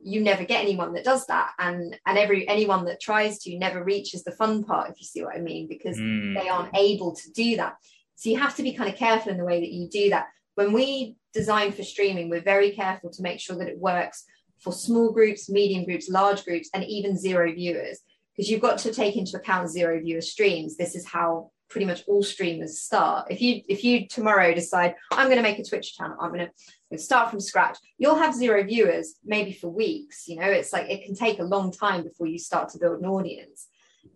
you 0.06 0.22
never 0.22 0.46
get 0.46 0.62
anyone 0.62 0.94
that 0.94 1.04
does 1.04 1.26
that. 1.26 1.52
And 1.58 1.98
and 2.06 2.18
every 2.18 2.48
anyone 2.48 2.86
that 2.86 3.02
tries 3.02 3.40
to 3.40 3.58
never 3.58 3.84
reaches 3.84 4.24
the 4.24 4.32
fun 4.32 4.64
part 4.64 4.92
if 4.92 5.00
you 5.00 5.06
see 5.06 5.24
what 5.24 5.36
i 5.36 5.40
mean 5.40 5.68
because 5.68 5.98
mm. 5.98 6.36
they 6.36 6.48
aren't 6.48 6.76
able 6.76 7.16
to 7.16 7.32
do 7.32 7.58
that. 7.58 7.76
So 8.16 8.30
you 8.30 8.38
have 8.38 8.56
to 8.58 8.64
be 8.64 8.74
kind 8.74 8.90
of 8.90 8.96
careful 8.96 9.32
in 9.32 9.38
the 9.38 9.46
way 9.46 9.60
that 9.60 9.72
you 9.72 9.90
do 9.90 10.12
that. 10.12 10.28
When 10.54 10.74
we 10.74 11.16
design 11.34 11.72
for 11.72 11.84
streaming 11.84 12.30
we're 12.30 12.42
very 12.42 12.72
careful 12.72 13.10
to 13.10 13.24
make 13.24 13.40
sure 13.40 13.58
that 13.58 13.68
it 13.68 13.80
works 13.80 14.24
for 14.60 14.72
small 14.72 15.12
groups 15.12 15.50
medium 15.50 15.86
groups 15.86 16.08
large 16.08 16.46
groups 16.46 16.70
and 16.74 16.84
even 16.84 17.18
zero 17.18 17.52
viewers. 17.52 18.00
Because 18.36 18.50
you've 18.52 18.62
got 18.62 18.78
to 18.80 18.94
take 18.94 19.16
into 19.16 19.38
account 19.38 19.70
zero 19.70 20.00
viewer 20.00 20.22
streams. 20.22 20.78
This 20.78 20.94
is 20.94 21.08
how 21.08 21.52
pretty 21.76 21.86
much 21.86 22.06
all 22.08 22.24
streamers 22.24 22.80
start. 22.80 23.28
If 23.30 23.42
you 23.42 23.62
if 23.68 23.84
you 23.84 24.08
tomorrow 24.08 24.54
decide 24.54 24.96
i'm 25.12 25.26
going 25.26 25.36
to 25.36 25.44
make 25.44 25.60
a 25.60 25.64
twitch 25.64 25.98
channel 25.98 26.16
i'm 26.22 26.32
going 26.32 26.48
to 26.90 26.98
start 26.98 27.30
from 27.30 27.42
scratch 27.42 27.78
you'll 27.98 28.16
have 28.16 28.34
zero 28.34 28.64
viewers 28.64 29.16
maybe 29.26 29.52
for 29.52 29.68
weeks 29.68 30.26
you 30.30 30.38
know? 30.40 30.46
It's 30.46 30.72
like 30.72 30.90
it 30.90 31.04
can 31.06 31.16
take 31.16 31.40
a 31.40 31.44
long 31.44 31.74
time 31.74 32.04
before 32.04 32.28
you 32.28 32.40
start 32.40 32.70
to 32.70 32.80
build 32.80 33.00
an 33.02 33.06
audience 33.06 33.68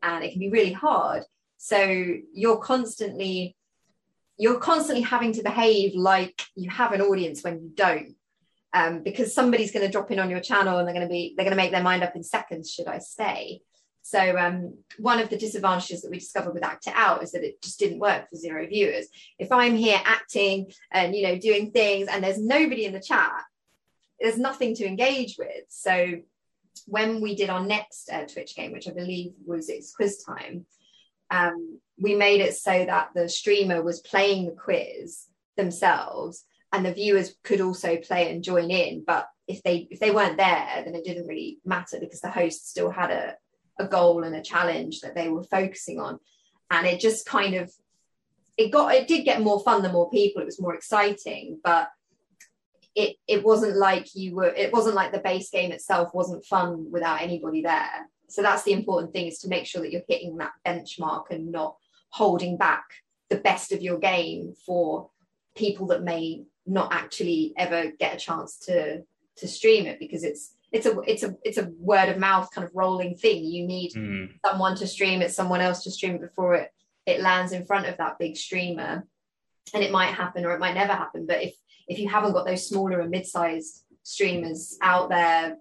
and 0.02 0.24
it 0.24 0.32
can 0.32 0.40
be 0.40 0.50
really 0.50 0.72
hard. 0.72 1.24
So 1.58 1.82
you're 2.34 2.60
constantly 2.60 3.58
you're 4.38 4.60
constantly 4.60 5.04
having 5.04 5.34
to 5.34 5.44
behave 5.44 5.96
like 5.96 6.42
you 6.56 6.70
have 6.70 6.94
an 6.94 7.02
audience 7.02 7.44
when 7.44 7.56
you 7.62 7.72
don't. 7.76 8.16
Um, 8.72 9.04
because 9.04 9.34
somebody's 9.34 9.74
going 9.74 9.86
to 9.86 9.92
drop 9.92 10.12
in 10.12 10.20
on 10.20 10.30
your 10.30 10.40
channel 10.40 10.78
and 10.78 10.88
they're 10.88 10.96
going 10.96 11.10
to 11.10 11.12
be 11.12 11.34
they're 11.36 11.44
going 11.44 11.58
to 11.58 11.64
make 11.64 11.72
their 11.72 11.84
mind 11.84 12.04
up 12.04 12.16
in 12.16 12.24
seconds 12.24 12.72
should 12.72 12.88
i 12.88 13.00
stay 13.00 13.62
so 14.02 14.38
um, 14.38 14.76
one 14.98 15.20
of 15.20 15.30
the 15.30 15.38
disadvantages 15.38 16.02
that 16.02 16.12
we 16.12 16.20
discovered 16.20 16.54
with 16.54 16.64
Act 16.64 16.88
It 16.88 16.94
Out 16.96 17.24
is 17.24 17.32
that 17.34 17.44
it 17.44 17.62
just 17.62 17.80
didn't 17.80 18.00
work 18.00 18.30
for 18.30 18.36
zero 18.36 18.66
viewers. 18.66 19.08
If 19.38 19.52
I'm 19.52 19.76
here 19.76 20.00
acting 20.04 20.72
and 20.92 21.16
you 21.16 21.28
know 21.28 21.38
doing 21.38 21.72
things 21.72 22.08
and 22.08 22.24
there's 22.24 22.40
nobody 22.40 22.86
in 22.86 22.94
the 22.94 23.00
chat, 23.00 23.44
there's 24.20 24.38
nothing 24.38 24.76
to 24.76 24.88
engage 24.88 25.38
with. 25.38 25.66
So 25.70 26.20
when 26.86 27.22
we 27.22 27.36
did 27.36 27.50
our 27.50 27.64
next 27.64 28.10
uh, 28.12 28.26
Twitch 28.26 28.56
game, 28.56 28.72
which 28.72 28.88
I 28.88 28.92
believe 28.92 29.34
was 29.46 29.70
It's 29.70 29.94
Quiz 29.94 30.24
Time, 30.24 30.66
um, 31.32 31.80
we 32.00 32.16
made 32.16 32.42
it 32.42 32.56
so 32.56 32.86
that 32.86 33.10
the 33.14 33.30
streamer 33.30 33.82
was 33.82 34.00
playing 34.00 34.46
the 34.46 34.52
quiz 34.52 35.28
themselves 35.58 36.46
and 36.72 36.86
the 36.86 36.94
viewers 36.94 37.36
could 37.44 37.62
also 37.62 37.98
play 37.98 38.32
and 38.32 38.44
join 38.44 38.72
in 38.72 39.04
but 39.06 39.28
if 39.48 39.62
they 39.64 39.88
if 39.92 40.00
they 40.00 40.12
weren't 40.12 40.38
there 40.38 40.82
then 40.86 40.96
it 40.96 41.04
didn't 41.04 41.28
really 41.28 41.60
matter 41.66 42.00
because 42.00 42.22
the 42.22 42.30
host 42.30 42.70
still 42.70 42.90
had 42.90 43.12
a, 43.12 43.36
a 43.80 43.88
goal 43.88 44.24
and 44.24 44.36
a 44.36 44.42
challenge 44.42 45.02
that 45.02 45.16
they 45.16 45.30
were 45.30 45.44
focusing 45.44 46.00
on. 46.00 46.20
And 46.70 46.86
it 46.86 47.00
just 47.00 47.26
kind 47.26 47.56
of 47.56 47.72
it 48.58 48.72
got 48.72 48.94
it 48.94 49.08
did 49.08 49.24
get 49.24 49.42
more 49.42 49.62
fun 49.62 49.82
the 49.82 49.92
more 49.92 50.10
people 50.10 50.42
it 50.42 50.46
was 50.46 50.60
more 50.60 50.76
exciting 50.76 51.60
but 51.64 51.88
it 52.94 53.16
it 53.28 53.44
wasn't 53.44 53.76
like 53.78 54.14
you 54.16 54.36
were 54.36 54.50
it 54.50 54.74
wasn't 54.74 54.96
like 54.96 55.12
the 55.12 55.20
base 55.20 55.50
game 55.50 55.72
itself 55.72 56.14
wasn't 56.14 56.46
fun 56.46 56.92
without 56.92 57.22
anybody 57.22 57.62
there. 57.62 58.08
So 58.28 58.42
that's 58.42 58.64
the 58.64 58.74
important 58.74 59.14
thing 59.14 59.28
is 59.28 59.40
to 59.40 59.48
make 59.48 59.66
sure 59.66 59.82
that 59.82 59.92
you're 59.92 60.02
hitting 60.08 60.38
that 60.38 60.52
benchmark 60.66 61.32
and 61.32 61.52
not 61.52 61.78
holding 62.10 62.58
back 62.58 62.84
the 63.30 63.38
best 63.38 63.72
of 63.72 63.82
your 63.82 64.00
game 64.00 64.54
for 64.66 65.10
people 65.56 65.88
that 65.88 66.04
may 66.04 66.44
not 66.66 66.92
actually 66.92 67.54
ever 67.58 67.92
get 68.00 68.16
a 68.16 68.20
chance 68.20 68.58
to 68.66 69.04
to 69.38 69.48
stream 69.48 69.86
it 69.86 70.00
because 70.00 70.24
it's 70.24 70.54
it's 70.72 70.86
a 70.86 71.00
it's 71.02 71.24
a 71.24 71.36
it's 71.44 71.58
a 71.58 71.72
word 71.80 72.10
of 72.10 72.18
mouth 72.18 72.50
kind 72.54 72.66
of 72.66 72.72
rolling 72.76 73.16
thing. 73.16 73.44
You 73.44 73.66
need 73.66 73.94
mm. 73.94 74.30
someone 74.46 74.76
to 74.78 74.88
stream 74.88 75.22
it, 75.22 75.32
someone 75.32 75.62
else 75.62 75.84
to 75.84 75.92
stream 75.92 76.16
it 76.16 76.22
before 76.22 76.56
it 76.56 76.72
it 77.06 77.22
lands 77.22 77.52
in 77.52 77.66
front 77.66 77.88
of 77.88 77.98
that 77.98 78.20
big 78.20 78.38
streamer. 78.38 79.08
And 79.74 79.84
it 79.84 79.92
might 79.92 80.14
happen 80.14 80.46
or 80.46 80.54
it 80.54 80.60
might 80.60 80.76
never 80.76 80.94
happen. 80.94 81.26
But 81.26 81.44
if 81.44 81.56
if 81.88 82.00
you 82.00 82.08
haven't 82.08 82.34
got 82.34 82.46
those 82.46 82.68
smaller 82.68 83.00
and 83.00 83.10
mid-sized 83.10 83.84
streamers 84.04 84.78
out 84.82 85.10
there, 85.10 85.58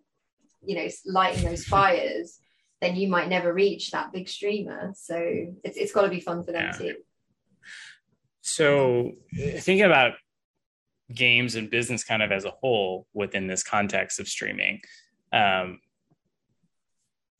you 0.62 0.76
know, 0.76 0.88
lighting 1.06 1.44
those 1.44 1.64
fires, 1.74 2.38
then 2.80 2.96
you 2.96 3.08
might 3.08 3.28
never 3.28 3.52
reach 3.52 3.90
that 3.90 4.12
big 4.12 4.28
streamer. 4.28 4.92
So 4.94 5.16
it's 5.64 5.76
it's 5.76 5.92
got 5.92 6.02
to 6.02 6.10
be 6.10 6.20
fun 6.20 6.44
for 6.44 6.52
them 6.52 6.70
yeah. 6.72 6.78
too. 6.78 6.94
So 8.42 9.12
thinking 9.32 9.82
about 9.82 10.12
games 11.14 11.54
and 11.54 11.70
business 11.70 12.04
kind 12.04 12.22
of 12.22 12.30
as 12.30 12.44
a 12.44 12.50
whole 12.50 13.06
within 13.14 13.46
this 13.46 13.62
context 13.62 14.20
of 14.20 14.28
streaming 14.28 14.80
um 15.32 15.80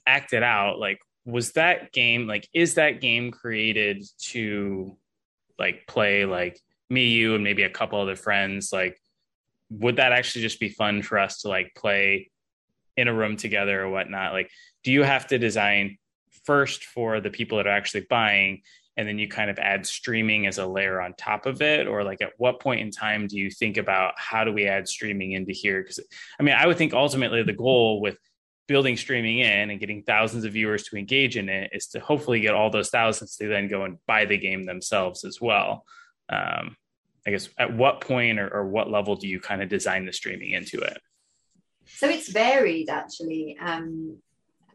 act 0.07 0.33
it 0.33 0.43
out 0.43 0.79
like 0.79 0.99
was 1.29 1.53
that 1.53 1.93
game 1.93 2.27
like 2.27 2.49
is 2.55 2.75
that 2.75 3.03
game 3.03 3.31
created 3.31 4.03
to 4.19 4.97
like 5.59 5.87
play 5.87 6.25
like 6.25 6.59
me 6.89 7.09
you 7.09 7.35
and 7.35 7.45
maybe 7.45 7.65
a 7.65 7.71
couple 7.71 8.01
other 8.01 8.17
friends? 8.17 8.73
Like 8.73 8.99
would 9.71 9.97
that 9.97 10.13
actually 10.13 10.43
just 10.43 10.59
be 10.59 10.71
fun 10.71 11.03
for 11.03 11.19
us 11.19 11.43
to 11.43 11.49
like 11.49 11.75
play 11.77 12.31
in 12.97 13.09
a 13.09 13.15
room 13.15 13.37
together 13.37 13.83
or 13.83 13.91
whatnot? 13.91 14.33
Like 14.33 14.51
do 14.83 14.91
you 14.91 15.03
have 15.03 15.27
to 15.27 15.39
design 15.39 15.99
first 16.45 16.85
for 16.85 17.21
the 17.21 17.31
people 17.31 17.59
that 17.59 17.67
are 17.67 17.77
actually 17.77 18.07
buying 18.09 18.63
and 18.99 19.07
then 19.07 19.17
you 19.17 19.29
kind 19.29 19.49
of 19.49 19.59
add 19.61 19.87
streaming 19.87 20.49
as 20.49 20.59
a 20.59 20.67
layer 20.67 21.01
on 21.01 21.15
top 21.15 21.47
of 21.47 21.63
it? 21.63 21.87
Or 21.87 22.03
like 22.03 22.21
at 22.21 22.33
what 22.37 22.61
point 22.61 22.81
in 22.81 22.91
time 22.91 23.29
do 23.29 23.39
you 23.39 23.49
think 23.49 23.77
about 23.77 24.15
how 24.17 24.43
do 24.43 24.53
we 24.53 24.67
add 24.67 24.89
streaming 24.89 25.33
into 25.33 25.53
here? 25.53 25.81
Because 25.81 26.01
i 26.39 26.43
mean 26.43 26.57
i 26.59 26.67
would 26.67 26.77
think 26.77 26.93
ultimately 26.93 27.43
the 27.45 27.53
goal 27.53 28.01
with 28.01 28.19
building 28.67 28.97
streaming 28.97 29.39
in 29.39 29.71
and 29.71 29.81
getting 29.81 30.03
thousands 30.03 30.45
of 30.45 30.53
viewers 30.53 30.83
to 30.83 30.97
engage 30.97 31.39
in 31.39 31.49
it 31.49 31.71
is 31.73 31.87
to 31.87 32.01
hopefully 32.01 32.41
get 32.41 32.55
all 32.55 32.69
those 32.69 32.91
thousands 32.91 33.37
to 33.37 33.49
then 33.49 33.67
go 33.67 33.85
and 33.85 33.97
buy 34.07 34.27
the 34.27 34.37
game 34.37 34.67
themselves 34.67 35.25
as 35.25 35.41
well. 35.41 35.85
Um, 36.29 36.77
i 37.27 37.31
guess 37.31 37.49
at 37.59 37.75
what 37.75 38.01
point 38.01 38.39
or, 38.39 38.49
or 38.49 38.67
what 38.67 38.91
level 38.91 39.17
do 39.17 39.29
you 39.29 39.41
kind 39.41 39.63
of 39.63 39.69
design 39.69 40.07
the 40.07 40.13
streaming 40.13 40.51
into 40.51 40.81
it? 40.81 40.99
So 41.87 42.09
it's 42.09 42.29
varied 42.29 42.91
actually 42.91 43.57
um, 43.61 44.19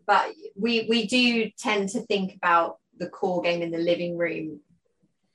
but 0.06 0.32
we 0.56 0.86
we 0.89 1.08
do 1.08 1.50
tend 1.58 1.89
to 1.89 2.02
think 2.02 2.36
about 2.36 2.78
the 3.00 3.10
core 3.10 3.41
game 3.41 3.62
in 3.62 3.72
the 3.72 3.78
living 3.78 4.18
room 4.18 4.60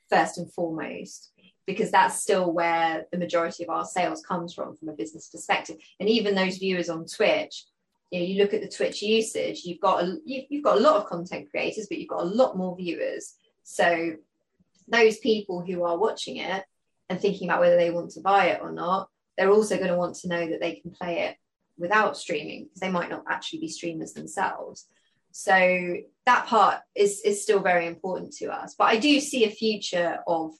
first 0.09 0.39
and 0.39 0.53
foremost 0.53 1.33
because 1.67 1.91
that's 1.91 2.23
still 2.23 2.51
where 2.51 3.07
the 3.13 3.19
majority 3.19 3.63
of 3.63 3.69
our 3.69 3.85
sales 3.85 4.23
comes 4.23 4.55
from 4.55 4.75
from 4.75 4.89
a 4.89 4.95
business 4.95 5.29
perspective. 5.29 5.77
And 6.01 6.09
even 6.09 6.35
those 6.35 6.59
viewers 6.59 6.89
on 6.89 7.05
twitch 7.07 7.65
you 8.11 8.21
know 8.21 8.27
you 8.27 8.43
look 8.43 8.55
at 8.55 8.63
the 8.63 8.69
twitch 8.69 9.03
usage 9.03 9.65
you've 9.65 9.81
got 9.81 10.03
a 10.03 10.17
you've 10.25 10.65
got 10.65 10.79
a 10.79 10.81
lot 10.81 10.97
of 10.97 11.07
content 11.07 11.51
creators 11.51 11.87
but 11.89 11.99
you've 11.99 12.09
got 12.09 12.23
a 12.23 12.27
lot 12.27 12.57
more 12.57 12.77
viewers. 12.77 13.35
So 13.65 14.15
those 14.89 15.19
people 15.19 15.61
who 15.61 15.85
are 15.85 15.99
watching 15.99 16.39
it 16.39 16.65
and 17.11 17.21
thinking 17.21 17.49
about 17.49 17.61
whether 17.61 17.77
they 17.77 17.91
want 17.91 18.13
to 18.13 18.21
buy 18.21 18.47
it 18.47 18.61
or 18.63 18.73
not 18.73 19.09
they're 19.37 19.53
also 19.53 19.77
going 19.77 19.89
to 19.89 19.97
want 19.97 20.17
to 20.17 20.29
know 20.29 20.49
that 20.49 20.61
they 20.61 20.75
can 20.75 20.91
play 20.91 21.21
it 21.21 21.37
without 21.79 22.17
streaming 22.17 22.65
because 22.65 22.81
they 22.81 22.91
might 22.91 23.09
not 23.09 23.25
actually 23.29 23.61
be 23.61 23.69
streamers 23.69 24.13
themselves 24.13 24.87
So 25.31 25.97
that 26.27 26.47
part 26.47 26.81
is 26.95 27.21
is 27.23 27.43
still 27.43 27.61
very 27.61 27.87
important 27.87 28.33
to 28.35 28.47
us. 28.47 28.75
But 28.77 28.85
I 28.85 28.97
do 28.97 29.21
see 29.21 29.45
a 29.45 29.51
future 29.51 30.19
of 30.27 30.53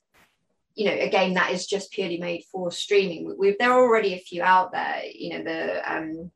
you 0.75 0.87
know 0.87 0.93
a 0.93 1.09
game 1.09 1.35
that 1.35 1.53
is 1.53 1.67
just 1.67 1.93
purely 1.93 2.19
made 2.19 2.45
for 2.51 2.71
streaming. 2.71 3.35
We've, 3.39 3.59
there 3.59 3.73
are 3.73 3.83
already 3.83 4.15
a 4.15 4.19
few 4.19 4.43
out 4.43 4.73
there. 4.73 5.03
You 5.13 5.31
know 5.31 5.45
the 5.45 5.93
um, 5.93 6.31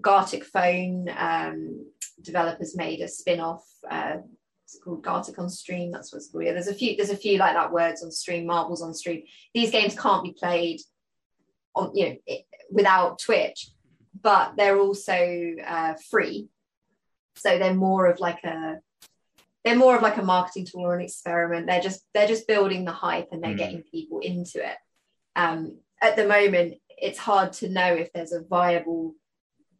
Gartic 0.00 0.44
Phone 0.44 1.08
um, 1.16 1.86
developers 2.22 2.76
made 2.76 3.00
a 3.00 3.08
spin-off. 3.08 3.64
Uh, 3.90 4.18
it's 4.64 4.78
called 4.82 5.02
Gartic 5.02 5.38
on 5.38 5.48
Stream. 5.50 5.90
That's 5.90 6.12
what's 6.12 6.30
called. 6.30 6.44
Yeah, 6.44 6.52
there's 6.52 6.68
a 6.68 6.74
few. 6.74 6.96
There's 6.96 7.10
a 7.10 7.16
few 7.16 7.38
like 7.38 7.54
that. 7.54 7.72
Words 7.72 8.04
on 8.04 8.12
Stream, 8.12 8.46
Marbles 8.46 8.82
on 8.82 8.94
Stream. 8.94 9.22
These 9.52 9.72
games 9.72 9.98
can't 9.98 10.22
be 10.22 10.32
played 10.38 10.80
on 11.74 11.90
you 11.94 12.08
know 12.08 12.16
it, 12.26 12.44
without 12.70 13.18
Twitch, 13.18 13.70
but 14.20 14.54
they're 14.56 14.78
also 14.78 15.56
uh, 15.66 15.94
free. 16.10 16.48
So 17.40 17.58
they're 17.58 17.74
more 17.74 18.06
of 18.06 18.20
like 18.20 18.42
a 18.44 18.76
they're 19.64 19.76
more 19.76 19.96
of 19.96 20.02
like 20.02 20.16
a 20.16 20.22
marketing 20.22 20.66
tool 20.66 20.86
or 20.86 20.94
an 20.94 21.04
experiment. 21.04 21.66
They're 21.66 21.80
just 21.80 22.02
they're 22.14 22.26
just 22.26 22.48
building 22.48 22.84
the 22.84 22.92
hype 22.92 23.28
and 23.32 23.42
they're 23.42 23.54
mm. 23.54 23.58
getting 23.58 23.82
people 23.82 24.20
into 24.20 24.64
it. 24.66 24.76
Um, 25.36 25.78
at 26.02 26.16
the 26.16 26.26
moment, 26.26 26.74
it's 26.96 27.18
hard 27.18 27.52
to 27.54 27.68
know 27.68 27.94
if 27.94 28.12
there's 28.12 28.32
a 28.32 28.42
viable 28.42 29.14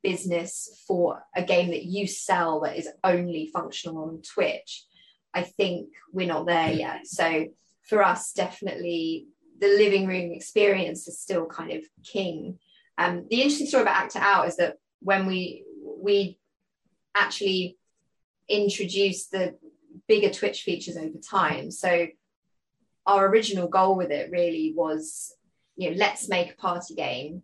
business 0.02 0.82
for 0.86 1.22
a 1.36 1.42
game 1.42 1.68
that 1.68 1.84
you 1.84 2.06
sell 2.06 2.60
that 2.60 2.76
is 2.76 2.88
only 3.04 3.50
functional 3.52 4.04
on 4.04 4.22
Twitch. 4.22 4.84
I 5.32 5.42
think 5.42 5.88
we're 6.12 6.26
not 6.26 6.46
there 6.46 6.72
yet. 6.72 7.06
So 7.06 7.46
for 7.82 8.02
us, 8.02 8.32
definitely 8.32 9.26
the 9.60 9.68
living 9.68 10.06
room 10.06 10.32
experience 10.32 11.06
is 11.06 11.20
still 11.20 11.46
kind 11.46 11.72
of 11.72 11.84
king. 12.04 12.58
Um, 12.98 13.26
the 13.30 13.42
interesting 13.42 13.66
story 13.66 13.82
about 13.82 13.96
Act 13.96 14.16
It 14.16 14.22
Out 14.22 14.48
is 14.48 14.56
that 14.56 14.76
when 15.00 15.26
we 15.26 15.64
we 16.02 16.39
actually 17.14 17.76
introduced 18.48 19.30
the 19.30 19.56
bigger 20.08 20.30
Twitch 20.30 20.62
features 20.62 20.96
over 20.96 21.18
time. 21.18 21.70
So 21.70 22.08
our 23.06 23.26
original 23.26 23.68
goal 23.68 23.96
with 23.96 24.10
it 24.10 24.30
really 24.30 24.72
was, 24.76 25.34
you 25.76 25.90
know, 25.90 25.96
let's 25.96 26.28
make 26.28 26.52
a 26.52 26.56
party 26.56 26.94
game. 26.94 27.42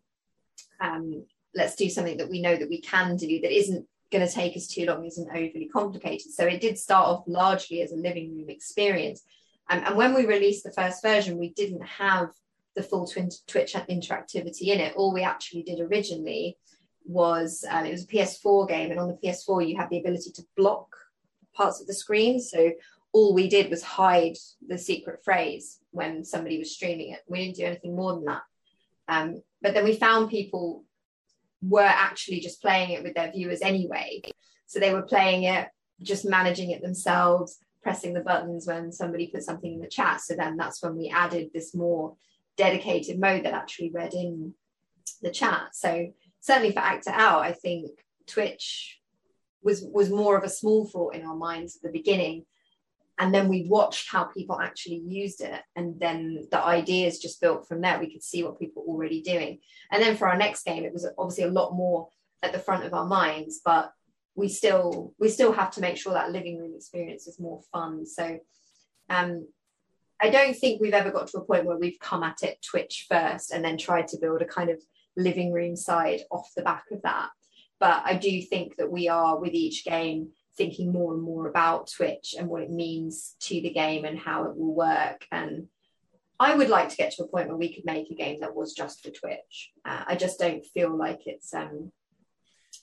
Um, 0.80 1.24
let's 1.54 1.74
do 1.74 1.88
something 1.88 2.18
that 2.18 2.30
we 2.30 2.40
know 2.40 2.56
that 2.56 2.68
we 2.68 2.80
can 2.80 3.16
do 3.16 3.40
that 3.40 3.56
isn't 3.56 3.86
going 4.12 4.26
to 4.26 4.32
take 4.32 4.56
us 4.56 4.66
too 4.66 4.84
long, 4.84 5.04
isn't 5.04 5.30
overly 5.30 5.68
complicated. 5.72 6.32
So 6.32 6.44
it 6.44 6.60
did 6.60 6.78
start 6.78 7.08
off 7.08 7.24
largely 7.26 7.82
as 7.82 7.92
a 7.92 7.96
living 7.96 8.36
room 8.36 8.50
experience. 8.50 9.22
Um, 9.68 9.82
and 9.84 9.96
when 9.96 10.14
we 10.14 10.26
released 10.26 10.64
the 10.64 10.72
first 10.72 11.02
version, 11.02 11.38
we 11.38 11.50
didn't 11.50 11.84
have 11.84 12.30
the 12.76 12.82
full 12.82 13.06
Twitch 13.06 13.74
interactivity 13.74 14.66
in 14.68 14.80
it. 14.80 14.94
All 14.96 15.12
we 15.12 15.22
actually 15.22 15.62
did 15.62 15.80
originally 15.80 16.58
was 17.06 17.64
um, 17.70 17.86
it 17.86 17.92
was 17.92 18.04
a 18.04 18.06
PS4 18.06 18.68
game, 18.68 18.90
and 18.90 19.00
on 19.00 19.08
the 19.08 19.18
PS4 19.28 19.68
you 19.68 19.76
had 19.76 19.90
the 19.90 19.98
ability 19.98 20.30
to 20.32 20.42
block 20.56 20.88
parts 21.54 21.80
of 21.80 21.86
the 21.86 21.94
screen. 21.94 22.40
So 22.40 22.72
all 23.12 23.34
we 23.34 23.48
did 23.48 23.70
was 23.70 23.82
hide 23.82 24.36
the 24.66 24.76
secret 24.76 25.24
phrase 25.24 25.80
when 25.90 26.24
somebody 26.24 26.58
was 26.58 26.74
streaming 26.74 27.12
it. 27.12 27.20
We 27.26 27.44
didn't 27.44 27.56
do 27.56 27.64
anything 27.64 27.96
more 27.96 28.12
than 28.14 28.24
that. 28.26 28.42
Um, 29.08 29.42
but 29.62 29.72
then 29.72 29.84
we 29.84 29.96
found 29.96 30.30
people 30.30 30.84
were 31.62 31.80
actually 31.80 32.40
just 32.40 32.60
playing 32.60 32.90
it 32.90 33.02
with 33.02 33.14
their 33.14 33.32
viewers 33.32 33.62
anyway. 33.62 34.20
So 34.66 34.78
they 34.78 34.92
were 34.92 35.02
playing 35.02 35.44
it, 35.44 35.68
just 36.02 36.24
managing 36.24 36.70
it 36.70 36.82
themselves, 36.82 37.58
pressing 37.82 38.12
the 38.12 38.20
buttons 38.20 38.66
when 38.66 38.92
somebody 38.92 39.28
put 39.28 39.44
something 39.44 39.72
in 39.72 39.80
the 39.80 39.86
chat. 39.86 40.20
So 40.20 40.34
then 40.34 40.56
that's 40.56 40.82
when 40.82 40.96
we 40.96 41.08
added 41.08 41.50
this 41.54 41.74
more 41.74 42.16
dedicated 42.56 43.18
mode 43.18 43.44
that 43.44 43.54
actually 43.54 43.90
read 43.90 44.12
in 44.12 44.54
the 45.22 45.30
chat. 45.30 45.68
So 45.72 46.12
certainly 46.46 46.72
for 46.72 46.78
Act 46.78 47.08
Out, 47.08 47.42
I 47.42 47.52
think 47.52 47.90
Twitch 48.26 49.00
was 49.62 49.84
was 49.92 50.10
more 50.10 50.36
of 50.38 50.44
a 50.44 50.48
small 50.48 50.86
thought 50.86 51.16
in 51.16 51.26
our 51.26 51.34
minds 51.34 51.76
at 51.76 51.82
the 51.82 51.98
beginning. 51.98 52.44
And 53.18 53.34
then 53.34 53.48
we 53.48 53.66
watched 53.66 54.12
how 54.12 54.24
people 54.24 54.60
actually 54.60 55.02
used 55.06 55.40
it. 55.40 55.60
And 55.74 55.98
then 55.98 56.46
the 56.50 56.62
ideas 56.62 57.18
just 57.18 57.40
built 57.40 57.66
from 57.66 57.80
there. 57.80 57.98
We 57.98 58.12
could 58.12 58.22
see 58.22 58.44
what 58.44 58.58
people 58.58 58.84
were 58.86 58.92
already 58.92 59.22
doing. 59.22 59.60
And 59.90 60.02
then 60.02 60.16
for 60.16 60.28
our 60.28 60.36
next 60.36 60.64
game 60.64 60.84
it 60.84 60.92
was 60.92 61.08
obviously 61.18 61.44
a 61.44 61.50
lot 61.50 61.74
more 61.74 62.08
at 62.42 62.52
the 62.52 62.58
front 62.58 62.84
of 62.84 62.92
our 62.92 63.06
minds 63.06 63.60
but 63.64 63.90
we 64.36 64.48
still 64.48 65.14
we 65.18 65.28
still 65.30 65.52
have 65.52 65.70
to 65.72 65.80
make 65.80 65.96
sure 65.96 66.12
that 66.12 66.30
living 66.30 66.58
room 66.58 66.74
experience 66.76 67.26
is 67.26 67.40
more 67.40 67.60
fun. 67.72 68.06
So 68.06 68.38
um 69.08 69.46
i 70.20 70.30
don't 70.30 70.56
think 70.56 70.80
we've 70.80 71.00
ever 71.00 71.10
got 71.10 71.28
to 71.28 71.38
a 71.38 71.44
point 71.44 71.64
where 71.64 71.78
we've 71.78 71.98
come 72.00 72.22
at 72.22 72.42
it 72.42 72.58
twitch 72.62 73.06
first 73.08 73.52
and 73.52 73.64
then 73.64 73.76
tried 73.76 74.08
to 74.08 74.18
build 74.18 74.42
a 74.42 74.46
kind 74.46 74.70
of 74.70 74.80
living 75.16 75.52
room 75.52 75.76
side 75.76 76.20
off 76.30 76.50
the 76.56 76.62
back 76.62 76.84
of 76.92 77.02
that 77.02 77.30
but 77.78 78.02
I 78.04 78.14
do 78.14 78.40
think 78.42 78.76
that 78.76 78.90
we 78.90 79.08
are 79.08 79.38
with 79.38 79.52
each 79.52 79.84
game 79.84 80.30
thinking 80.56 80.92
more 80.92 81.12
and 81.14 81.22
more 81.22 81.48
about 81.48 81.90
Twitch 81.94 82.34
and 82.38 82.48
what 82.48 82.62
it 82.62 82.70
means 82.70 83.36
to 83.40 83.60
the 83.60 83.70
game 83.70 84.04
and 84.04 84.18
how 84.18 84.44
it 84.44 84.56
will 84.56 84.74
work. 84.74 85.26
And 85.30 85.68
I 86.40 86.54
would 86.54 86.70
like 86.70 86.88
to 86.88 86.96
get 86.96 87.12
to 87.12 87.24
a 87.24 87.28
point 87.28 87.48
where 87.48 87.56
we 87.56 87.74
could 87.74 87.84
make 87.84 88.10
a 88.10 88.14
game 88.14 88.40
that 88.40 88.54
was 88.54 88.72
just 88.72 89.02
for 89.02 89.10
Twitch. 89.10 89.72
Uh, 89.84 90.04
I 90.06 90.16
just 90.16 90.38
don't 90.38 90.64
feel 90.64 90.96
like 90.96 91.26
it's. 91.26 91.52
Um, 91.52 91.92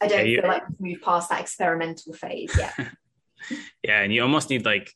I 0.01 0.07
don't 0.07 0.27
yeah, 0.27 0.41
feel 0.41 0.49
like 0.49 0.69
we've 0.69 0.91
moved 0.91 1.03
past 1.03 1.29
that 1.29 1.41
experimental 1.41 2.13
phase 2.13 2.55
yet. 2.57 2.73
yeah, 3.83 4.01
and 4.01 4.13
you 4.13 4.21
almost 4.21 4.49
need 4.49 4.65
like 4.65 4.91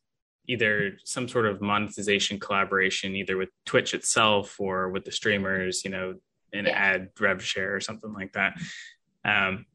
either 0.48 0.98
some 1.04 1.28
sort 1.28 1.46
of 1.46 1.62
monetization 1.62 2.40
collaboration, 2.40 3.16
either 3.16 3.38
with 3.38 3.50
Twitch 3.66 3.94
itself 3.94 4.56
or 4.60 4.90
with 4.90 5.06
the 5.06 5.12
streamers, 5.12 5.84
you 5.84 5.92
know, 5.92 6.16
an 6.54 6.66
yeah. 6.66 6.72
ad 6.72 7.10
rev 7.20 7.44
share 7.44 7.76
or 7.76 7.80
something 7.80 8.14
like 8.14 8.34
that. 8.34 8.58
Um, 9.26 9.66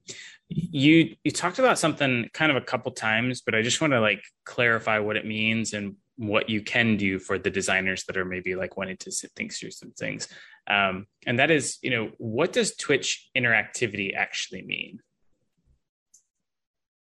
you 0.49 1.17
you 1.25 1.31
talked 1.31 1.59
about 1.59 1.79
something 1.79 2.29
kind 2.33 2.51
of 2.51 2.57
a 2.57 2.65
couple 2.65 2.93
times, 2.93 3.41
but 3.41 3.55
I 3.55 3.63
just 3.63 3.81
want 3.81 3.93
to 3.93 4.01
like 4.01 4.23
clarify 4.45 4.99
what 4.99 5.17
it 5.17 5.27
means 5.27 5.73
and 5.73 5.97
what 6.17 6.49
you 6.49 6.63
can 6.63 6.97
do 6.97 7.19
for 7.19 7.39
the 7.39 7.51
designers 7.51 8.05
that 8.05 8.17
are 8.17 8.25
maybe 8.25 8.55
like 8.55 8.77
wanting 8.77 8.97
to 8.99 9.11
think 9.11 9.53
through 9.53 9.71
some 9.71 9.93
things. 9.93 10.29
Um, 10.69 11.07
and 11.27 11.39
that 11.39 11.51
is, 11.51 11.79
you 11.83 11.91
know, 11.91 12.11
what 12.19 12.53
does 12.53 12.77
Twitch 12.77 13.29
interactivity 13.37 14.15
actually 14.15 14.63
mean? 14.63 15.01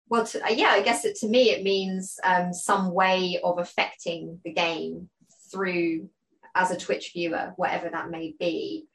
Well, 0.09 0.25
to, 0.25 0.41
yeah, 0.51 0.69
I 0.69 0.81
guess 0.81 1.05
it, 1.05 1.15
to 1.17 1.27
me 1.27 1.51
it 1.51 1.63
means 1.63 2.19
um, 2.23 2.53
some 2.53 2.93
way 2.93 3.39
of 3.43 3.57
affecting 3.59 4.39
the 4.43 4.53
game 4.53 5.09
through 5.51 6.09
as 6.53 6.71
a 6.71 6.77
Twitch 6.77 7.11
viewer, 7.13 7.53
whatever 7.55 7.89
that 7.89 8.09
may 8.09 8.35
be. 8.37 8.87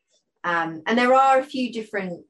Um, 0.45 0.82
and 0.86 0.99
there 0.99 1.14
are 1.14 1.38
a 1.38 1.45
few 1.45 1.72
different 1.72 2.24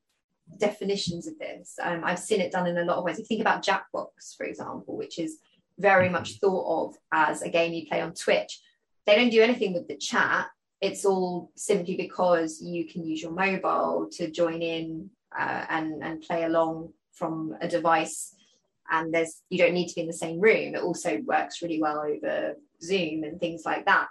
definitions 0.59 1.27
of 1.27 1.39
this. 1.39 1.77
Um, 1.83 2.03
I've 2.05 2.19
seen 2.19 2.41
it 2.41 2.53
done 2.53 2.67
in 2.67 2.79
a 2.79 2.85
lot 2.85 2.99
of 2.99 3.05
ways. 3.05 3.17
If 3.17 3.21
you 3.21 3.27
think 3.27 3.41
about 3.41 3.65
Jackbox, 3.65 4.37
for 4.37 4.45
example, 4.45 4.97
which 4.97 5.19
is 5.19 5.39
very 5.79 6.07
mm-hmm. 6.07 6.15
much 6.15 6.39
thought 6.39 6.89
of 6.89 6.97
as 7.13 7.43
a 7.43 7.49
game 7.49 7.73
you 7.73 7.87
play 7.87 8.01
on 8.01 8.15
Twitch, 8.15 8.61
they 9.07 9.17
don't 9.17 9.31
do 9.31 9.43
anything 9.43 9.73
with 9.73 9.89
the 9.89 9.97
chat. 9.97 10.47
It's 10.81 11.05
all 11.05 11.51
simply 11.57 11.97
because 11.97 12.61
you 12.61 12.87
can 12.87 13.05
use 13.05 13.23
your 13.23 13.33
mobile 13.33 14.09
to 14.13 14.31
join 14.31 14.63
in 14.63 15.11
uh, 15.39 15.67
and 15.69 16.03
and 16.03 16.23
play 16.23 16.45
along 16.45 16.93
from 17.13 17.55
a 17.61 17.69
device, 17.69 18.35
and 18.91 19.13
there's 19.13 19.43
you 19.51 19.59
don't 19.59 19.75
need 19.75 19.89
to 19.89 19.95
be 19.95 20.01
in 20.01 20.07
the 20.07 20.13
same 20.13 20.41
room. 20.41 20.75
It 20.75 20.83
also 20.83 21.19
works 21.27 21.61
really 21.61 21.81
well 21.81 22.01
over 22.01 22.55
Zoom 22.83 23.25
and 23.25 23.39
things 23.39 23.63
like 23.67 23.85
that. 23.87 24.09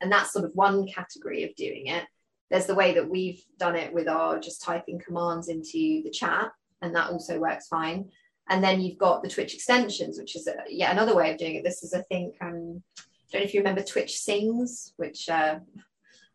And 0.00 0.12
that's 0.12 0.32
sort 0.32 0.44
of 0.44 0.52
one 0.54 0.86
category 0.86 1.42
of 1.44 1.54
doing 1.56 1.86
it 1.86 2.04
there's 2.50 2.66
the 2.66 2.74
way 2.74 2.94
that 2.94 3.08
we've 3.08 3.42
done 3.58 3.76
it 3.76 3.92
with 3.92 4.08
our 4.08 4.38
just 4.38 4.62
typing 4.62 4.98
commands 4.98 5.48
into 5.48 6.02
the 6.02 6.10
chat, 6.12 6.50
and 6.82 6.94
that 6.94 7.10
also 7.10 7.38
works 7.38 7.68
fine. 7.68 8.10
And 8.48 8.62
then 8.62 8.80
you've 8.80 8.98
got 8.98 9.22
the 9.22 9.28
Twitch 9.28 9.54
extensions, 9.54 10.18
which 10.18 10.36
is 10.36 10.46
a, 10.46 10.54
yet 10.68 10.92
another 10.92 11.16
way 11.16 11.32
of 11.32 11.38
doing 11.38 11.56
it. 11.56 11.64
This 11.64 11.82
is, 11.82 11.92
I 11.92 12.02
think, 12.02 12.36
um, 12.40 12.82
I 12.98 13.02
don't 13.32 13.40
know 13.40 13.44
if 13.44 13.54
you 13.54 13.60
remember 13.60 13.82
Twitch 13.82 14.18
Sings, 14.18 14.92
which 14.96 15.28
uh, 15.28 15.58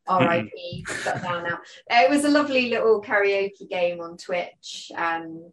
RIP 0.09 0.51
shut 1.03 1.24
down 1.24 1.43
now. 1.43 1.59
It 1.89 2.09
was 2.09 2.26
a 2.26 2.30
lovely 2.30 2.70
little 2.70 3.01
karaoke 3.01 3.70
game 3.70 4.01
on 4.01 4.18
Twitch. 4.18 4.91
Um, 4.95 5.51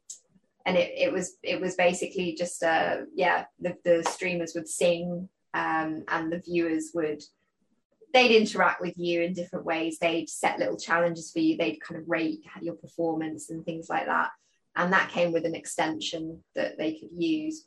and 0.67 0.77
it, 0.77 0.93
it 0.97 1.13
was 1.13 1.37
it 1.43 1.59
was 1.61 1.77
basically 1.77 2.35
just 2.35 2.63
uh 2.63 2.99
yeah 3.15 3.47
the, 3.59 3.75
the 3.85 4.05
streamers 4.11 4.53
would 4.55 4.69
sing 4.69 5.27
um, 5.55 6.05
and 6.09 6.31
the 6.31 6.41
viewers 6.41 6.91
would 6.95 7.23
they'd 8.13 8.35
interact 8.35 8.81
with 8.81 8.95
you 8.97 9.23
in 9.23 9.33
different 9.33 9.65
ways. 9.65 9.99
They'd 9.99 10.29
set 10.29 10.59
little 10.59 10.79
challenges 10.79 11.31
for 11.31 11.41
you. 11.41 11.57
They'd 11.57 11.81
kind 11.81 12.01
of 12.01 12.09
rate 12.09 12.41
your 12.61 12.75
performance 12.75 13.51
and 13.51 13.65
things 13.65 13.89
like 13.89 14.07
that. 14.07 14.31
And 14.77 14.93
that 14.93 15.11
came 15.11 15.33
with 15.33 15.45
an 15.45 15.55
extension 15.55 16.43
that 16.55 16.79
they 16.79 16.95
could 16.95 17.11
use. 17.13 17.65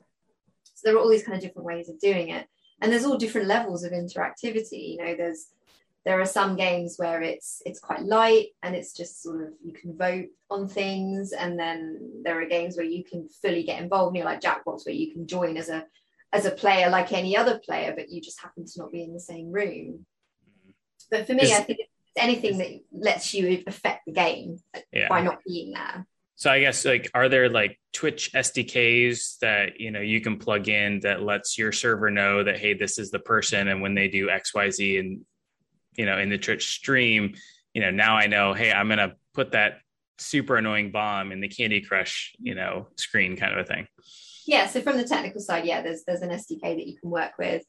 So 0.76 0.82
there 0.86 0.96
are 0.96 1.00
all 1.00 1.10
these 1.10 1.24
kind 1.24 1.36
of 1.36 1.44
different 1.44 1.66
ways 1.66 1.90
of 1.90 2.00
doing 2.00 2.30
it. 2.30 2.48
And 2.82 2.92
there's 2.92 3.06
all 3.06 3.18
different 3.18 3.48
levels 3.48 3.84
of 3.84 3.92
interactivity. 3.92 4.94
You 4.94 4.98
know, 4.98 5.16
there's 5.16 5.48
there 6.04 6.20
are 6.20 6.26
some 6.26 6.56
games 6.56 6.96
where 6.98 7.22
it's 7.22 7.62
it's 7.66 7.80
quite 7.80 8.02
light 8.02 8.48
and 8.64 8.76
it's 8.76 8.94
just 8.94 9.22
sort 9.22 9.42
of 9.44 9.50
you 9.64 9.74
can 9.74 9.96
vote 9.96 10.28
on 10.50 10.68
things 10.68 11.32
and 11.32 11.60
then 11.60 12.22
there 12.24 12.42
are 12.42 12.48
games 12.48 12.76
where 12.76 12.86
you 12.86 13.04
can 13.04 13.30
fully 13.42 13.64
get 13.64 13.82
involved 13.82 14.16
you 14.16 14.24
know 14.24 14.30
like 14.30 14.42
jackbox 14.42 14.86
where 14.86 14.96
you 14.96 15.12
can 15.12 15.28
join 15.28 15.58
as 15.58 15.70
a 15.70 15.86
as 16.34 16.46
a 16.46 16.52
player 16.52 16.90
like 16.90 17.14
any 17.14 17.38
other 17.38 17.60
player 17.60 17.94
but 17.96 18.10
you 18.10 18.20
just 18.20 18.42
happen 18.42 18.66
to 18.66 18.80
not 18.80 18.92
be 18.92 19.04
in 19.04 19.14
the 19.14 19.20
same 19.20 19.52
room 19.52 20.06
but 21.12 21.28
for 21.28 21.34
me, 21.34 21.44
is, 21.44 21.52
I 21.52 21.62
think 21.62 21.80
it's 21.80 21.90
anything 22.18 22.58
that 22.58 22.70
lets 22.92 23.34
you 23.34 23.64
affect 23.68 24.06
the 24.06 24.14
game 24.14 24.58
yeah. 24.92 25.10
by 25.10 25.22
not 25.22 25.40
being 25.46 25.74
there. 25.74 26.08
so 26.36 26.50
I 26.50 26.60
guess 26.62 26.84
like 26.86 27.10
are 27.14 27.30
there 27.30 27.50
like 27.50 27.80
Twitch 27.94 28.32
SDKs 28.34 29.40
that 29.40 29.80
you 29.80 29.92
know 29.92 30.02
you 30.02 30.22
can 30.22 30.38
plug 30.38 30.68
in 30.68 31.02
that 31.02 31.22
lets 31.22 31.58
your 31.58 31.72
server 31.72 32.10
know 32.10 32.44
that 32.44 32.58
hey 32.58 32.74
this 32.74 32.98
is 32.98 33.12
the 33.12 33.20
person 33.20 33.68
and 33.68 33.82
when 33.82 33.94
they 33.94 34.08
do 34.08 34.28
XYZ 34.28 35.00
and 35.00 35.22
you 35.96 36.06
know 36.06 36.18
in 36.18 36.30
the 36.30 36.38
Twitch 36.38 36.72
stream, 36.72 37.36
you 37.74 37.82
know 37.82 37.92
now 37.92 38.16
I 38.16 38.28
know 38.28 38.54
hey 38.54 38.72
I'm 38.72 38.90
gonna 38.90 39.14
put 39.34 39.52
that 39.52 39.80
super 40.18 40.56
annoying 40.58 40.92
bomb 40.92 41.32
in 41.32 41.42
the 41.42 41.48
Candy 41.48 41.82
Crush 41.82 42.34
you 42.40 42.56
know 42.56 42.88
screen 42.98 43.36
kind 43.36 43.54
of 43.54 43.60
a 43.60 43.66
thing. 43.66 43.88
Yeah, 44.48 44.68
so 44.68 44.82
from 44.82 44.98
the 44.98 45.04
technical 45.04 45.40
side, 45.40 45.66
yeah, 45.66 45.82
there's 45.82 46.04
there's 46.04 46.22
an 46.22 46.30
SDK 46.30 46.62
that 46.62 46.88
you 46.88 46.98
can 46.98 47.10
work 47.10 47.34
with 47.38 47.64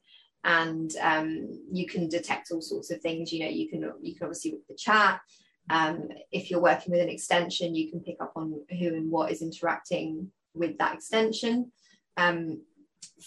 and 0.44 0.94
um, 1.00 1.48
you 1.72 1.86
can 1.86 2.08
detect 2.08 2.50
all 2.50 2.60
sorts 2.62 2.90
of 2.90 3.00
things. 3.00 3.32
You 3.32 3.40
know, 3.44 3.50
you 3.50 3.68
can 3.68 3.92
you 4.00 4.14
can 4.14 4.24
obviously 4.24 4.52
with 4.52 4.66
the 4.68 4.74
chat, 4.74 5.20
um, 5.70 6.08
if 6.30 6.50
you're 6.50 6.60
working 6.60 6.92
with 6.92 7.00
an 7.00 7.08
extension, 7.08 7.74
you 7.74 7.90
can 7.90 8.00
pick 8.00 8.16
up 8.20 8.32
on 8.36 8.60
who 8.70 8.88
and 8.88 9.10
what 9.10 9.30
is 9.30 9.42
interacting 9.42 10.30
with 10.54 10.76
that 10.78 10.94
extension. 10.94 11.70
Um, 12.16 12.62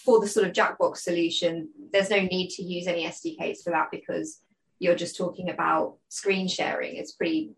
for 0.04 0.20
the 0.20 0.28
sort 0.28 0.46
of 0.46 0.52
Jackbox 0.52 0.98
solution, 0.98 1.70
there's 1.92 2.10
no 2.10 2.20
need 2.20 2.50
to 2.50 2.62
use 2.62 2.86
any 2.86 3.06
SDKs 3.06 3.62
for 3.64 3.70
that 3.70 3.88
because 3.90 4.40
you're 4.78 4.94
just 4.94 5.16
talking 5.16 5.50
about 5.50 5.96
screen 6.08 6.48
sharing. 6.48 6.96
It's 6.96 7.12
pretty 7.12 7.52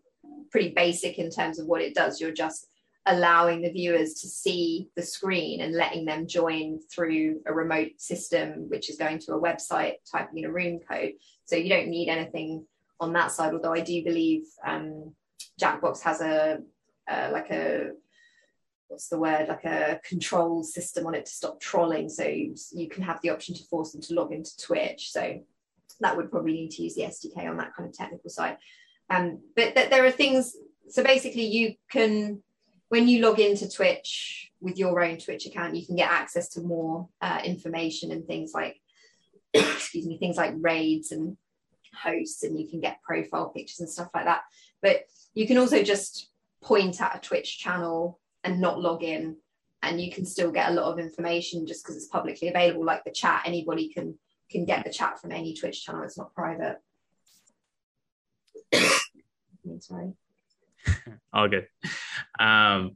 pretty 0.51 0.69
basic 0.69 1.19
in 1.19 1.29
terms 1.29 1.59
of 1.59 1.67
what 1.67 1.81
it 1.81 1.93
does. 1.93 2.19
You're 2.19 2.31
just 2.31 2.68
allowing 3.05 3.61
the 3.61 3.71
viewers 3.71 4.13
to 4.15 4.27
see 4.27 4.89
the 4.95 5.01
screen 5.01 5.61
and 5.61 5.73
letting 5.73 6.05
them 6.05 6.27
join 6.27 6.79
through 6.93 7.41
a 7.45 7.53
remote 7.53 7.91
system, 7.97 8.69
which 8.69 8.89
is 8.89 8.97
going 8.97 9.19
to 9.19 9.33
a 9.33 9.41
website, 9.41 9.93
typing 10.11 10.39
in 10.39 10.45
a 10.45 10.51
room 10.51 10.79
code. 10.89 11.13
So 11.45 11.55
you 11.55 11.69
don't 11.69 11.87
need 11.87 12.09
anything 12.09 12.65
on 12.99 13.13
that 13.13 13.31
side. 13.31 13.53
Although 13.53 13.73
I 13.73 13.81
do 13.81 14.03
believe 14.03 14.43
um, 14.65 15.13
Jackbox 15.59 16.01
has 16.01 16.21
a 16.21 16.59
like 17.31 17.49
a 17.49 17.91
what's 18.87 19.07
the 19.07 19.19
word 19.19 19.47
like 19.47 19.65
a 19.65 19.99
control 20.03 20.63
system 20.63 21.05
on 21.05 21.15
it 21.15 21.25
to 21.25 21.31
stop 21.31 21.59
trolling. 21.59 22.09
So 22.09 22.23
you, 22.23 22.55
you 22.71 22.89
can 22.89 23.03
have 23.03 23.21
the 23.21 23.29
option 23.29 23.55
to 23.55 23.63
force 23.65 23.91
them 23.91 24.01
to 24.01 24.13
log 24.13 24.33
into 24.33 24.57
Twitch. 24.57 25.11
So 25.11 25.41
that 26.01 26.17
would 26.17 26.31
probably 26.31 26.53
need 26.53 26.71
to 26.71 26.83
use 26.83 26.95
the 26.95 27.03
SDK 27.03 27.49
on 27.49 27.57
that 27.57 27.75
kind 27.75 27.87
of 27.87 27.95
technical 27.95 28.29
side. 28.29 28.57
Um, 29.09 29.41
but 29.55 29.75
th- 29.75 29.89
there 29.89 30.05
are 30.05 30.11
things. 30.11 30.55
So 30.89 31.03
basically, 31.03 31.45
you 31.45 31.75
can 31.91 32.41
when 32.89 33.07
you 33.07 33.21
log 33.21 33.39
into 33.39 33.69
Twitch 33.69 34.51
with 34.59 34.77
your 34.77 35.01
own 35.01 35.17
Twitch 35.17 35.45
account, 35.45 35.75
you 35.75 35.85
can 35.85 35.95
get 35.95 36.11
access 36.11 36.49
to 36.49 36.61
more 36.61 37.07
uh, 37.21 37.39
information 37.43 38.11
and 38.11 38.25
things 38.25 38.51
like, 38.53 38.79
excuse 39.53 40.05
me, 40.05 40.17
things 40.17 40.37
like 40.37 40.53
raids 40.57 41.11
and 41.11 41.37
hosts 41.95 42.43
and 42.43 42.59
you 42.59 42.67
can 42.67 42.79
get 42.79 43.01
profile 43.01 43.49
pictures 43.49 43.79
and 43.79 43.89
stuff 43.89 44.09
like 44.13 44.25
that. 44.25 44.41
But 44.81 45.05
you 45.33 45.47
can 45.47 45.57
also 45.57 45.83
just 45.83 46.29
point 46.61 47.01
at 47.01 47.15
a 47.15 47.19
Twitch 47.19 47.59
channel 47.59 48.19
and 48.43 48.59
not 48.59 48.81
log 48.81 49.03
in, 49.03 49.37
and 49.81 50.01
you 50.01 50.11
can 50.11 50.25
still 50.25 50.51
get 50.51 50.69
a 50.69 50.73
lot 50.73 50.91
of 50.91 50.99
information 50.99 51.65
just 51.67 51.83
because 51.83 51.95
it's 51.95 52.07
publicly 52.07 52.47
available. 52.47 52.83
Like 52.85 53.03
the 53.03 53.11
chat, 53.11 53.43
anybody 53.45 53.89
can 53.89 54.17
can 54.49 54.65
get 54.65 54.83
the 54.83 54.91
chat 54.91 55.21
from 55.21 55.31
any 55.31 55.53
Twitch 55.53 55.85
channel. 55.85 56.03
It's 56.03 56.17
not 56.17 56.33
private. 56.33 56.77
Sorry. 59.79 60.13
All 61.33 61.47
good. 61.47 61.67
Um, 62.37 62.95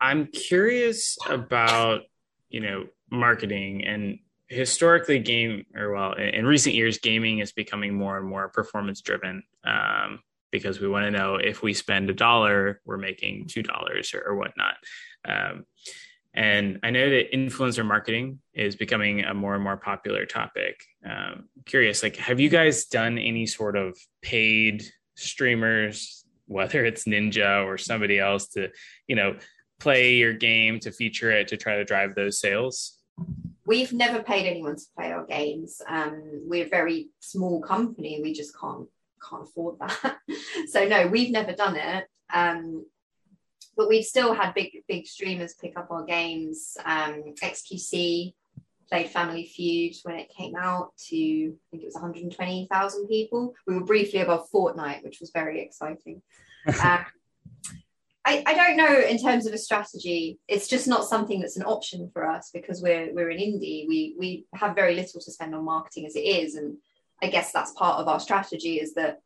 I'm 0.00 0.26
curious 0.26 1.16
about 1.28 2.02
you 2.50 2.60
know 2.60 2.86
marketing 3.10 3.84
and 3.84 4.18
historically 4.48 5.18
game 5.18 5.64
or 5.74 5.92
well 5.92 6.12
in 6.12 6.44
recent 6.44 6.74
years 6.74 6.98
gaming 6.98 7.38
is 7.38 7.52
becoming 7.52 7.94
more 7.94 8.18
and 8.18 8.26
more 8.26 8.48
performance 8.48 9.00
driven 9.00 9.42
um, 9.64 10.20
because 10.50 10.80
we 10.80 10.88
want 10.88 11.04
to 11.04 11.10
know 11.10 11.36
if 11.36 11.62
we 11.62 11.72
spend 11.72 12.10
a 12.10 12.14
dollar 12.14 12.80
we're 12.84 12.98
making 12.98 13.46
two 13.46 13.62
dollars 13.62 14.12
or, 14.12 14.22
or, 14.22 14.36
whatnot. 14.36 14.74
Um, 15.26 15.64
and 16.34 16.80
i 16.82 16.90
know 16.90 17.10
that 17.10 17.32
influencer 17.32 17.86
marketing 17.86 18.40
is 18.54 18.74
becoming 18.74 19.22
a 19.24 19.34
more 19.34 19.54
and 19.54 19.62
more 19.62 19.76
popular 19.76 20.26
topic. 20.26 20.82
Um, 21.08 21.48
curious 21.64 22.02
like 22.02 22.16
have 22.16 22.40
you 22.40 22.48
guys 22.48 22.86
done 22.86 23.18
any 23.18 23.46
sort 23.46 23.76
of 23.76 23.96
paid 24.20 24.84
streamers 25.14 26.21
whether 26.46 26.84
it's 26.84 27.04
ninja 27.04 27.64
or 27.64 27.78
somebody 27.78 28.18
else 28.18 28.48
to 28.48 28.68
you 29.06 29.16
know 29.16 29.36
play 29.80 30.14
your 30.14 30.32
game 30.32 30.78
to 30.78 30.92
feature 30.92 31.30
it 31.30 31.48
to 31.48 31.56
try 31.56 31.76
to 31.76 31.84
drive 31.84 32.14
those 32.14 32.38
sales 32.38 32.98
we've 33.66 33.92
never 33.92 34.22
paid 34.22 34.46
anyone 34.46 34.76
to 34.76 34.84
play 34.96 35.12
our 35.12 35.24
games. 35.24 35.80
Um, 35.88 36.42
we're 36.46 36.66
a 36.66 36.68
very 36.68 37.08
small 37.20 37.60
company. 37.60 38.20
We 38.22 38.32
just 38.32 38.58
can't 38.58 38.88
can't 39.28 39.44
afford 39.44 39.78
that. 39.78 40.18
so 40.68 40.86
no, 40.86 41.06
we've 41.06 41.30
never 41.30 41.52
done 41.52 41.76
it. 41.76 42.06
Um, 42.32 42.86
but 43.76 43.88
we've 43.88 44.04
still 44.04 44.34
had 44.34 44.54
big 44.54 44.70
big 44.88 45.06
streamers 45.06 45.54
pick 45.54 45.78
up 45.78 45.90
our 45.90 46.04
games. 46.04 46.76
Um, 46.84 47.34
XQC 47.42 48.34
played 48.92 49.08
Family 49.08 49.46
Feud 49.46 49.96
when 50.02 50.16
it 50.16 50.28
came 50.28 50.54
out 50.54 50.94
to 51.08 51.16
I 51.16 51.66
think 51.70 51.82
it 51.82 51.86
was 51.86 51.94
120,000 51.94 53.08
people. 53.08 53.54
We 53.66 53.74
were 53.74 53.84
briefly 53.84 54.20
above 54.20 54.50
Fortnite, 54.50 55.02
which 55.02 55.20
was 55.20 55.30
very 55.30 55.60
exciting. 55.62 56.22
Um, 56.64 57.04
I, 58.24 58.44
I 58.46 58.54
don't 58.54 58.76
know 58.76 59.00
in 59.00 59.18
terms 59.18 59.46
of 59.46 59.52
a 59.52 59.58
strategy. 59.58 60.38
It's 60.46 60.68
just 60.68 60.86
not 60.86 61.06
something 61.06 61.40
that's 61.40 61.56
an 61.56 61.64
option 61.64 62.08
for 62.12 62.24
us 62.24 62.50
because 62.54 62.80
we're 62.80 63.12
we're 63.12 63.30
an 63.30 63.38
indie. 63.38 63.88
We 63.88 64.14
we 64.16 64.46
have 64.54 64.76
very 64.76 64.94
little 64.94 65.20
to 65.20 65.30
spend 65.32 65.56
on 65.56 65.64
marketing 65.64 66.06
as 66.06 66.14
it 66.14 66.20
is, 66.20 66.54
and 66.54 66.76
I 67.20 67.26
guess 67.26 67.50
that's 67.50 67.72
part 67.72 67.98
of 67.98 68.06
our 68.06 68.20
strategy 68.20 68.78
is 68.78 68.94
that 68.94 69.22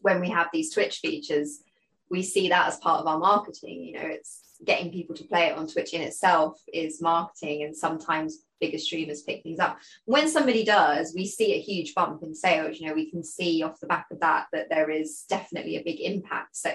when 0.00 0.22
we 0.22 0.30
have 0.30 0.46
these 0.54 0.72
Twitch 0.72 1.00
features, 1.00 1.60
we 2.08 2.22
see 2.22 2.48
that 2.48 2.68
as 2.68 2.78
part 2.78 3.00
of 3.00 3.06
our 3.06 3.18
marketing. 3.18 3.84
You 3.84 3.92
know, 3.92 4.06
it's 4.06 4.40
getting 4.64 4.92
people 4.92 5.14
to 5.16 5.24
play 5.24 5.46
it 5.46 5.56
on 5.56 5.66
Twitch 5.66 5.94
in 5.94 6.02
itself 6.02 6.60
is 6.72 7.02
marketing, 7.02 7.62
and 7.64 7.76
sometimes 7.76 8.44
bigger 8.60 8.78
streamers 8.78 9.22
pick 9.22 9.42
things 9.42 9.58
up. 9.58 9.78
When 10.04 10.28
somebody 10.28 10.64
does, 10.64 11.12
we 11.14 11.26
see 11.26 11.54
a 11.54 11.60
huge 11.60 11.94
bump 11.94 12.22
in 12.22 12.34
sales. 12.34 12.78
You 12.78 12.88
know, 12.88 12.94
we 12.94 13.10
can 13.10 13.22
see 13.22 13.62
off 13.62 13.80
the 13.80 13.86
back 13.86 14.06
of 14.10 14.20
that 14.20 14.46
that 14.52 14.68
there 14.70 14.90
is 14.90 15.24
definitely 15.28 15.76
a 15.76 15.84
big 15.84 16.00
impact. 16.00 16.56
So 16.56 16.70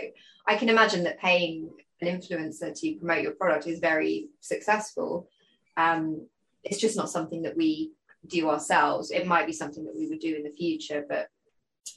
I 0.47 0.55
can 0.55 0.69
imagine 0.69 1.03
that 1.05 1.19
paying 1.19 1.69
an 2.01 2.07
influencer 2.07 2.77
to 2.79 2.95
promote 2.95 3.23
your 3.23 3.33
product 3.33 3.67
is 3.67 3.79
very 3.79 4.29
successful. 4.39 5.29
Um, 5.77 6.27
it's 6.63 6.79
just 6.79 6.97
not 6.97 7.09
something 7.09 7.43
that 7.43 7.57
we 7.57 7.93
do 8.27 8.49
ourselves. 8.49 9.11
It 9.11 9.27
might 9.27 9.47
be 9.47 9.53
something 9.53 9.85
that 9.85 9.95
we 9.95 10.07
would 10.07 10.19
do 10.19 10.35
in 10.35 10.43
the 10.43 10.51
future, 10.51 11.05
but 11.07 11.27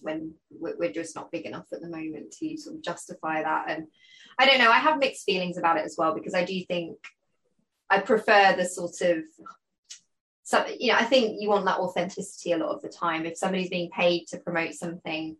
when 0.00 0.34
we're 0.50 0.92
just 0.92 1.14
not 1.14 1.30
big 1.30 1.44
enough 1.44 1.66
at 1.72 1.80
the 1.80 1.88
moment 1.88 2.32
to 2.38 2.56
sort 2.56 2.76
of 2.76 2.82
justify 2.82 3.42
that. 3.42 3.66
And 3.68 3.86
I 4.42 4.46
don't 4.46 4.58
know, 4.58 4.72
I 4.72 4.78
have 4.78 4.98
mixed 4.98 5.24
feelings 5.24 5.56
about 5.56 5.76
it 5.76 5.84
as 5.84 5.94
well 5.96 6.14
because 6.14 6.34
I 6.34 6.44
do 6.44 6.60
think 6.64 6.98
I 7.88 8.00
prefer 8.00 8.56
the 8.56 8.64
sort 8.64 9.00
of 9.02 9.22
so 10.42 10.66
you 10.78 10.90
know, 10.90 10.98
I 10.98 11.04
think 11.04 11.40
you 11.40 11.48
want 11.48 11.64
that 11.66 11.78
authenticity 11.78 12.50
a 12.50 12.58
lot 12.58 12.74
of 12.74 12.82
the 12.82 12.88
time. 12.88 13.24
If 13.24 13.38
somebody's 13.38 13.70
being 13.70 13.88
paid 13.90 14.26
to 14.28 14.38
promote 14.38 14.74
something, 14.74 15.36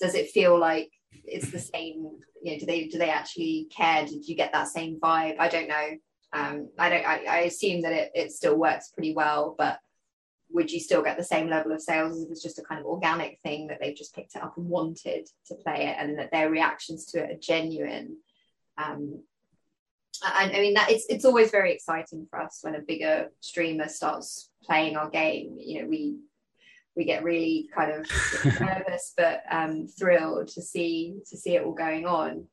does 0.00 0.14
it 0.14 0.30
feel 0.30 0.58
like 0.58 0.90
it's 1.24 1.50
the 1.50 1.58
same 1.58 2.10
you 2.42 2.52
know 2.52 2.58
do 2.58 2.64
they 2.64 2.86
do 2.86 2.96
they 2.96 3.10
actually 3.10 3.68
care? 3.70 4.06
Did 4.06 4.26
you 4.26 4.34
get 4.34 4.52
that 4.52 4.68
same 4.68 4.98
vibe? 4.98 5.36
I 5.38 5.48
don't 5.48 5.68
know. 5.68 5.88
Um 6.32 6.70
i 6.78 6.88
don't 6.88 7.04
i, 7.04 7.24
I 7.28 7.38
assume 7.40 7.82
that 7.82 7.92
it, 7.92 8.12
it 8.14 8.32
still 8.32 8.56
works 8.56 8.88
pretty 8.94 9.12
well 9.12 9.56
but 9.58 9.78
would 10.52 10.70
you 10.70 10.80
still 10.80 11.02
get 11.02 11.16
the 11.16 11.24
same 11.24 11.48
level 11.48 11.72
of 11.72 11.80
sales 11.80 12.16
as 12.16 12.22
if 12.24 12.30
it's 12.30 12.42
just 12.42 12.58
a 12.58 12.62
kind 12.62 12.80
of 12.80 12.86
organic 12.86 13.38
thing 13.42 13.68
that 13.68 13.78
they've 13.80 13.96
just 13.96 14.14
picked 14.14 14.34
it 14.34 14.42
up 14.42 14.56
and 14.56 14.66
wanted 14.66 15.28
to 15.46 15.54
play 15.54 15.86
it 15.86 15.96
and 15.98 16.18
that 16.18 16.30
their 16.32 16.50
reactions 16.50 17.06
to 17.06 17.22
it 17.22 17.30
are 17.30 17.40
genuine 17.40 18.16
um 18.78 19.22
and 20.22 20.52
I 20.52 20.60
mean 20.60 20.74
that 20.74 20.90
it's 20.90 21.06
it's 21.08 21.24
always 21.24 21.50
very 21.50 21.72
exciting 21.72 22.26
for 22.30 22.40
us 22.40 22.58
when 22.62 22.74
a 22.74 22.80
bigger 22.80 23.30
streamer 23.40 23.88
starts 23.88 24.50
playing 24.62 24.96
our 24.96 25.08
game. 25.08 25.56
You 25.58 25.82
know, 25.82 25.88
we 25.88 26.18
we 26.96 27.04
get 27.04 27.24
really 27.24 27.68
kind 27.74 27.92
of 27.92 28.06
nervous 28.60 29.14
but 29.16 29.42
um, 29.50 29.86
thrilled 29.86 30.48
to 30.48 30.62
see 30.62 31.16
to 31.30 31.36
see 31.36 31.56
it 31.56 31.64
all 31.64 31.72
going 31.72 32.06
on. 32.06 32.46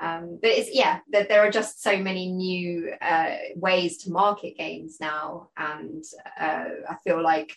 Um, 0.00 0.38
but 0.40 0.50
it's 0.50 0.74
yeah, 0.74 1.00
that 1.12 1.28
there 1.28 1.46
are 1.46 1.50
just 1.50 1.82
so 1.82 1.96
many 1.98 2.32
new 2.32 2.92
uh, 3.00 3.34
ways 3.54 3.98
to 3.98 4.10
market 4.10 4.56
games 4.56 4.96
now, 5.00 5.50
and 5.56 6.02
uh, 6.40 6.64
I 6.88 6.96
feel 7.04 7.22
like 7.22 7.54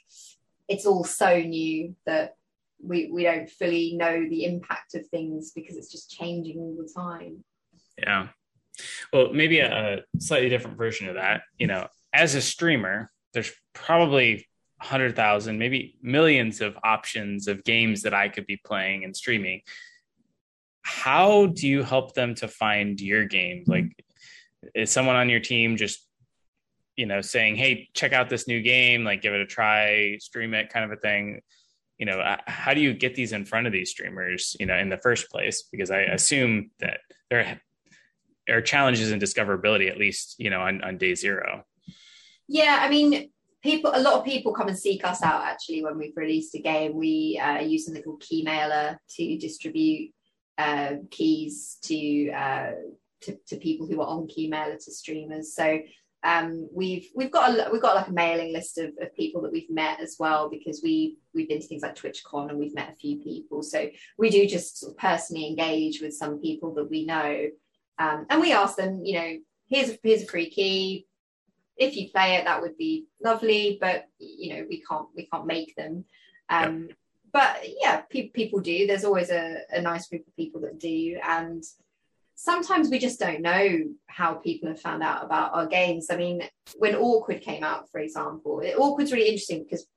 it's 0.68 0.86
all 0.86 1.06
so 1.06 1.40
new 1.40 1.96
that 2.06 2.36
we 2.82 3.10
we 3.12 3.24
don't 3.24 3.50
fully 3.50 3.96
know 3.96 4.28
the 4.30 4.44
impact 4.44 4.94
of 4.96 5.08
things 5.08 5.52
because 5.52 5.78
it's 5.78 5.92
just 5.92 6.12
changing 6.12 6.58
all 6.58 6.76
the 6.78 6.92
time. 6.94 7.44
Yeah. 7.98 8.28
Well, 9.14 9.32
maybe 9.32 9.60
a 9.60 10.04
slightly 10.20 10.50
different 10.50 10.78
version 10.78 11.08
of 11.08 11.16
that. 11.16 11.44
You 11.58 11.68
know, 11.68 11.88
as 12.12 12.36
a 12.36 12.42
streamer, 12.42 13.10
there's 13.34 13.52
probably 13.74 14.48
100,000, 14.78 15.58
maybe 15.58 15.98
millions 16.02 16.60
of 16.60 16.78
options 16.84 17.48
of 17.48 17.64
games 17.64 18.02
that 18.02 18.14
I 18.14 18.30
could 18.30 18.46
be 18.46 18.58
playing 18.58 19.06
and 19.06 19.16
streaming. 19.16 19.62
How 20.84 21.48
do 21.48 21.68
you 21.68 21.84
help 21.84 22.14
them 22.14 22.36
to 22.36 22.48
find 22.48 23.00
your 23.00 23.26
game? 23.26 23.64
Like, 23.68 24.04
is 24.76 24.92
someone 24.92 25.16
on 25.16 25.30
your 25.30 25.40
team 25.40 25.78
just, 25.78 26.06
you 26.96 27.06
know, 27.06 27.22
saying, 27.22 27.56
hey, 27.56 27.90
check 27.94 28.14
out 28.14 28.30
this 28.30 28.48
new 28.48 28.62
game, 28.62 29.04
like 29.04 29.22
give 29.22 29.34
it 29.34 29.42
a 29.42 29.46
try, 29.46 30.18
stream 30.20 30.54
it 30.54 30.70
kind 30.70 30.86
of 30.86 30.92
a 30.92 31.02
thing? 31.02 31.42
You 31.98 32.06
know, 32.06 32.38
how 32.48 32.74
do 32.74 32.82
you 32.82 32.94
get 32.94 33.16
these 33.16 33.34
in 33.34 33.46
front 33.46 33.68
of 33.68 33.74
these 33.74 33.90
streamers, 33.90 34.56
you 34.60 34.66
know, 34.66 34.78
in 34.78 34.90
the 34.90 34.98
first 34.98 35.30
place? 35.30 35.64
Because 35.72 35.90
I 35.90 36.02
assume 36.02 36.72
that 36.80 37.00
there 37.30 37.60
are 38.50 38.62
challenges 38.62 39.12
in 39.12 39.20
discoverability 39.20 39.90
at 39.90 39.98
least 39.98 40.36
you 40.40 40.50
know 40.50 40.62
on, 40.62 40.84
on 40.84 40.98
day 40.98 41.16
zero 41.16 41.64
yeah 42.48 42.80
i 42.82 42.90
mean 42.90 43.30
people 43.62 43.92
a 43.94 44.02
lot 44.02 44.16
of 44.16 44.26
people 44.26 44.54
come 44.54 44.68
and 44.68 44.78
seek 44.78 45.06
us 45.06 45.24
out 45.24 45.44
actually 45.44 45.84
when 45.84 45.98
we've 45.98 46.16
released 46.16 46.54
a 46.56 46.60
game 46.60 46.96
we 46.96 47.40
uh, 47.42 47.60
use 47.60 47.86
something 47.86 48.04
called 48.04 48.22
Keymailer 48.22 48.98
to 49.10 49.38
distribute 49.38 50.12
uh, 50.58 50.94
keys 51.10 51.78
to, 51.84 52.30
uh, 52.32 52.72
to, 53.22 53.38
to 53.48 53.58
people 53.58 53.88
who 53.88 54.02
are 54.02 54.08
on 54.08 54.28
Keymailer 54.28 54.84
to 54.84 54.92
streamers 54.92 55.56
so 55.56 55.80
um, 56.24 56.70
we've 56.74 57.10
we've 57.16 57.32
got 57.32 57.50
a 57.52 57.70
we've 57.72 57.82
got 57.82 57.96
like 57.96 58.08
a 58.08 58.14
mailing 58.14 58.54
list 58.54 58.78
of, 58.78 58.92
of 59.02 59.14
people 59.14 59.42
that 59.42 59.52
we've 59.52 59.70
met 59.70 60.00
as 60.00 60.16
well 60.18 60.50
because 60.50 60.82
we 60.82 61.18
we've 61.34 61.50
been 61.50 61.60
to 61.60 61.68
things 61.68 61.82
like 61.82 61.96
TwitchCon 61.96 62.50
and 62.50 62.58
we've 62.58 62.74
met 62.74 62.92
a 62.92 62.96
few 62.96 63.20
people. 63.20 63.62
So 63.62 63.90
we 64.18 64.30
do 64.30 64.48
just 64.48 64.80
sort 64.80 64.94
of 64.94 64.98
personally 64.98 65.48
engage 65.48 66.02
with 66.02 66.14
some 66.14 66.40
people 66.40 66.74
that 66.76 66.90
we 66.90 67.06
know, 67.06 67.50
um, 68.00 68.26
and 68.30 68.42
we 68.42 68.54
ask 68.54 68.78
them, 68.78 69.02
you 69.04 69.20
know, 69.20 69.38
here's 69.68 69.90
a, 69.90 70.00
here's 70.02 70.24
a 70.24 70.28
free 70.28 70.50
key. 70.50 71.08
If 71.76 71.98
you 71.98 72.10
play 72.10 72.36
it, 72.36 72.46
that 72.46 72.62
would 72.62 72.78
be 72.78 73.08
lovely, 73.22 73.78
but 73.82 74.06
you 74.18 74.56
know 74.56 74.66
we 74.70 74.82
can't 74.90 75.08
we 75.16 75.28
can't 75.28 75.46
make 75.46 75.76
them. 75.76 76.06
Um. 76.50 76.90
But 77.34 77.66
yeah, 77.82 78.02
pe- 78.10 78.30
people 78.30 78.60
do. 78.60 78.86
There's 78.86 79.04
always 79.04 79.32
a, 79.32 79.58
a 79.72 79.82
nice 79.82 80.08
group 80.08 80.26
of 80.28 80.36
people 80.36 80.62
that 80.62 80.80
do, 80.80 81.20
and 81.28 81.64
sometimes 82.36 82.90
we 82.90 83.00
just 83.00 83.20
don't 83.20 83.42
know 83.42 83.80
how 84.06 84.36
people 84.36 84.70
have 84.70 84.80
found 84.80 85.02
out 85.02 85.26
about 85.26 85.54
our 85.54 85.66
games. 85.66 86.08
I 86.12 86.18
mean, 86.18 86.44
when 86.78 86.96
Awkward 86.96 87.42
came 87.42 87.64
out, 87.64 87.90
for 87.90 88.00
example, 88.00 88.60
it, 88.60 88.76
Awkward's 88.78 89.12
really 89.12 89.28
interesting 89.28 89.64
because 89.64 89.88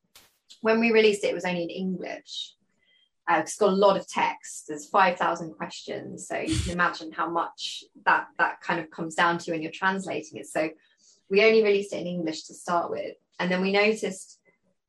when 0.62 0.80
we 0.80 0.92
released 0.92 1.24
it, 1.24 1.28
it 1.28 1.34
was 1.34 1.44
only 1.44 1.64
in 1.64 1.70
English. 1.70 2.54
Uh, 3.28 3.40
it's 3.40 3.58
got 3.58 3.70
a 3.70 3.72
lot 3.72 3.98
of 3.98 4.08
text. 4.08 4.64
There's 4.68 4.88
five 4.88 5.18
thousand 5.18 5.52
questions, 5.54 6.26
so 6.26 6.38
you 6.38 6.58
can 6.58 6.72
imagine 6.72 7.12
how 7.12 7.28
much 7.28 7.84
that 8.06 8.28
that 8.38 8.62
kind 8.62 8.80
of 8.80 8.90
comes 8.90 9.14
down 9.14 9.38
to 9.38 9.50
when 9.50 9.60
you're 9.60 9.72
translating 9.72 10.38
it. 10.38 10.46
So 10.46 10.70
we 11.28 11.44
only 11.44 11.62
released 11.62 11.92
it 11.92 12.00
in 12.00 12.06
English 12.06 12.44
to 12.44 12.54
start 12.54 12.90
with, 12.90 13.16
and 13.38 13.50
then 13.50 13.60
we 13.60 13.72
noticed 13.72 14.35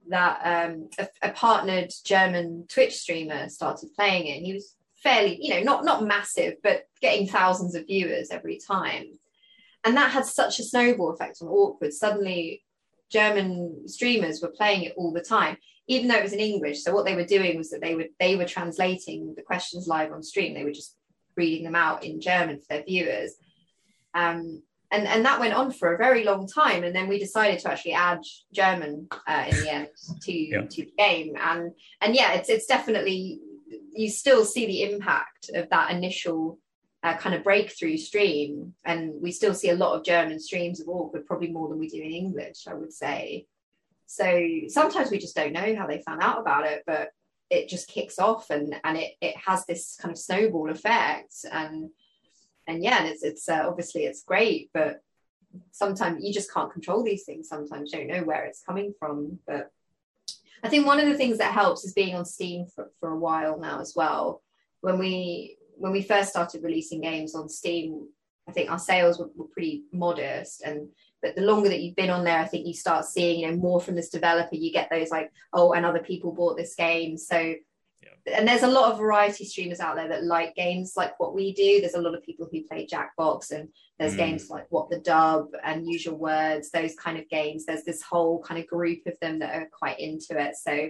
that 0.09 0.39
um, 0.43 0.89
a, 0.97 1.07
a 1.21 1.31
partnered 1.31 1.91
German 2.03 2.65
Twitch 2.67 2.95
streamer 2.95 3.49
started 3.49 3.93
playing 3.95 4.27
it, 4.27 4.37
and 4.37 4.45
he 4.45 4.53
was 4.53 4.75
fairly, 5.01 5.37
you 5.41 5.53
know, 5.53 5.61
not 5.61 5.85
not 5.85 6.05
massive, 6.05 6.55
but 6.63 6.83
getting 7.01 7.27
thousands 7.27 7.75
of 7.75 7.87
viewers 7.87 8.29
every 8.31 8.59
time. 8.59 9.19
And 9.83 9.95
that 9.95 10.11
had 10.11 10.25
such 10.25 10.59
a 10.59 10.63
snowball 10.63 11.11
effect 11.11 11.37
on 11.41 11.47
Awkward. 11.47 11.93
Suddenly, 11.93 12.63
German 13.09 13.87
streamers 13.87 14.41
were 14.41 14.49
playing 14.49 14.83
it 14.83 14.93
all 14.97 15.13
the 15.13 15.21
time, 15.21 15.57
even 15.87 16.07
though 16.07 16.17
it 16.17 16.23
was 16.23 16.33
in 16.33 16.39
English. 16.39 16.83
So 16.83 16.93
what 16.93 17.05
they 17.05 17.15
were 17.15 17.25
doing 17.25 17.57
was 17.57 17.69
that 17.69 17.81
they 17.81 17.95
were 17.95 18.07
they 18.19 18.35
were 18.35 18.45
translating 18.45 19.33
the 19.35 19.43
questions 19.43 19.87
live 19.87 20.11
on 20.11 20.23
stream. 20.23 20.53
They 20.53 20.63
were 20.63 20.71
just 20.71 20.95
reading 21.35 21.63
them 21.63 21.75
out 21.75 22.03
in 22.03 22.19
German 22.19 22.59
for 22.59 22.65
their 22.69 22.83
viewers. 22.83 23.33
Um, 24.13 24.63
and 24.91 25.07
and 25.07 25.25
that 25.25 25.39
went 25.39 25.53
on 25.53 25.71
for 25.71 25.93
a 25.93 25.97
very 25.97 26.23
long 26.23 26.47
time. 26.47 26.83
And 26.83 26.95
then 26.95 27.07
we 27.07 27.19
decided 27.19 27.59
to 27.59 27.71
actually 27.71 27.93
add 27.93 28.21
german 28.53 29.07
uh, 29.27 29.45
in 29.49 29.59
the 29.59 29.69
end 29.69 29.87
to 30.21 30.31
yeah. 30.31 30.61
to 30.61 30.81
the 30.83 30.93
game. 30.97 31.35
And 31.39 31.71
and 32.01 32.15
yeah 32.15 32.33
it's 32.33 32.49
it's 32.49 32.65
definitely 32.65 33.39
you 33.93 34.09
still 34.09 34.45
see 34.45 34.65
the 34.65 34.83
impact 34.83 35.49
of 35.53 35.69
that 35.69 35.91
initial 35.91 36.59
uh, 37.03 37.15
kind 37.17 37.35
of 37.35 37.43
breakthrough 37.43 37.97
stream. 37.97 38.73
And 38.85 39.13
we 39.21 39.31
still 39.31 39.53
see 39.53 39.69
a 39.69 39.75
lot 39.75 39.95
of 39.95 40.05
german 40.05 40.39
streams 40.39 40.79
of 40.79 40.87
awkward 40.87 41.25
probably 41.25 41.51
more 41.51 41.67
than 41.67 41.79
we 41.79 41.89
do 41.89 42.01
in 42.01 42.11
english 42.11 42.65
i 42.67 42.73
would 42.73 42.93
say. 42.93 43.47
So 44.09 44.41
sometimes 44.69 45.11
we 45.11 45.17
just 45.17 45.35
don't 45.35 45.51
know 45.51 45.75
how 45.75 45.85
they 45.85 46.01
found 46.01 46.21
out 46.21 46.39
about 46.39 46.65
it 46.65 46.83
but 46.87 47.09
it 47.49 47.69
just 47.69 47.87
kicks 47.87 48.19
off 48.19 48.49
and 48.49 48.75
and 48.83 48.97
it, 48.97 49.13
it 49.21 49.35
has 49.37 49.65
this 49.65 49.97
kind 50.01 50.11
of 50.11 50.17
snowball 50.17 50.69
effect. 50.69 51.33
And 51.51 51.89
and 52.67 52.83
yeah 52.83 52.99
and 52.99 53.07
it's 53.07 53.23
it's 53.23 53.49
uh, 53.49 53.65
obviously 53.67 54.05
it's 54.05 54.23
great 54.23 54.69
but 54.73 55.01
sometimes 55.71 56.23
you 56.23 56.33
just 56.33 56.53
can't 56.53 56.71
control 56.71 57.03
these 57.03 57.23
things 57.23 57.47
sometimes 57.47 57.91
you 57.91 57.99
don't 57.99 58.07
know 58.07 58.23
where 58.23 58.45
it's 58.45 58.61
coming 58.61 58.93
from 58.99 59.39
but 59.47 59.71
I 60.63 60.69
think 60.69 60.85
one 60.85 60.99
of 60.99 61.07
the 61.07 61.15
things 61.15 61.37
that 61.37 61.53
helps 61.53 61.85
is 61.85 61.93
being 61.93 62.15
on 62.15 62.25
Steam 62.25 62.65
for, 62.65 62.91
for 62.99 63.09
a 63.09 63.17
while 63.17 63.59
now 63.59 63.79
as 63.79 63.93
well. 63.95 64.41
When 64.81 64.97
we 64.97 65.57
when 65.75 65.91
we 65.91 66.01
first 66.01 66.29
started 66.29 66.63
releasing 66.63 67.01
games 67.01 67.35
on 67.35 67.47
Steam, 67.47 68.07
I 68.49 68.51
think 68.51 68.71
our 68.71 68.79
sales 68.79 69.19
were, 69.19 69.29
were 69.35 69.45
pretty 69.45 69.83
modest 69.91 70.63
and 70.63 70.89
but 71.21 71.35
the 71.35 71.41
longer 71.41 71.69
that 71.69 71.81
you've 71.81 71.95
been 71.95 72.11
on 72.11 72.23
there, 72.23 72.37
I 72.37 72.45
think 72.45 72.67
you 72.67 72.75
start 72.75 73.05
seeing, 73.05 73.39
you 73.39 73.47
know, 73.47 73.57
more 73.57 73.81
from 73.81 73.95
this 73.95 74.09
developer. 74.09 74.55
You 74.55 74.71
get 74.71 74.89
those 74.91 75.09
like, 75.09 75.31
oh, 75.51 75.73
and 75.73 75.83
other 75.83 75.99
people 75.99 76.31
bought 76.31 76.57
this 76.57 76.75
game. 76.75 77.17
So 77.17 77.55
and 78.33 78.47
there's 78.47 78.63
a 78.63 78.67
lot 78.67 78.91
of 78.91 78.99
variety 78.99 79.45
streamers 79.45 79.79
out 79.79 79.95
there 79.95 80.09
that 80.09 80.23
like 80.23 80.55
games 80.55 80.93
like 80.97 81.19
what 81.19 81.33
we 81.33 81.53
do. 81.53 81.79
There's 81.79 81.93
a 81.93 82.01
lot 82.01 82.15
of 82.15 82.23
people 82.23 82.47
who 82.51 82.63
play 82.63 82.87
Jackbox, 82.87 83.51
and 83.51 83.69
there's 83.99 84.15
mm. 84.15 84.17
games 84.17 84.49
like 84.49 84.65
What 84.69 84.89
the 84.89 84.99
Dub 84.99 85.47
and 85.63 85.87
Your 85.87 86.15
Words, 86.15 86.69
those 86.71 86.95
kind 86.95 87.17
of 87.17 87.29
games. 87.29 87.65
There's 87.65 87.83
this 87.83 88.01
whole 88.01 88.41
kind 88.43 88.59
of 88.59 88.67
group 88.67 88.99
of 89.05 89.17
them 89.21 89.39
that 89.39 89.55
are 89.55 89.69
quite 89.71 89.99
into 89.99 90.39
it. 90.39 90.55
So 90.57 90.89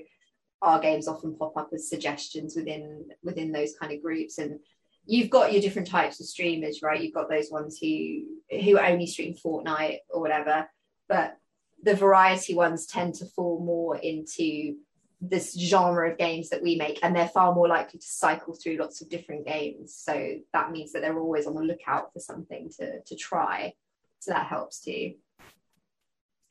our 0.61 0.79
games 0.79 1.07
often 1.07 1.35
pop 1.35 1.55
up 1.57 1.69
as 1.73 1.89
suggestions 1.89 2.55
within 2.55 3.05
within 3.23 3.51
those 3.51 3.75
kind 3.79 3.93
of 3.93 4.01
groups 4.01 4.37
and 4.37 4.59
you've 5.05 5.29
got 5.29 5.53
your 5.53 5.61
different 5.61 5.87
types 5.87 6.19
of 6.19 6.25
streamers 6.25 6.81
right 6.81 7.01
you've 7.01 7.13
got 7.13 7.29
those 7.29 7.51
ones 7.51 7.77
who 7.79 8.23
who 8.49 8.79
only 8.79 9.05
stream 9.05 9.35
fortnite 9.35 9.99
or 10.09 10.19
whatever 10.19 10.67
but 11.07 11.37
the 11.83 11.93
variety 11.93 12.55
ones 12.55 12.87
tend 12.87 13.13
to 13.13 13.25
fall 13.25 13.59
more 13.59 13.97
into 13.97 14.75
this 15.19 15.57
genre 15.59 16.11
of 16.11 16.17
games 16.17 16.49
that 16.49 16.61
we 16.61 16.75
make 16.75 16.99
and 17.01 17.15
they're 17.15 17.27
far 17.27 17.53
more 17.53 17.67
likely 17.67 17.99
to 17.99 18.07
cycle 18.07 18.53
through 18.53 18.77
lots 18.77 19.01
of 19.01 19.09
different 19.09 19.47
games. 19.47 19.95
So 19.95 20.35
that 20.53 20.71
means 20.71 20.91
that 20.91 21.01
they're 21.01 21.17
always 21.17 21.47
on 21.47 21.55
the 21.55 21.61
lookout 21.61 22.13
for 22.13 22.19
something 22.19 22.69
to 22.77 23.01
to 23.01 23.15
try. 23.15 23.73
So 24.19 24.31
that 24.31 24.47
helps 24.47 24.79
too. 24.79 25.15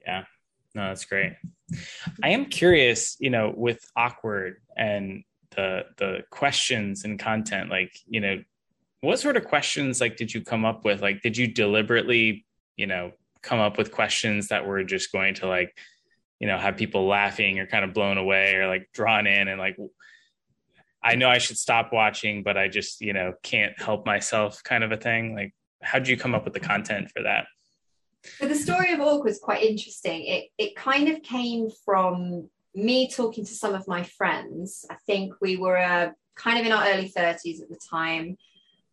Yeah. 0.04 0.24
No 0.74 0.88
that's 0.88 1.04
great. 1.04 1.34
I 2.22 2.30
am 2.30 2.46
curious 2.46 3.16
you 3.20 3.30
know 3.30 3.52
with 3.56 3.84
awkward 3.96 4.60
and 4.76 5.22
the 5.54 5.84
the 5.96 6.24
questions 6.30 7.04
and 7.04 7.18
content 7.18 7.70
like 7.70 7.96
you 8.08 8.20
know 8.20 8.42
what 9.00 9.20
sort 9.20 9.36
of 9.36 9.44
questions 9.44 10.00
like 10.00 10.16
did 10.16 10.34
you 10.34 10.40
come 10.40 10.64
up 10.64 10.84
with? 10.84 11.02
Like 11.02 11.22
did 11.22 11.36
you 11.36 11.46
deliberately 11.46 12.44
you 12.76 12.86
know 12.86 13.12
come 13.42 13.60
up 13.60 13.78
with 13.78 13.92
questions 13.92 14.48
that 14.48 14.66
were 14.66 14.82
just 14.82 15.12
going 15.12 15.34
to 15.34 15.46
like 15.46 15.78
you 16.40 16.46
know 16.46 16.58
have 16.58 16.76
people 16.76 17.06
laughing 17.06 17.58
or 17.58 17.66
kind 17.66 17.84
of 17.84 17.94
blown 17.94 18.18
away 18.18 18.54
or 18.54 18.66
like 18.66 18.88
drawn 18.92 19.26
in 19.26 19.48
and 19.48 19.58
like 19.58 19.76
i 21.02 21.14
know 21.14 21.28
i 21.28 21.38
should 21.38 21.56
stop 21.56 21.92
watching 21.92 22.42
but 22.42 22.58
i 22.58 22.68
just 22.68 23.00
you 23.00 23.12
know 23.12 23.32
can't 23.42 23.78
help 23.80 24.04
myself 24.04 24.62
kind 24.64 24.84
of 24.84 24.92
a 24.92 24.96
thing. 24.96 25.34
Like 25.34 25.54
how 25.82 25.98
did 25.98 26.08
you 26.08 26.16
come 26.16 26.34
up 26.34 26.44
with 26.44 26.54
the 26.54 26.60
content 26.60 27.10
for 27.14 27.22
that? 27.22 27.46
So 28.38 28.48
the 28.48 28.56
story 28.56 28.92
of 28.92 29.00
awkward 29.00 29.24
was 29.24 29.38
quite 29.38 29.62
interesting. 29.62 30.26
It 30.26 30.44
it 30.58 30.76
kind 30.76 31.08
of 31.08 31.22
came 31.22 31.68
from 31.84 32.48
me 32.74 33.08
talking 33.08 33.44
to 33.44 33.54
some 33.54 33.74
of 33.74 33.86
my 33.88 34.02
friends. 34.02 34.84
I 34.90 34.96
think 35.06 35.34
we 35.40 35.56
were 35.56 35.78
uh, 35.78 36.10
kind 36.34 36.58
of 36.58 36.66
in 36.66 36.72
our 36.72 36.86
early 36.88 37.10
30s 37.16 37.62
at 37.62 37.68
the 37.68 37.78
time. 37.90 38.36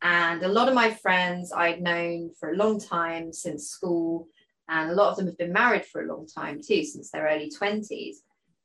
And 0.02 0.44
a 0.44 0.50
lot 0.50 0.68
of 0.68 0.76
my 0.76 0.90
friends 1.04 1.54
i'd 1.56 1.82
known 1.82 2.32
for 2.38 2.52
a 2.52 2.58
long 2.58 2.78
time 2.78 3.32
since 3.32 3.70
school 3.70 4.28
and 4.74 4.90
a 4.90 4.96
lot 4.96 5.12
of 5.12 5.18
them 5.18 5.28
have 5.28 5.38
been 5.38 5.54
married 5.54 5.86
for 5.86 6.02
a 6.02 6.08
long 6.08 6.26
time 6.26 6.60
too, 6.60 6.84
since 6.84 7.12
their 7.12 7.28
early 7.28 7.52
20s. 7.52 8.16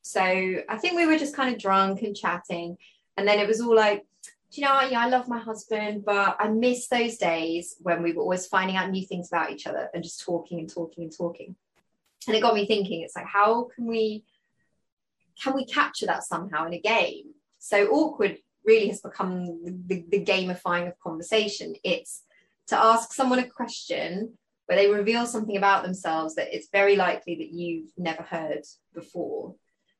So 0.01 0.23
I 0.23 0.79
think 0.79 0.97
we 0.97 1.07
were 1.07 1.19
just 1.19 1.37
kind 1.37 1.55
of 1.55 1.61
drunk 1.61 2.01
and 2.01 2.17
chatting. 2.17 2.79
And 3.19 3.29
then 3.29 3.39
it 3.39 3.47
was 3.47 3.61
all 3.61 3.77
like, 3.77 4.07
do 4.51 4.61
you 4.61 4.67
know? 4.67 4.81
Yeah, 4.81 5.05
I 5.05 5.09
love 5.09 5.29
my 5.29 5.39
husband, 5.39 6.07
but 6.07 6.37
I 6.41 6.49
miss 6.49 6.89
those 6.89 7.19
days 7.19 7.77
when 7.81 8.03
we 8.03 8.15
were 8.15 8.23
always 8.23 8.47
finding 8.47 8.77
out 8.77 8.91
new 8.91 9.07
things 9.07 9.29
about 9.29 9.51
each 9.51 9.67
other 9.67 9.91
and 9.93 10.03
just 10.03 10.23
talking 10.23 10.61
and 10.61 10.73
talking 10.73 11.05
and 11.05 11.15
talking. 11.15 11.55
And 12.27 12.35
it 12.35 12.41
got 12.41 12.55
me 12.55 12.67
thinking, 12.67 13.03
it's 13.03 13.15
like, 13.15 13.27
how 13.27 13.69
can 13.75 13.87
we 13.87 14.25
can 15.43 15.55
we 15.55 15.67
capture 15.67 16.07
that 16.07 16.25
somehow 16.25 16.67
in 16.67 16.73
a 16.73 16.81
game? 16.81 17.27
So 17.59 17.87
awkward 17.89 18.39
really 18.65 18.89
has 18.89 19.01
become 19.03 19.63
the, 19.87 20.05
the 20.09 20.25
gamifying 20.25 20.89
of 20.89 20.99
conversation. 20.99 21.75
It's 21.85 22.23
to 22.69 22.77
ask 22.77 23.13
someone 23.13 23.39
a 23.39 23.47
question 23.47 24.39
where 24.69 24.77
they 24.77 24.91
reveal 24.91 25.25
something 25.25 25.57
about 25.57 25.83
themselves 25.83 26.35
that 26.35 26.55
it's 26.55 26.69
very 26.71 26.95
likely 26.95 27.37
that 27.37 27.51
you've 27.51 27.91
never 27.97 28.23
heard 28.23 28.63
before. 28.95 29.55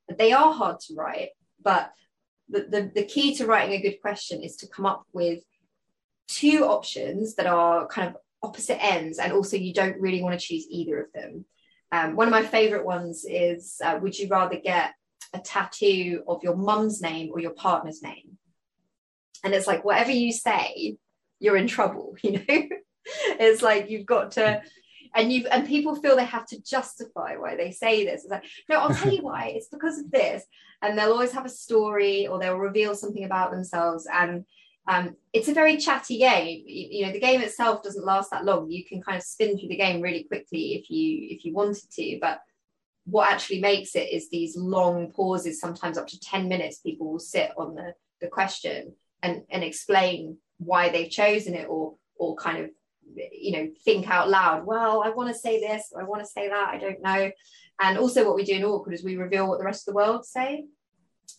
But 0.07 0.19
they 0.19 0.33
are 0.33 0.53
hard 0.53 0.79
to 0.81 0.95
write, 0.95 1.31
but 1.63 1.91
the, 2.51 2.67
the, 2.69 2.93
the 2.95 3.05
key 3.05 3.35
to 3.37 3.47
writing 3.47 3.75
a 3.75 3.83
good 3.83 4.01
question 4.03 4.43
is 4.43 4.57
to 4.57 4.69
come 4.69 4.85
up 4.85 5.05
with 5.15 5.43
two 6.29 6.65
options 6.65 7.35
that 7.37 7.47
are 7.47 7.87
kind 7.87 8.09
of 8.09 8.17
opposite 8.43 8.83
ends, 8.85 9.19
and 9.19 9.33
also 9.33 9.57
you 9.57 9.73
don't 9.73 9.99
really 9.99 10.23
want 10.23 10.39
to 10.39 10.47
choose 10.47 10.67
either 10.69 11.01
of 11.01 11.13
them. 11.15 11.47
Um, 11.91 12.15
one 12.15 12.29
of 12.29 12.33
my 12.33 12.45
favorite 12.45 12.85
ones 12.85 13.25
is 13.27 13.81
uh, 13.83 13.99
Would 14.03 14.19
you 14.19 14.29
rather 14.29 14.59
get 14.59 14.93
a 15.33 15.39
tattoo 15.39 16.23
of 16.29 16.43
your 16.43 16.57
mum's 16.57 17.01
name 17.01 17.31
or 17.33 17.41
your 17.41 17.55
partner's 17.55 18.03
name? 18.03 18.37
And 19.43 19.55
it's 19.55 19.67
like, 19.67 19.83
whatever 19.83 20.11
you 20.11 20.31
say, 20.31 20.99
you're 21.41 21.57
in 21.57 21.69
trouble, 21.69 22.17
you 22.23 22.33
know? 22.33 22.69
it's 23.41 23.63
like 23.63 23.91
you've 23.91 24.07
got 24.07 24.33
to 24.33 24.63
and 25.15 25.33
you 25.33 25.47
and 25.49 25.67
people 25.67 25.97
feel 25.97 26.17
they 26.17 26.25
have 26.25 26.47
to 26.47 26.63
justify 26.63 27.37
why 27.37 27.57
they 27.57 27.71
say 27.71 28.05
this. 28.05 28.23
It's 28.23 28.31
like, 28.31 28.45
no, 28.69 28.77
I'll 28.77 28.95
tell 28.95 29.13
you 29.13 29.23
why. 29.23 29.53
It's 29.57 29.69
because 29.69 29.99
of 29.99 30.11
this. 30.11 30.45
And 30.83 30.97
they'll 30.97 31.13
always 31.13 31.33
have 31.33 31.47
a 31.47 31.51
story 31.51 32.27
or 32.27 32.39
they'll 32.39 32.57
reveal 32.57 32.95
something 32.95 33.25
about 33.25 33.51
themselves. 33.51 34.07
And 34.13 34.45
um, 34.87 35.17
it's 35.33 35.49
a 35.49 35.55
very 35.55 35.77
chatty 35.77 36.19
game. 36.19 36.63
You, 36.67 36.89
you, 36.91 37.07
know, 37.07 37.13
the 37.13 37.21
game 37.21 37.41
itself 37.41 37.83
doesn't 37.83 38.05
last 38.05 38.31
that 38.31 38.45
long. 38.45 38.71
You 38.71 38.85
can 38.85 39.03
kind 39.03 39.17
of 39.17 39.23
spin 39.23 39.59
through 39.59 39.69
the 39.69 39.77
game 39.77 40.01
really 40.01 40.25
quickly 40.25 40.75
if 40.75 40.91
you 40.91 41.29
if 41.31 41.45
you 41.45 41.53
wanted 41.53 41.91
to, 41.93 42.19
but 42.21 42.41
what 43.05 43.31
actually 43.31 43.61
makes 43.61 43.97
it 43.97 44.11
is 44.13 44.29
these 44.29 44.57
long 44.57 45.11
pauses, 45.13 45.61
sometimes 45.61 45.97
up 45.97 46.07
to 46.07 46.21
10 46.21 46.47
minutes, 46.47 46.81
people 46.81 47.11
will 47.11 47.19
sit 47.19 47.51
on 47.57 47.75
the, 47.75 47.95
the 48.21 48.29
question 48.29 48.93
and, 49.23 49.43
and 49.49 49.65
explain 49.65 50.37
why 50.59 50.91
they've 50.91 51.11
chosen 51.11 51.55
it 51.55 51.67
or 51.69 51.95
or 52.19 52.35
kind 52.37 52.65
of 52.65 52.71
you 53.33 53.53
know 53.53 53.69
think 53.85 54.09
out 54.09 54.29
loud 54.29 54.65
well 54.65 55.03
i 55.05 55.11
want 55.11 55.29
to 55.29 55.39
say 55.39 55.61
this 55.61 55.93
i 55.99 56.03
want 56.03 56.23
to 56.23 56.29
say 56.29 56.49
that 56.49 56.69
i 56.69 56.79
don't 56.79 57.03
know 57.03 57.31
and 57.81 57.99
also 57.99 58.25
what 58.25 58.35
we 58.35 58.45
do 58.45 58.55
in 58.55 58.65
awkward 58.65 58.95
is 58.95 59.05
we 59.05 59.17
reveal 59.17 59.49
what 59.49 59.59
the 59.59 59.65
rest 59.65 59.87
of 59.87 59.93
the 59.93 59.97
world 59.97 60.25
say 60.25 60.65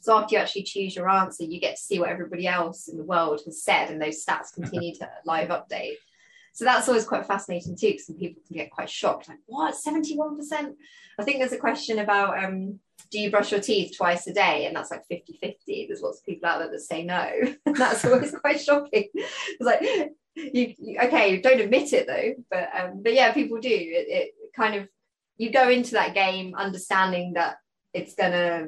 so 0.01 0.17
after 0.17 0.35
you 0.35 0.41
actually 0.41 0.63
choose 0.63 0.95
your 0.95 1.09
answer, 1.09 1.43
you 1.43 1.59
get 1.59 1.75
to 1.75 1.81
see 1.81 1.99
what 1.99 2.09
everybody 2.09 2.47
else 2.47 2.87
in 2.87 2.97
the 2.97 3.03
world 3.03 3.41
has 3.45 3.63
said, 3.63 3.89
and 3.89 4.01
those 4.01 4.23
stats 4.23 4.53
continue 4.53 4.95
to 4.95 5.09
live 5.25 5.49
update. 5.49 5.95
So 6.53 6.65
that's 6.65 6.87
always 6.87 7.05
quite 7.05 7.25
fascinating 7.25 7.75
too, 7.75 7.87
because 7.87 8.07
some 8.07 8.17
people 8.17 8.41
can 8.47 8.57
get 8.57 8.71
quite 8.71 8.89
shocked, 8.89 9.29
like, 9.29 9.39
what, 9.45 9.75
71%? 9.75 10.75
I 11.19 11.23
think 11.23 11.39
there's 11.39 11.53
a 11.53 11.57
question 11.57 11.99
about 11.99 12.43
um, 12.43 12.79
do 13.11 13.19
you 13.19 13.31
brush 13.31 13.51
your 13.51 13.61
teeth 13.61 13.95
twice 13.97 14.27
a 14.27 14.33
day? 14.33 14.65
And 14.65 14.75
that's 14.75 14.91
like 14.91 15.03
50-50. 15.11 15.87
There's 15.87 16.01
lots 16.01 16.19
of 16.19 16.25
people 16.25 16.49
out 16.49 16.59
there 16.59 16.71
that 16.71 16.79
say 16.79 17.03
no. 17.03 17.29
that's 17.65 18.05
always 18.05 18.31
quite 18.31 18.59
shocking. 18.59 19.09
It's 19.13 19.61
like, 19.61 19.81
you, 20.53 20.73
you, 20.77 20.99
okay, 21.03 21.41
don't 21.41 21.59
admit 21.59 21.93
it 21.93 22.07
though, 22.07 22.43
but 22.49 22.69
um, 22.77 23.01
but 23.03 23.13
yeah, 23.13 23.31
people 23.33 23.59
do. 23.59 23.69
It, 23.69 24.07
it 24.09 24.31
kind 24.55 24.75
of 24.75 24.87
you 25.37 25.51
go 25.51 25.69
into 25.69 25.91
that 25.91 26.13
game 26.13 26.55
understanding 26.55 27.33
that 27.33 27.57
it's 27.93 28.13
gonna 28.15 28.67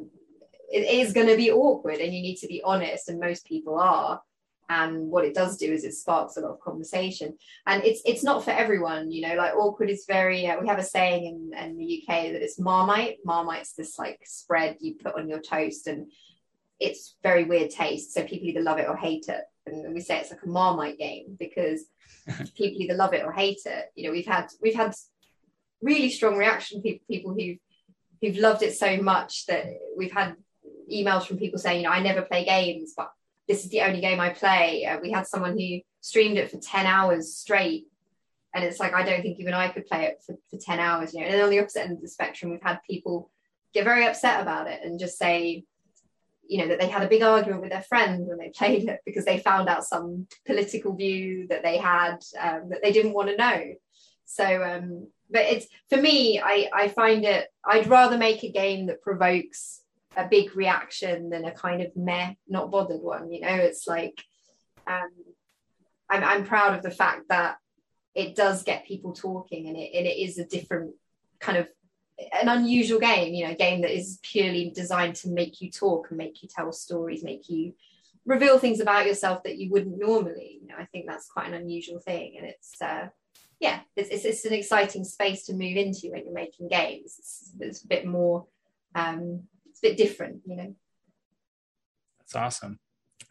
it 0.71 1.07
is 1.07 1.13
to 1.13 1.35
be 1.35 1.51
awkward 1.51 1.99
and 1.99 2.13
you 2.13 2.21
need 2.21 2.37
to 2.37 2.47
be 2.47 2.61
honest 2.63 3.09
and 3.09 3.19
most 3.19 3.45
people 3.45 3.77
are. 3.77 4.21
And 4.69 5.09
what 5.11 5.25
it 5.25 5.33
does 5.33 5.57
do 5.57 5.69
is 5.69 5.83
it 5.83 5.93
sparks 5.93 6.37
a 6.37 6.39
lot 6.39 6.51
of 6.51 6.61
conversation. 6.61 7.37
And 7.67 7.83
it's 7.83 8.01
it's 8.05 8.23
not 8.23 8.45
for 8.45 8.51
everyone 8.51 9.11
you 9.11 9.27
know 9.27 9.35
like 9.35 9.53
awkward 9.53 9.89
is 9.89 10.05
very 10.07 10.47
uh, 10.47 10.61
we 10.61 10.67
have 10.67 10.79
a 10.79 10.83
saying 10.83 11.25
in, 11.25 11.59
in 11.59 11.77
the 11.77 12.01
uk 12.01 12.07
that 12.07 12.41
it's 12.41 12.59
marmite. 12.59 13.17
Marmite's 13.25 13.73
this 13.73 13.99
like 13.99 14.19
spread 14.25 14.77
you 14.79 14.95
put 14.95 15.15
on 15.15 15.27
your 15.27 15.41
toast 15.41 15.87
and 15.87 16.09
it's 16.79 17.15
very 17.21 17.43
weird 17.43 17.69
taste. 17.69 18.13
So 18.13 18.23
people 18.23 18.47
either 18.47 18.61
love 18.61 18.79
it 18.79 18.87
or 18.87 18.95
hate 18.95 19.25
it 19.27 19.43
and 19.65 19.93
we 19.93 20.01
say 20.01 20.19
it's 20.19 20.31
like 20.31 20.43
a 20.43 20.49
marmite 20.49 20.97
game 20.97 21.35
because 21.39 21.85
people 22.55 22.81
either 22.81 22.95
love 22.95 23.13
it 23.13 23.23
or 23.23 23.31
hate 23.31 23.61
it 23.65 23.91
you 23.95 24.05
know 24.05 24.11
we've 24.11 24.25
had 24.25 24.47
we've 24.61 24.75
had 24.75 24.93
really 25.81 26.09
strong 26.09 26.35
reaction 26.37 26.81
people 26.81 27.03
people 27.07 27.33
who 27.33 27.55
who've 28.21 28.37
loved 28.37 28.61
it 28.63 28.73
so 28.73 28.97
much 28.97 29.45
that 29.47 29.65
we've 29.97 30.11
had 30.11 30.35
emails 30.91 31.25
from 31.25 31.37
people 31.37 31.59
saying, 31.59 31.81
you 31.81 31.83
know, 31.83 31.93
I 31.93 32.01
never 32.01 32.21
play 32.21 32.45
games, 32.45 32.93
but 32.95 33.11
this 33.47 33.63
is 33.63 33.71
the 33.71 33.81
only 33.81 34.01
game 34.01 34.19
I 34.19 34.29
play. 34.29 34.85
Uh, 34.85 34.99
we 34.99 35.11
had 35.11 35.27
someone 35.27 35.57
who 35.57 35.79
streamed 36.01 36.37
it 36.37 36.51
for 36.51 36.57
10 36.57 36.85
hours 36.85 37.33
straight. 37.33 37.87
And 38.53 38.63
it's 38.63 38.79
like, 38.79 38.93
I 38.93 39.03
don't 39.03 39.21
think 39.21 39.39
even 39.39 39.53
I 39.53 39.69
could 39.69 39.87
play 39.87 40.05
it 40.05 40.21
for, 40.25 40.35
for 40.49 40.57
10 40.57 40.79
hours, 40.79 41.13
you 41.13 41.21
know. 41.21 41.27
And 41.27 41.41
on 41.41 41.49
the 41.49 41.59
opposite 41.59 41.83
end 41.83 41.93
of 41.93 42.01
the 42.01 42.07
spectrum, 42.07 42.51
we've 42.51 42.61
had 42.61 42.79
people 42.87 43.31
get 43.73 43.85
very 43.85 44.05
upset 44.05 44.41
about 44.41 44.67
it 44.67 44.81
and 44.83 44.99
just 44.99 45.17
say, 45.17 45.63
you 46.47 46.57
know, 46.57 46.67
that 46.67 46.79
they 46.79 46.87
had 46.87 47.03
a 47.03 47.09
big 47.09 47.21
argument 47.21 47.61
with 47.61 47.71
their 47.71 47.83
friend 47.83 48.27
when 48.27 48.37
they 48.37 48.49
played 48.49 48.87
it 48.89 48.99
because 49.05 49.25
they 49.25 49.39
found 49.39 49.69
out 49.69 49.85
some 49.85 50.27
political 50.45 50.95
view 50.95 51.47
that 51.47 51.63
they 51.63 51.77
had 51.77 52.17
um, 52.39 52.69
that 52.69 52.79
they 52.83 52.91
didn't 52.91 53.13
want 53.13 53.29
to 53.29 53.37
know. 53.37 53.73
So, 54.25 54.63
um, 54.63 55.07
but 55.29 55.41
it's 55.41 55.67
for 55.89 55.97
me, 55.97 56.39
I, 56.39 56.69
I 56.73 56.87
find 56.89 57.25
it, 57.25 57.47
I'd 57.65 57.87
rather 57.87 58.17
make 58.17 58.43
a 58.43 58.51
game 58.51 58.87
that 58.87 59.01
provokes 59.01 59.81
a 60.15 60.27
big 60.27 60.55
reaction 60.55 61.29
than 61.29 61.45
a 61.45 61.51
kind 61.51 61.81
of 61.81 61.95
meh, 61.95 62.33
not 62.47 62.71
bothered 62.71 63.01
one. 63.01 63.31
You 63.31 63.41
know, 63.41 63.55
it's 63.55 63.87
like 63.87 64.21
um, 64.87 65.09
I'm 66.09 66.23
I'm 66.23 66.45
proud 66.45 66.75
of 66.75 66.83
the 66.83 66.91
fact 66.91 67.29
that 67.29 67.57
it 68.13 68.35
does 68.35 68.63
get 68.63 68.85
people 68.85 69.13
talking, 69.13 69.67
and 69.67 69.77
it 69.77 69.91
and 69.93 70.05
it 70.05 70.17
is 70.17 70.37
a 70.37 70.45
different 70.45 70.95
kind 71.39 71.57
of 71.57 71.67
an 72.41 72.49
unusual 72.49 72.99
game. 72.99 73.33
You 73.33 73.45
know, 73.45 73.51
a 73.51 73.55
game 73.55 73.81
that 73.81 73.95
is 73.95 74.19
purely 74.23 74.71
designed 74.73 75.15
to 75.17 75.29
make 75.29 75.61
you 75.61 75.71
talk 75.71 76.07
and 76.09 76.17
make 76.17 76.41
you 76.43 76.49
tell 76.49 76.71
stories, 76.71 77.23
make 77.23 77.49
you 77.49 77.73
reveal 78.25 78.59
things 78.59 78.79
about 78.79 79.07
yourself 79.07 79.43
that 79.43 79.57
you 79.57 79.69
wouldn't 79.71 79.97
normally. 79.97 80.59
You 80.61 80.67
know, 80.67 80.75
I 80.77 80.85
think 80.85 81.05
that's 81.07 81.29
quite 81.29 81.47
an 81.47 81.53
unusual 81.53 81.99
thing, 81.99 82.35
and 82.37 82.47
it's. 82.47 82.81
Uh, 82.81 83.07
yeah, 83.59 83.81
it's, 83.95 84.09
it's, 84.09 84.25
it's 84.25 84.45
an 84.45 84.53
exciting 84.53 85.03
space 85.03 85.45
to 85.45 85.53
move 85.53 85.77
into 85.77 86.09
when 86.09 86.25
you're 86.25 86.33
making 86.33 86.67
games. 86.67 87.15
It's, 87.19 87.51
it's 87.59 87.83
a 87.83 87.87
bit 87.87 88.07
more 88.07 88.47
um, 88.95 89.43
it's 89.69 89.79
a 89.79 89.89
bit 89.89 89.97
different, 89.97 90.41
you 90.45 90.55
know. 90.55 90.75
That's 92.19 92.35
awesome. 92.35 92.79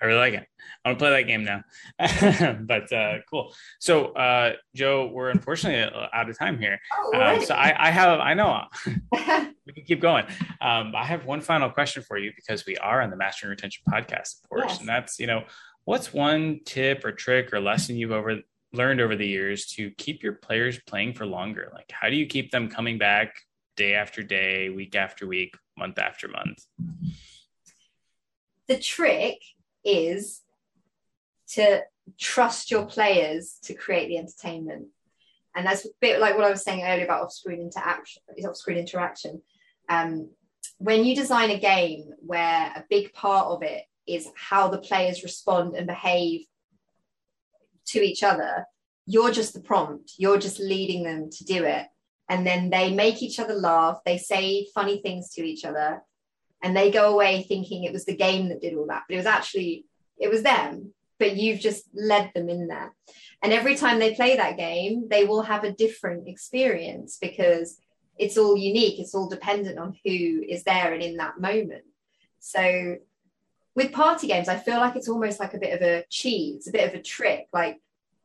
I 0.00 0.06
really 0.06 0.18
like 0.18 0.34
it. 0.34 0.46
I 0.84 0.88
want 0.88 0.98
to 0.98 1.02
play 1.02 1.10
that 1.10 1.28
game 1.28 1.44
now. 1.44 1.62
but 2.66 2.92
uh, 2.92 3.18
cool. 3.28 3.54
So, 3.78 4.06
uh, 4.12 4.54
Joe, 4.74 5.10
we're 5.12 5.30
unfortunately 5.30 5.94
out 6.12 6.30
of 6.30 6.38
time 6.38 6.58
here. 6.58 6.78
Oh, 6.98 7.20
um, 7.20 7.44
so 7.44 7.54
I, 7.54 7.88
I, 7.88 7.90
have, 7.90 8.20
I 8.20 8.34
know 8.34 8.64
we 9.12 9.72
can 9.72 9.84
keep 9.86 10.00
going. 10.00 10.24
Um, 10.60 10.94
I 10.94 11.04
have 11.04 11.26
one 11.26 11.40
final 11.40 11.70
question 11.70 12.02
for 12.02 12.18
you 12.18 12.32
because 12.34 12.64
we 12.66 12.76
are 12.78 13.02
on 13.02 13.10
the 13.10 13.16
Mastering 13.16 13.50
Retention 13.50 13.82
podcast, 13.88 14.42
of 14.42 14.48
course, 14.48 14.64
yes. 14.68 14.80
and 14.80 14.88
that's 14.88 15.18
you 15.18 15.26
know, 15.26 15.44
what's 15.84 16.12
one 16.12 16.60
tip 16.64 17.04
or 17.04 17.12
trick 17.12 17.52
or 17.52 17.60
lesson 17.60 17.96
you've 17.96 18.12
over 18.12 18.38
learned 18.72 19.00
over 19.00 19.16
the 19.16 19.26
years 19.26 19.66
to 19.66 19.90
keep 19.92 20.22
your 20.22 20.34
players 20.34 20.78
playing 20.86 21.14
for 21.14 21.26
longer? 21.26 21.70
Like, 21.74 21.90
how 21.92 22.08
do 22.08 22.16
you 22.16 22.26
keep 22.26 22.50
them 22.50 22.68
coming 22.68 22.98
back 22.98 23.34
day 23.76 23.94
after 23.94 24.22
day, 24.22 24.70
week 24.70 24.94
after 24.94 25.26
week? 25.26 25.54
month 25.80 25.98
after 25.98 26.28
month. 26.28 26.64
The 28.68 28.78
trick 28.78 29.38
is 29.84 30.42
to 31.52 31.82
trust 32.18 32.70
your 32.70 32.86
players 32.86 33.58
to 33.64 33.74
create 33.74 34.08
the 34.08 34.18
entertainment. 34.18 34.88
And 35.54 35.66
that's 35.66 35.84
a 35.84 35.90
bit 36.00 36.20
like 36.20 36.36
what 36.36 36.44
I 36.44 36.50
was 36.50 36.62
saying 36.62 36.84
earlier 36.84 37.04
about 37.04 37.24
off-screen 37.24 37.60
interaction. 37.60 38.22
Off-screen 38.44 38.78
interaction. 38.78 39.42
Um, 39.88 40.30
when 40.78 41.04
you 41.04 41.16
design 41.16 41.50
a 41.50 41.58
game 41.58 42.10
where 42.20 42.72
a 42.76 42.84
big 42.88 43.12
part 43.12 43.46
of 43.48 43.62
it 43.62 43.84
is 44.06 44.28
how 44.36 44.68
the 44.68 44.78
players 44.78 45.22
respond 45.22 45.74
and 45.74 45.86
behave 45.86 46.42
to 47.86 48.00
each 48.00 48.22
other, 48.22 48.64
you're 49.06 49.32
just 49.32 49.54
the 49.54 49.60
prompt. 49.60 50.12
You're 50.18 50.38
just 50.38 50.60
leading 50.60 51.02
them 51.02 51.30
to 51.30 51.44
do 51.44 51.64
it 51.64 51.86
and 52.30 52.46
then 52.46 52.70
they 52.70 52.94
make 52.94 53.22
each 53.22 53.38
other 53.38 53.54
laugh 53.54 53.98
they 54.06 54.16
say 54.16 54.66
funny 54.74 55.02
things 55.02 55.30
to 55.30 55.42
each 55.42 55.64
other 55.66 56.00
and 56.62 56.76
they 56.76 56.90
go 56.90 57.12
away 57.12 57.42
thinking 57.42 57.84
it 57.84 57.92
was 57.92 58.04
the 58.04 58.16
game 58.16 58.48
that 58.48 58.60
did 58.60 58.74
all 58.74 58.86
that 58.86 59.04
but 59.08 59.14
it 59.14 59.18
was 59.18 59.26
actually 59.26 59.84
it 60.18 60.30
was 60.30 60.42
them 60.42 60.92
but 61.20 61.36
you've 61.36 61.60
just 61.60 61.84
led 61.94 62.32
them 62.34 62.48
in 62.48 62.66
there. 62.66 62.92
And 63.42 63.52
every 63.52 63.76
time 63.76 63.98
they 63.98 64.14
play 64.14 64.36
that 64.36 64.56
game 64.56 65.06
they 65.08 65.24
will 65.24 65.42
have 65.42 65.62
a 65.62 65.72
different 65.72 66.26
experience 66.26 67.18
because 67.20 67.78
it's 68.18 68.36
all 68.36 68.56
unique. 68.56 68.98
It's 68.98 69.14
all 69.14 69.28
dependent 69.28 69.78
on 69.78 69.94
who 70.04 70.42
is 70.48 70.64
there 70.64 70.92
and 70.92 71.02
in 71.02 71.18
that 71.18 71.40
moment. 71.40 71.84
So 72.40 72.96
with 73.76 73.92
party 73.92 74.26
games 74.26 74.48
i 74.48 74.56
feel 74.56 74.78
like 74.78 74.96
it's 74.96 75.08
almost 75.08 75.38
like 75.38 75.54
a 75.54 75.58
bit 75.58 75.72
of 75.72 75.80
a 75.80 76.04
cheat 76.10 76.56
it's 76.56 76.68
a 76.68 76.72
bit 76.72 76.88
of 76.88 76.98
a 76.98 77.02
trick. 77.02 77.46
Like 77.52 77.80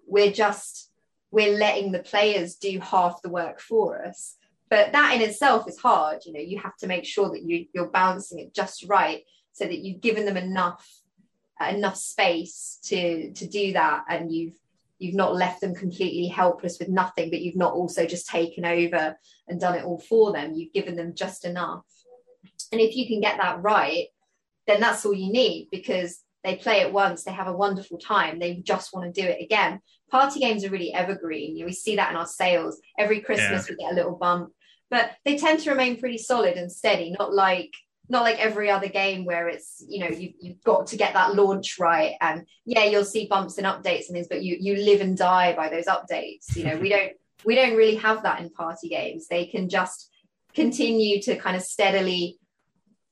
we're 0.07 0.31
just 0.31 0.89
we're 1.31 1.57
letting 1.57 1.91
the 1.91 1.99
players 1.99 2.55
do 2.55 2.79
half 2.79 3.21
the 3.21 3.29
work 3.29 3.59
for 3.59 4.03
us 4.05 4.35
but 4.69 4.91
that 4.91 5.13
in 5.15 5.21
itself 5.21 5.67
is 5.67 5.77
hard 5.77 6.21
you 6.25 6.33
know 6.33 6.39
you 6.39 6.59
have 6.59 6.75
to 6.77 6.87
make 6.87 7.05
sure 7.05 7.29
that 7.29 7.43
you, 7.43 7.65
you're 7.73 7.89
balancing 7.89 8.39
it 8.39 8.53
just 8.53 8.85
right 8.85 9.23
so 9.53 9.65
that 9.65 9.79
you've 9.79 10.01
given 10.01 10.25
them 10.25 10.37
enough 10.37 11.01
enough 11.69 11.95
space 11.95 12.79
to 12.83 13.31
to 13.33 13.47
do 13.47 13.73
that 13.73 14.03
and 14.09 14.31
you've 14.31 14.55
you've 14.97 15.15
not 15.15 15.35
left 15.35 15.61
them 15.61 15.75
completely 15.75 16.27
helpless 16.27 16.79
with 16.79 16.89
nothing 16.89 17.29
but 17.29 17.41
you've 17.41 17.55
not 17.55 17.73
also 17.73 18.05
just 18.05 18.27
taken 18.27 18.65
over 18.65 19.17
and 19.47 19.59
done 19.59 19.75
it 19.75 19.83
all 19.83 19.99
for 19.99 20.33
them 20.33 20.53
you've 20.53 20.73
given 20.73 20.95
them 20.95 21.13
just 21.15 21.45
enough 21.45 21.85
and 22.71 22.81
if 22.81 22.95
you 22.95 23.07
can 23.07 23.21
get 23.21 23.37
that 23.37 23.61
right 23.61 24.07
then 24.67 24.81
that's 24.81 25.05
all 25.05 25.13
you 25.13 25.31
need 25.31 25.67
because 25.71 26.21
they 26.45 26.55
play 26.55 26.81
it 26.81 26.93
once, 26.93 27.23
they 27.23 27.31
have 27.31 27.47
a 27.47 27.53
wonderful 27.53 27.97
time, 27.97 28.39
they 28.39 28.55
just 28.57 28.93
want 28.93 29.13
to 29.13 29.21
do 29.21 29.27
it 29.27 29.41
again. 29.41 29.81
Party 30.11 30.39
games 30.39 30.63
are 30.63 30.69
really 30.69 30.93
evergreen. 30.93 31.55
You 31.55 31.61
know, 31.61 31.65
we 31.67 31.73
see 31.73 31.95
that 31.95 32.11
in 32.11 32.17
our 32.17 32.27
sales. 32.27 32.79
Every 32.97 33.21
Christmas 33.21 33.67
yeah. 33.67 33.75
we 33.75 33.83
get 33.83 33.91
a 33.91 33.95
little 33.95 34.15
bump, 34.15 34.51
but 34.89 35.11
they 35.25 35.37
tend 35.37 35.59
to 35.61 35.71
remain 35.71 35.99
pretty 35.99 36.17
solid 36.17 36.55
and 36.57 36.71
steady, 36.71 37.15
not 37.17 37.33
like 37.33 37.71
not 38.09 38.23
like 38.23 38.37
every 38.37 38.69
other 38.69 38.87
game 38.87 39.25
where 39.25 39.47
it's 39.47 39.83
you 39.87 39.99
know 39.99 40.09
you, 40.09 40.33
you've 40.39 40.63
got 40.63 40.87
to 40.87 40.97
get 40.97 41.13
that 41.13 41.35
launch 41.35 41.79
right 41.79 42.13
and 42.21 42.45
yeah 42.65 42.83
you'll 42.83 43.05
see 43.05 43.27
bumps 43.27 43.57
and 43.57 43.65
updates 43.65 44.07
and 44.07 44.13
things 44.13 44.27
but 44.27 44.43
you 44.43 44.57
you 44.59 44.75
live 44.75 45.01
and 45.01 45.17
die 45.17 45.55
by 45.55 45.69
those 45.69 45.85
updates 45.85 46.55
you 46.55 46.63
know 46.63 46.77
we 46.77 46.89
don't 46.89 47.13
we 47.45 47.55
don't 47.55 47.75
really 47.75 47.95
have 47.95 48.23
that 48.23 48.39
in 48.41 48.49
party 48.49 48.89
games 48.89 49.27
they 49.27 49.45
can 49.45 49.69
just 49.69 50.11
continue 50.53 51.21
to 51.21 51.35
kind 51.35 51.55
of 51.55 51.61
steadily 51.61 52.37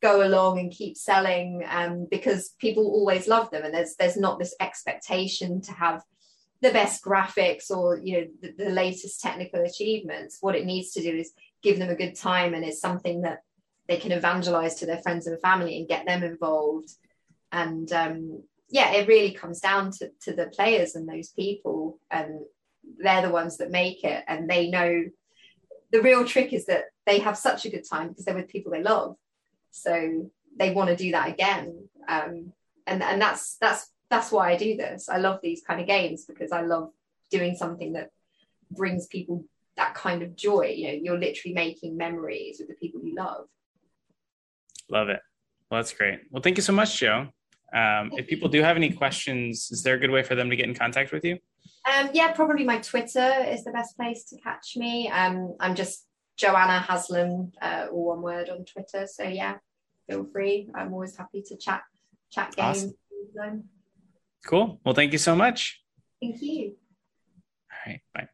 go 0.01 0.25
along 0.25 0.59
and 0.59 0.71
keep 0.71 0.97
selling 0.97 1.63
um, 1.69 2.07
because 2.11 2.53
people 2.59 2.83
always 2.83 3.27
love 3.27 3.49
them 3.51 3.63
and 3.63 3.73
there's 3.73 3.95
there's 3.97 4.17
not 4.17 4.37
this 4.37 4.53
expectation 4.59 5.61
to 5.61 5.71
have 5.71 6.03
the 6.63 6.71
best 6.71 7.03
graphics 7.03 7.69
or 7.69 7.99
you 7.99 8.21
know 8.21 8.27
the, 8.41 8.63
the, 8.63 8.69
latest 8.71 9.21
technical 9.21 9.61
achievements 9.61 10.37
what 10.41 10.55
it 10.55 10.65
needs 10.65 10.91
to 10.91 11.01
do 11.01 11.15
is 11.15 11.33
give 11.61 11.77
them 11.77 11.89
a 11.89 11.95
good 11.95 12.15
time 12.15 12.53
and 12.53 12.63
it's 12.63 12.79
something 12.79 13.21
that 13.21 13.43
they 13.87 13.97
can 13.97 14.11
evangelize 14.11 14.75
to 14.75 14.85
their 14.85 15.01
friends 15.01 15.27
and 15.27 15.39
family 15.41 15.77
and 15.77 15.87
get 15.87 16.05
them 16.05 16.23
involved 16.23 16.89
and 17.51 17.91
um, 17.93 18.43
yeah, 18.73 18.93
it 18.93 19.07
really 19.07 19.31
comes 19.31 19.59
down 19.59 19.91
to, 19.91 20.11
to 20.21 20.33
the 20.33 20.47
players 20.47 20.95
and 20.95 21.07
those 21.07 21.29
people, 21.29 21.99
and 22.09 22.39
they're 22.97 23.21
the 23.21 23.29
ones 23.29 23.57
that 23.57 23.69
make 23.69 24.03
it, 24.03 24.23
and 24.27 24.49
they 24.49 24.69
know. 24.69 25.05
The 25.91 26.01
real 26.01 26.25
trick 26.25 26.53
is 26.53 26.65
that 26.65 26.85
they 27.05 27.19
have 27.19 27.37
such 27.37 27.65
a 27.65 27.69
good 27.69 27.87
time 27.87 28.09
because 28.09 28.25
they're 28.25 28.33
with 28.33 28.47
people 28.47 28.71
they 28.71 28.81
love, 28.81 29.15
so 29.69 30.31
they 30.57 30.71
want 30.71 30.89
to 30.89 30.95
do 30.95 31.11
that 31.11 31.29
again. 31.29 31.87
Um, 32.09 32.53
and 32.87 33.03
and 33.03 33.21
that's 33.21 33.57
that's 33.61 33.91
that's 34.13 34.31
why 34.31 34.51
I 34.51 34.57
do 34.57 34.77
this. 34.77 35.09
I 35.09 35.17
love 35.17 35.39
these 35.41 35.63
kind 35.67 35.81
of 35.81 35.87
games 35.87 36.25
because 36.25 36.51
I 36.51 36.61
love 36.61 36.91
doing 37.31 37.55
something 37.55 37.93
that 37.93 38.11
brings 38.69 39.07
people 39.07 39.45
that 39.75 39.95
kind 39.95 40.21
of 40.21 40.35
joy. 40.35 40.71
You 40.77 40.87
know, 40.87 40.99
you're 41.01 41.19
literally 41.19 41.55
making 41.55 41.97
memories 41.97 42.57
with 42.59 42.67
the 42.67 42.75
people 42.75 43.01
you 43.03 43.15
love. 43.15 43.45
Love 44.87 45.09
it. 45.09 45.19
Well, 45.71 45.79
that's 45.79 45.93
great. 45.93 46.19
Well, 46.29 46.43
thank 46.43 46.57
you 46.57 46.61
so 46.61 46.73
much, 46.73 46.99
Joe. 46.99 47.29
Um, 47.75 48.11
if 48.15 48.27
people 48.27 48.49
do 48.49 48.61
have 48.61 48.77
any 48.77 48.91
questions, 48.91 49.69
is 49.71 49.81
there 49.81 49.95
a 49.95 49.97
good 49.97 50.11
way 50.11 50.21
for 50.21 50.35
them 50.35 50.51
to 50.51 50.55
get 50.55 50.67
in 50.67 50.75
contact 50.75 51.11
with 51.11 51.25
you? 51.25 51.39
Um, 51.91 52.11
yeah, 52.13 52.33
probably 52.33 52.65
my 52.65 52.77
Twitter 52.77 53.45
is 53.47 53.63
the 53.63 53.71
best 53.71 53.97
place 53.97 54.25
to 54.25 54.37
catch 54.37 54.77
me. 54.77 55.09
Um, 55.09 55.55
I'm 55.59 55.73
just 55.73 56.05
Joanna 56.37 56.81
Haslam, 56.81 57.51
uh, 57.59 57.87
all 57.91 58.09
one 58.09 58.21
word 58.21 58.49
on 58.49 58.63
Twitter. 58.65 59.07
So 59.07 59.23
yeah, 59.23 59.55
feel 60.07 60.23
free. 60.31 60.69
I'm 60.75 60.93
always 60.93 61.17
happy 61.17 61.41
to 61.47 61.57
chat 61.57 61.81
chat 62.29 62.55
games. 62.55 62.93
Awesome. 63.37 63.63
Cool. 64.45 64.79
Well, 64.83 64.95
thank 64.95 65.13
you 65.13 65.19
so 65.19 65.35
much. 65.35 65.81
Thank 66.21 66.41
you. 66.41 66.75
All 67.71 67.91
right. 67.91 68.01
Bye. 68.13 68.27